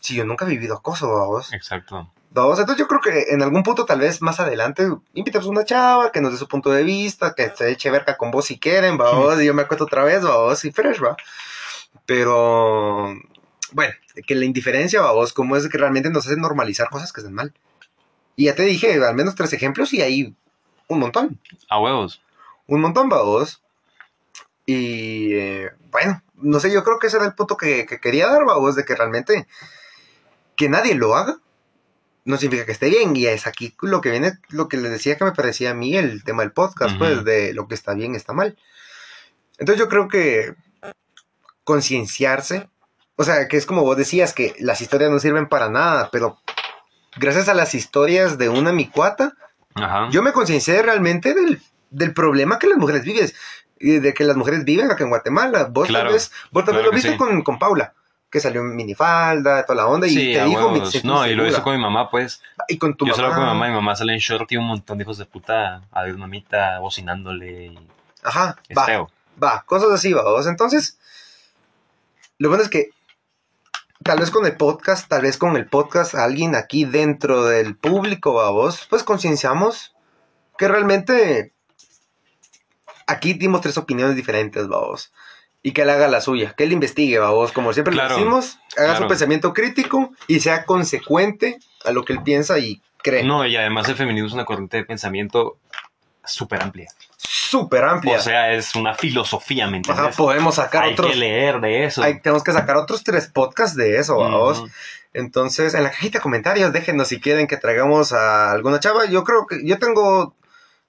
Si 0.00 0.14
yo 0.16 0.24
nunca 0.24 0.44
he 0.46 0.48
vivido 0.48 0.76
acoso, 0.76 1.08
vamos. 1.12 1.52
Exacto. 1.52 2.10
Vamos, 2.36 2.58
entonces 2.58 2.78
yo 2.78 2.86
creo 2.86 3.00
que 3.00 3.32
en 3.32 3.40
algún 3.40 3.62
punto, 3.62 3.86
tal 3.86 4.00
vez 4.00 4.20
más 4.20 4.40
adelante, 4.40 4.86
invitamos 5.14 5.46
a 5.46 5.50
una 5.50 5.64
chava 5.64 6.12
que 6.12 6.20
nos 6.20 6.32
dé 6.32 6.36
su 6.36 6.46
punto 6.46 6.70
de 6.70 6.82
vista, 6.82 7.34
que 7.34 7.48
se 7.56 7.70
eche 7.70 7.90
verca 7.90 8.18
con 8.18 8.30
vos 8.30 8.44
si 8.44 8.58
quieren, 8.58 8.98
vamos, 8.98 9.40
y 9.40 9.46
yo 9.46 9.54
me 9.54 9.62
acuesto 9.62 9.84
otra 9.84 10.04
vez, 10.04 10.22
vamos, 10.22 10.62
y 10.66 10.70
fresh, 10.70 11.02
va. 11.02 11.16
Pero, 12.04 13.14
bueno, 13.72 13.94
que 14.26 14.34
la 14.34 14.44
indiferencia, 14.44 15.00
vamos, 15.00 15.32
como 15.32 15.56
es 15.56 15.66
que 15.70 15.78
realmente 15.78 16.10
nos 16.10 16.26
hace 16.26 16.36
normalizar 16.36 16.90
cosas 16.90 17.10
que 17.10 17.22
están 17.22 17.32
mal. 17.32 17.54
Y 18.36 18.44
ya 18.44 18.54
te 18.54 18.64
dije, 18.64 19.02
al 19.02 19.14
menos 19.14 19.34
tres 19.34 19.54
ejemplos 19.54 19.94
y 19.94 20.02
hay 20.02 20.36
un 20.88 20.98
montón, 20.98 21.40
A 21.70 21.80
huevos. 21.80 22.20
un 22.66 22.82
montón, 22.82 23.08
vamos. 23.08 23.62
Y, 24.66 25.32
eh, 25.36 25.70
bueno, 25.90 26.22
no 26.34 26.60
sé, 26.60 26.70
yo 26.70 26.84
creo 26.84 26.98
que 26.98 27.06
ese 27.06 27.16
era 27.16 27.24
el 27.24 27.32
punto 27.32 27.56
que, 27.56 27.86
que 27.86 27.98
quería 27.98 28.26
dar, 28.26 28.44
vamos, 28.44 28.76
de 28.76 28.84
que 28.84 28.94
realmente 28.94 29.46
que 30.54 30.68
nadie 30.68 30.94
lo 30.94 31.14
haga 31.14 31.38
no 32.26 32.36
significa 32.36 32.66
que 32.66 32.72
esté 32.72 32.90
bien. 32.90 33.16
Y 33.16 33.26
es 33.26 33.46
aquí 33.46 33.74
lo 33.80 34.00
que 34.00 34.10
viene, 34.10 34.38
lo 34.50 34.68
que 34.68 34.76
les 34.76 34.90
decía 34.90 35.16
que 35.16 35.24
me 35.24 35.32
parecía 35.32 35.70
a 35.70 35.74
mí 35.74 35.96
el 35.96 36.22
tema 36.24 36.42
del 36.42 36.52
podcast, 36.52 36.98
pues, 36.98 37.24
de 37.24 37.54
lo 37.54 37.66
que 37.66 37.74
está 37.74 37.94
bien, 37.94 38.14
está 38.14 38.34
mal. 38.34 38.58
Entonces 39.58 39.80
yo 39.80 39.88
creo 39.88 40.08
que 40.08 40.54
concienciarse, 41.64 42.68
o 43.16 43.24
sea, 43.24 43.48
que 43.48 43.56
es 43.56 43.64
como 43.64 43.82
vos 43.82 43.96
decías, 43.96 44.34
que 44.34 44.54
las 44.58 44.80
historias 44.80 45.10
no 45.10 45.18
sirven 45.18 45.48
para 45.48 45.70
nada, 45.70 46.10
pero 46.12 46.38
gracias 47.16 47.48
a 47.48 47.54
las 47.54 47.74
historias 47.74 48.38
de 48.38 48.48
una 48.48 48.72
micuata, 48.72 49.34
Ajá. 49.74 50.08
yo 50.10 50.22
me 50.22 50.32
conciencié 50.32 50.82
realmente 50.82 51.32
del, 51.32 51.60
del 51.90 52.12
problema 52.12 52.58
que 52.58 52.66
las 52.68 52.78
mujeres 52.78 53.04
viven, 53.04 53.30
de 53.78 54.14
que 54.14 54.24
las 54.24 54.36
mujeres 54.36 54.64
viven 54.64 54.90
acá 54.90 55.04
en 55.04 55.10
Guatemala. 55.10 55.64
Vos 55.70 55.88
Claro, 55.88 56.06
tal 56.06 56.14
vez, 56.14 56.32
vos 56.50 56.64
tal 56.64 56.74
vez 56.74 56.82
claro 56.82 56.86
lo 56.86 56.92
viste 56.92 57.12
sí. 57.12 57.16
con, 57.16 57.42
con 57.42 57.58
Paula, 57.58 57.94
que 58.36 58.40
salió 58.40 58.60
en 58.60 58.76
minifalda, 58.76 59.64
toda 59.64 59.76
la 59.76 59.86
onda, 59.86 60.06
y 60.06 60.10
Sí, 60.10 60.32
te 60.34 60.44
dijo, 60.44 60.86
siento 60.90 61.08
No, 61.08 61.26
y 61.26 61.34
lo 61.34 61.46
hizo 61.48 61.62
con 61.62 61.74
mi 61.74 61.80
mamá, 61.80 62.10
pues. 62.10 62.42
Y 62.68 62.76
con 62.76 62.94
tu 62.94 63.06
Yo 63.06 63.14
solo 63.14 63.28
mamá. 63.28 63.36
con 63.38 63.44
mi 63.46 63.50
mamá, 63.54 63.68
mi 63.68 63.74
mamá 63.74 63.96
sale 63.96 64.12
en 64.12 64.18
short 64.18 64.52
y 64.52 64.58
un 64.58 64.66
montón 64.66 64.98
de 64.98 65.04
hijos 65.04 65.16
de 65.16 65.24
puta 65.24 65.80
a 65.90 66.02
ver 66.02 66.18
mamita 66.18 66.78
bocinándole 66.80 67.66
y 67.68 67.78
Ajá, 68.22 68.56
va, 68.76 68.84
feo. 68.84 69.10
va, 69.42 69.62
cosas 69.64 69.90
así, 69.90 70.12
va. 70.12 70.22
vos. 70.22 70.46
Entonces, 70.46 70.98
lo 72.36 72.50
bueno 72.50 72.62
es 72.62 72.68
que 72.68 72.90
tal 74.04 74.18
vez 74.20 74.30
con 74.30 74.44
el 74.44 74.54
podcast, 74.58 75.08
tal 75.08 75.22
vez 75.22 75.38
con 75.38 75.56
el 75.56 75.66
podcast, 75.66 76.14
alguien 76.14 76.54
aquí 76.56 76.84
dentro 76.84 77.46
del 77.46 77.74
público, 77.74 78.34
va 78.34 78.50
vos, 78.50 78.86
pues 78.90 79.02
concienciamos 79.02 79.94
que 80.58 80.68
realmente 80.68 81.54
aquí 83.06 83.32
dimos 83.32 83.62
tres 83.62 83.78
opiniones 83.78 84.14
diferentes, 84.14 84.70
va 84.70 84.78
vos. 84.80 85.12
Y 85.66 85.72
que 85.72 85.82
él 85.82 85.90
haga 85.90 86.06
la 86.06 86.20
suya, 86.20 86.54
que 86.56 86.62
él 86.62 86.70
investigue, 86.72 87.18
vos, 87.18 87.50
como 87.50 87.72
siempre 87.72 87.92
Claro, 87.92 88.10
lo 88.10 88.14
decimos, 88.16 88.58
haga 88.76 88.90
su 88.92 88.96
claro. 88.98 89.08
pensamiento 89.08 89.52
crítico 89.52 90.12
y 90.28 90.38
sea 90.38 90.64
consecuente 90.64 91.58
a 91.84 91.90
lo 91.90 92.04
que 92.04 92.12
él 92.12 92.22
piensa 92.22 92.58
y 92.60 92.80
cree. 92.98 93.24
No, 93.24 93.44
y 93.44 93.56
además 93.56 93.88
el 93.88 93.96
feminismo 93.96 94.28
es 94.28 94.34
una 94.34 94.44
corriente 94.44 94.76
de 94.76 94.84
pensamiento 94.84 95.56
súper 96.24 96.62
amplia. 96.62 96.88
Súper 97.18 97.82
amplia. 97.84 98.16
O 98.18 98.20
sea, 98.20 98.52
es 98.52 98.76
una 98.76 98.94
filosofía, 98.94 99.66
¿me 99.66 99.78
Ajá, 99.78 99.90
entiendes? 99.92 100.16
podemos 100.16 100.54
sacar 100.54 100.84
Hay 100.84 100.92
otros. 100.92 101.10
que 101.10 101.16
leer 101.16 101.60
de 101.60 101.84
eso. 101.86 102.00
Hay- 102.02 102.20
tenemos 102.20 102.44
que 102.44 102.52
sacar 102.52 102.76
otros 102.76 103.02
tres 103.02 103.26
podcasts 103.26 103.76
de 103.76 103.98
eso, 103.98 104.18
¿va 104.18 104.28
vos. 104.36 104.62
Entonces, 105.14 105.74
en 105.74 105.82
la 105.82 105.90
cajita 105.90 106.18
de 106.18 106.22
comentarios, 106.22 106.72
déjenos 106.72 107.08
si 107.08 107.20
quieren 107.20 107.46
que 107.48 107.56
traigamos 107.56 108.12
a 108.12 108.52
alguna 108.52 108.78
chava. 108.80 109.06
Yo 109.06 109.24
creo 109.24 109.46
que 109.46 109.64
yo 109.64 109.78
tengo 109.80 110.36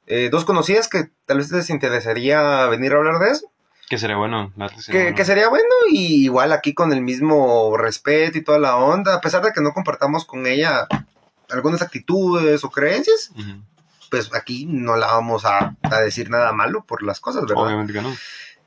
eh, 0.05 0.29
dos 0.31 0.45
conocidas 0.45 0.87
que 0.87 1.05
tal 1.25 1.37
vez 1.37 1.51
les 1.51 1.69
interesaría 1.71 2.65
venir 2.67 2.93
a 2.93 2.97
hablar 2.97 3.19
de 3.19 3.31
eso. 3.31 3.47
Que 3.89 3.97
sería 3.97 4.17
bueno. 4.17 4.51
que 4.55 4.81
sería 4.81 4.91
Que, 4.91 5.03
bueno. 5.05 5.15
que 5.17 5.25
sería 5.25 5.49
bueno 5.49 5.69
y 5.89 6.23
igual 6.25 6.51
aquí 6.51 6.73
con 6.73 6.91
el 6.93 7.01
mismo 7.01 7.77
respeto 7.77 8.37
y 8.37 8.43
toda 8.43 8.59
la 8.59 8.75
onda, 8.75 9.15
a 9.15 9.21
pesar 9.21 9.43
de 9.43 9.53
que 9.53 9.61
no 9.61 9.71
compartamos 9.73 10.25
con 10.25 10.45
ella 10.45 10.87
algunas 11.49 11.81
actitudes 11.81 12.63
o 12.65 12.69
creencias, 12.69 13.31
pues 14.11 14.33
aquí 14.35 14.65
no 14.65 14.97
la 14.97 15.07
vamos 15.07 15.45
a, 15.45 15.75
a 15.83 15.99
decir 16.01 16.29
nada 16.29 16.51
malo 16.51 16.83
por 16.83 17.01
las 17.03 17.19
cosas, 17.21 17.43
¿verdad? 17.45 17.63
Obviamente 17.65 17.93
que 17.93 18.01
no. 18.01 18.13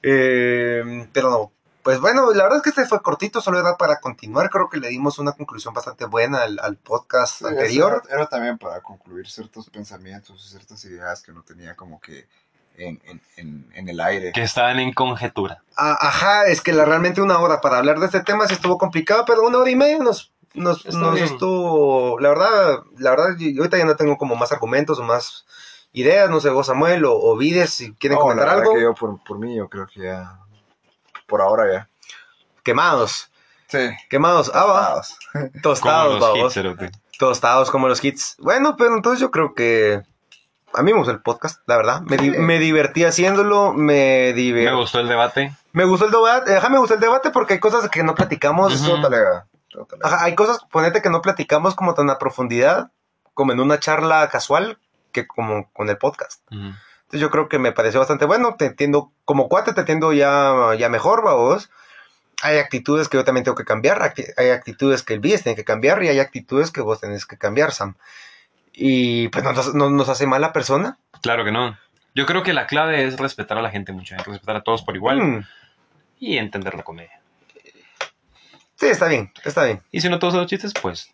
Eh, 0.02 1.06
pero, 1.12 1.52
pues 1.82 2.00
bueno, 2.00 2.32
la 2.32 2.42
verdad 2.44 2.58
es 2.58 2.62
que 2.62 2.70
este 2.70 2.86
fue 2.86 3.02
cortito, 3.02 3.40
solo 3.42 3.58
era 3.60 3.76
para 3.76 4.00
continuar. 4.00 4.48
Creo 4.48 4.68
que 4.70 4.78
le 4.78 4.88
dimos 4.88 5.18
una 5.18 5.32
conclusión 5.32 5.74
bastante 5.74 6.06
buena 6.06 6.42
al, 6.42 6.58
al 6.62 6.76
podcast 6.76 7.40
Sí, 7.40 7.44
anterior. 7.46 8.02
Era, 8.06 8.16
era 8.16 8.26
también 8.28 8.56
para 8.58 8.80
concluir 8.80 9.28
ciertos 9.28 9.68
pensamientos, 9.68 10.48
ciertas 10.50 10.82
ideas 10.86 11.22
que 11.22 11.32
no 11.32 11.42
tenía 11.42 11.76
como 11.76 12.00
que 12.00 12.26
en, 12.80 13.20
en, 13.36 13.66
en, 13.74 13.88
el 13.88 14.00
aire. 14.00 14.32
Que 14.32 14.42
estaban 14.42 14.78
en 14.78 14.92
conjetura. 14.92 15.62
Ah, 15.76 15.96
ajá, 16.00 16.46
es 16.46 16.60
que 16.60 16.72
la, 16.72 16.84
realmente 16.84 17.20
una 17.20 17.38
hora 17.38 17.60
para 17.60 17.78
hablar 17.78 17.98
de 18.00 18.06
este 18.06 18.22
tema 18.22 18.46
sí 18.46 18.54
estuvo 18.54 18.78
complicado, 18.78 19.24
pero 19.26 19.42
una 19.42 19.58
hora 19.58 19.70
y 19.70 19.76
media 19.76 19.98
nos, 19.98 20.32
nos, 20.54 20.86
nos 20.86 21.20
estuvo. 21.20 22.18
La 22.20 22.30
verdad, 22.30 22.80
la 22.98 23.10
verdad, 23.10 23.36
yo, 23.38 23.62
ahorita 23.62 23.78
ya 23.78 23.84
no 23.84 23.96
tengo 23.96 24.16
como 24.18 24.34
más 24.36 24.52
argumentos 24.52 24.98
o 24.98 25.02
más 25.02 25.46
ideas. 25.92 26.30
No 26.30 26.40
sé, 26.40 26.50
vos, 26.50 26.66
Samuel 26.66 27.04
o, 27.04 27.14
o 27.14 27.36
Vides, 27.36 27.70
si 27.70 27.92
quieren 27.94 28.18
No, 28.18 28.22
comentar 28.22 28.46
la 28.46 28.52
algo. 28.54 28.74
que 28.74 28.82
yo 28.82 28.94
por, 28.94 29.22
por 29.24 29.38
mí, 29.38 29.56
yo 29.56 29.68
creo 29.68 29.86
que 29.86 30.00
ya. 30.02 30.38
Por 31.26 31.40
ahora 31.42 31.72
ya. 31.72 31.88
Quemados, 32.62 33.30
Sí. 33.68 33.88
quemados, 34.08 34.50
ah, 34.54 34.64
va. 34.64 35.02
Tostados. 35.62 36.18
Como 36.18 36.18
Tostados, 36.18 36.40
los 36.42 36.56
hits, 36.56 36.98
tostados 37.18 37.70
como 37.70 37.88
los 37.88 38.02
hits. 38.04 38.36
Bueno, 38.38 38.76
pero 38.76 38.94
entonces 38.96 39.20
yo 39.20 39.30
creo 39.30 39.54
que 39.54 40.02
a 40.72 40.82
mí 40.82 40.92
me 40.92 40.98
gustó 40.98 41.12
el 41.12 41.20
podcast, 41.22 41.60
la 41.66 41.76
verdad. 41.76 42.00
Me, 42.02 42.16
di- 42.16 42.30
me 42.30 42.58
divertí 42.58 43.04
haciéndolo, 43.04 43.72
me 43.72 44.28
Me 44.28 44.32
divertí. 44.32 44.74
gustó 44.76 45.00
el 45.00 45.08
debate. 45.08 45.54
Me 45.72 45.84
gustó 45.84 46.06
el 46.06 46.10
debate, 46.12 46.56
ajá, 46.56 46.68
me 46.68 46.78
gustó 46.78 46.94
el 46.94 47.00
debate 47.00 47.30
porque 47.30 47.54
hay 47.54 47.60
cosas 47.60 47.88
que 47.88 48.02
no 48.02 48.14
platicamos. 48.14 48.72
Ajá, 50.02 50.24
hay 50.24 50.34
cosas, 50.34 50.58
ponete 50.70 51.00
que 51.02 51.10
no 51.10 51.22
platicamos 51.22 51.74
como 51.74 51.94
tan 51.94 52.10
a 52.10 52.18
profundidad, 52.18 52.90
como 53.34 53.52
en 53.52 53.60
una 53.60 53.78
charla 53.78 54.28
casual, 54.28 54.78
que 55.12 55.26
como 55.26 55.70
con 55.72 55.88
el 55.88 55.96
podcast. 55.98 56.42
Entonces 56.50 57.20
yo 57.20 57.30
creo 57.30 57.48
que 57.48 57.58
me 57.58 57.72
pareció 57.72 57.98
bastante 58.00 58.24
bueno, 58.24 58.54
te 58.56 58.66
entiendo, 58.66 59.12
como 59.24 59.48
cuate 59.48 59.72
te 59.72 59.80
entiendo 59.80 60.12
ya, 60.12 60.74
ya 60.78 60.88
mejor, 60.88 61.22
vos. 61.22 61.70
Hay 62.42 62.58
actitudes 62.58 63.08
que 63.08 63.16
yo 63.18 63.24
también 63.24 63.44
tengo 63.44 63.54
que 63.56 63.64
cambiar, 63.64 64.00
acti- 64.00 64.32
hay 64.36 64.50
actitudes 64.50 65.02
que 65.02 65.14
el 65.14 65.20
BIES 65.20 65.42
tiene 65.42 65.56
que 65.56 65.64
cambiar 65.64 66.02
y 66.02 66.08
hay 66.08 66.20
actitudes 66.20 66.70
que 66.70 66.80
vos 66.80 67.00
tenés 67.00 67.26
que 67.26 67.36
cambiar, 67.36 67.70
Sam. 67.72 67.96
Y 68.82 69.28
pues 69.28 69.44
no, 69.44 69.52
nos- 69.52 69.74
no 69.74 69.90
nos 69.90 70.08
hace 70.08 70.26
mala 70.26 70.54
persona. 70.54 70.96
Claro 71.20 71.44
que 71.44 71.52
no. 71.52 71.76
Yo 72.14 72.24
creo 72.24 72.42
que 72.42 72.54
la 72.54 72.66
clave 72.66 73.04
es 73.04 73.18
respetar 73.18 73.58
a 73.58 73.62
la 73.62 73.68
gente 73.70 73.92
mucho, 73.92 74.16
respetar 74.16 74.56
a 74.56 74.62
todos 74.62 74.82
por 74.82 74.96
igual 74.96 75.20
Mm, 75.22 75.44
y 76.18 76.38
entender 76.38 76.74
la 76.74 76.82
comedia. 76.82 77.20
sí, 78.76 78.86
está 78.86 79.06
bien, 79.08 79.30
está 79.44 79.64
bien. 79.64 79.82
Y 79.92 80.00
si 80.00 80.08
no 80.08 80.18
todos 80.18 80.32
los 80.34 80.46
chistes, 80.46 80.72
pues 80.80 81.10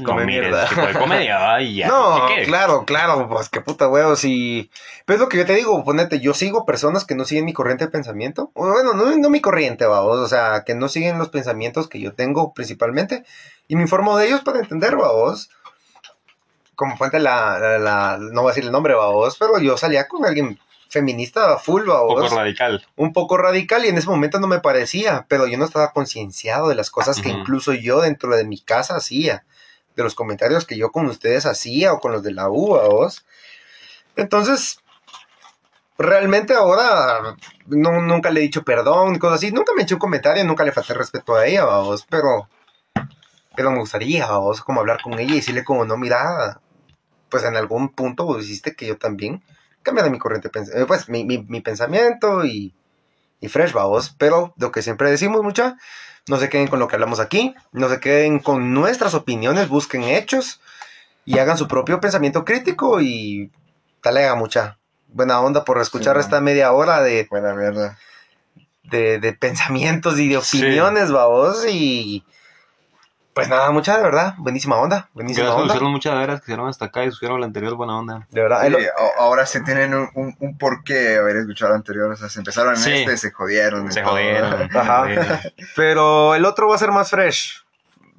no 0.00 0.14
mierda. 0.16 0.68
tipo 0.68 0.84
de 0.86 0.92
comedia, 0.94 1.60
ya. 1.62 1.86
No, 1.88 2.26
claro, 2.44 2.84
claro, 2.84 3.28
pues 3.28 3.48
qué 3.48 3.60
puta 3.60 3.86
huevos 3.88 4.24
y... 4.24 4.70
Pero 5.06 5.14
es 5.16 5.20
lo 5.20 5.28
que 5.28 5.38
yo 5.38 5.46
te 5.46 5.54
digo, 5.54 5.84
ponete, 5.84 6.18
yo 6.20 6.34
sigo 6.34 6.66
personas 6.66 7.04
que 7.04 7.14
no 7.14 7.24
siguen 7.24 7.44
mi 7.44 7.52
corriente 7.52 7.84
de 7.84 7.90
pensamiento. 7.92 8.50
Bueno, 8.54 8.92
no, 8.92 9.16
no 9.16 9.30
mi 9.30 9.40
corriente, 9.40 9.86
vamos, 9.86 10.16
o 10.18 10.26
sea, 10.28 10.64
que 10.66 10.74
no 10.74 10.88
siguen 10.88 11.18
los 11.18 11.28
pensamientos 11.28 11.88
que 11.88 12.00
yo 12.00 12.12
tengo 12.12 12.52
principalmente. 12.52 13.24
Y 13.68 13.76
me 13.76 13.82
informo 13.82 14.16
de 14.18 14.26
ellos 14.26 14.40
para 14.42 14.58
entender, 14.58 14.96
vamos. 14.96 15.48
Como 16.76 16.96
fuente 16.96 17.18
la, 17.20 17.58
la, 17.58 17.78
la- 17.78 18.18
no 18.18 18.42
voy 18.42 18.50
a 18.50 18.52
decir 18.54 18.64
el 18.64 18.72
nombre, 18.72 18.94
vamos, 18.94 19.36
pero 19.38 19.58
yo 19.58 19.76
salía 19.76 20.08
con 20.08 20.24
alguien 20.24 20.58
feminista 20.88 21.58
full, 21.58 21.82
Un 21.82 21.88
vamos. 21.88 22.14
poco 22.24 22.36
radical. 22.36 22.86
un 22.96 23.12
poco 23.12 23.36
radical 23.36 23.84
y 23.84 23.88
en 23.88 23.98
ese 23.98 24.08
momento 24.08 24.38
no 24.38 24.46
me 24.46 24.60
parecía, 24.60 25.26
pero 25.28 25.46
yo 25.46 25.58
no 25.58 25.64
estaba 25.64 25.92
concienciado 25.92 26.68
de 26.68 26.74
las 26.76 26.90
cosas 26.90 27.20
que 27.20 27.30
incluso 27.30 27.72
yo 27.72 28.00
dentro 28.00 28.34
de 28.36 28.44
mi 28.44 28.60
casa 28.60 28.96
hacía, 28.96 29.44
de 29.96 30.02
los 30.04 30.14
comentarios 30.14 30.64
que 30.66 30.76
yo 30.76 30.90
con 30.92 31.06
ustedes 31.06 31.46
hacía 31.46 31.92
o 31.92 31.98
con 32.00 32.12
los 32.12 32.22
de 32.22 32.32
la 32.32 32.48
U, 32.48 32.68
vos. 32.76 33.24
Entonces, 34.16 34.78
realmente 35.98 36.54
ahora 36.54 37.36
no, 37.66 38.00
nunca 38.00 38.30
le 38.30 38.40
he 38.40 38.42
dicho 38.44 38.62
perdón 38.62 39.12
ni 39.12 39.18
cosas 39.18 39.36
así, 39.38 39.52
nunca 39.52 39.72
me 39.74 39.82
he 39.82 39.84
hecho 39.84 39.96
un 39.96 40.00
comentario, 40.00 40.44
nunca 40.44 40.64
le 40.64 40.72
falté 40.72 40.94
respeto 40.94 41.34
a 41.36 41.46
ella, 41.46 41.64
vos, 41.64 42.06
pero, 42.08 42.48
pero 43.56 43.70
me 43.70 43.78
gustaría, 43.78 44.26
vos, 44.32 44.60
como 44.60 44.80
hablar 44.80 45.00
con 45.02 45.14
ella 45.14 45.32
y 45.32 45.36
decirle 45.36 45.64
como, 45.64 45.84
no, 45.84 45.96
mira, 45.96 46.60
pues 47.34 47.42
en 47.46 47.56
algún 47.56 47.88
punto 47.88 48.24
vos 48.26 48.44
hiciste 48.44 48.76
que 48.76 48.86
yo 48.86 48.96
también 48.96 49.42
cambiara 49.82 50.08
mi 50.08 50.20
corriente, 50.20 50.52
eh, 50.56 50.84
pues 50.86 51.08
mi, 51.08 51.24
mi, 51.24 51.38
mi 51.38 51.60
pensamiento 51.60 52.44
y, 52.44 52.72
y 53.40 53.48
fresh, 53.48 53.72
vamos, 53.72 54.14
pero 54.18 54.54
lo 54.56 54.70
que 54.70 54.82
siempre 54.82 55.10
decimos 55.10 55.42
mucha, 55.42 55.76
no 56.28 56.36
se 56.36 56.48
queden 56.48 56.68
con 56.68 56.78
lo 56.78 56.86
que 56.86 56.94
hablamos 56.94 57.18
aquí, 57.18 57.52
no 57.72 57.88
se 57.88 57.98
queden 57.98 58.38
con 58.38 58.72
nuestras 58.72 59.14
opiniones, 59.14 59.68
busquen 59.68 60.04
hechos 60.04 60.60
y 61.24 61.38
hagan 61.38 61.58
su 61.58 61.66
propio 61.66 61.98
pensamiento 61.98 62.44
crítico 62.44 63.00
y 63.00 63.50
talega 64.00 64.36
mucha 64.36 64.78
buena 65.08 65.40
onda 65.40 65.64
por 65.64 65.80
escuchar 65.80 66.14
Sí, 66.14 66.20
esta 66.20 66.40
media 66.40 66.70
hora 66.70 67.02
de, 67.02 67.26
Buena 67.28 67.52
mierda. 67.52 67.98
de, 68.84 69.18
de 69.18 69.32
pensamientos 69.32 70.20
y 70.20 70.28
de 70.28 70.40
Sí. 70.40 70.58
opiniones, 70.58 71.10
babos. 71.10 71.66
Y 71.68 72.24
pues 73.34 73.48
nada, 73.48 73.70
mucha 73.72 73.96
de 73.96 74.02
verdad, 74.02 74.34
buenísima 74.38 74.76
onda, 74.76 75.08
buenísima 75.12 75.46
Gracias, 75.46 75.60
onda. 75.62 75.74
pusieron 75.74 75.92
muchas 75.92 76.14
veras 76.18 76.40
que 76.40 76.44
hicieron 76.44 76.68
hasta 76.68 76.84
acá 76.86 77.04
y 77.04 77.10
subieron 77.10 77.40
la 77.40 77.46
anterior 77.46 77.74
buena 77.74 77.98
onda. 77.98 78.26
De 78.30 78.40
verdad, 78.42 78.62
Sí, 78.66 78.74
ahora 79.18 79.44
sí 79.44 79.62
tienen 79.64 79.92
un, 79.94 80.08
un, 80.14 80.36
un 80.38 80.56
porqué 80.56 81.18
haber 81.18 81.36
escuchado 81.38 81.72
el 81.72 81.76
anterior. 81.78 82.10
O 82.12 82.16
sea, 82.16 82.28
se 82.28 82.38
empezaron 82.38 82.74
en 82.74 82.80
Sí. 82.80 82.92
este, 82.92 83.16
se 83.16 83.30
jodieron. 83.32 83.90
Se 83.90 84.02
jodieron. 84.04 84.68
Ajá. 84.76 85.06
Pero 85.76 86.34
el 86.34 86.44
otro 86.44 86.68
va 86.68 86.76
a 86.76 86.78
ser 86.78 86.92
más 86.92 87.10
fresh. 87.10 87.63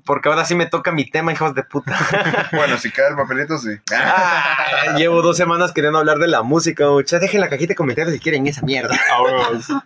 Porque 0.06 0.30
ahora 0.30 0.46
sí 0.46 0.54
me 0.56 0.68
toca 0.68 0.92
mi 0.92 1.10
tema, 1.10 1.32
hijos 1.34 1.56
de 1.56 1.64
puta. 1.64 1.98
Bueno, 2.52 2.78
si 2.78 2.92
cae 2.92 3.10
el 3.10 3.16
papelito, 3.16 3.58
sí. 3.58 3.70
Ah, 3.92 4.94
llevo 4.98 5.22
dos 5.24 5.36
semanas 5.36 5.72
queriendo 5.72 5.98
hablar 6.00 6.20
de 6.20 6.28
la 6.28 6.44
música, 6.44 6.88
mucha. 6.90 7.18
Dejen 7.20 7.42
la 7.42 7.50
cajita 7.50 7.70
de 7.70 7.76
comentarios 7.76 8.14
si 8.14 8.20
quieren 8.20 8.46
esa 8.48 8.62
mierda. 8.62 8.96
Ah. 9.18 9.84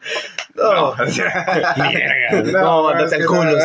No, 0.55 0.93
Mierda. 1.05 2.51
no, 2.51 2.61
No, 2.61 2.89
andate 2.89 3.15
es 3.15 3.22
al 3.22 3.26
culo, 3.28 3.55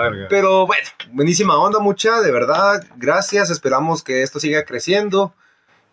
verga. 0.00 0.26
Pero 0.28 0.66
bueno, 0.66 0.88
buenísima 1.12 1.56
onda, 1.56 1.78
mucha, 1.78 2.20
de 2.20 2.32
verdad. 2.32 2.82
Gracias, 2.96 3.48
esperamos 3.50 4.02
que 4.02 4.22
esto 4.22 4.40
siga 4.40 4.64
creciendo. 4.64 5.32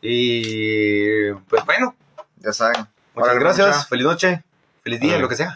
Y 0.01 1.31
pues 1.49 1.63
bueno, 1.65 1.95
Ya 2.37 2.51
saben. 2.53 2.87
muchas 3.13 3.35
gracias. 3.37 3.67
mucha. 3.67 3.83
Feliz 3.89 4.05
noche, 4.05 4.43
feliz 4.83 4.99
día, 5.01 5.17
lo 5.19 5.29
que 5.29 5.35
sea. 5.35 5.55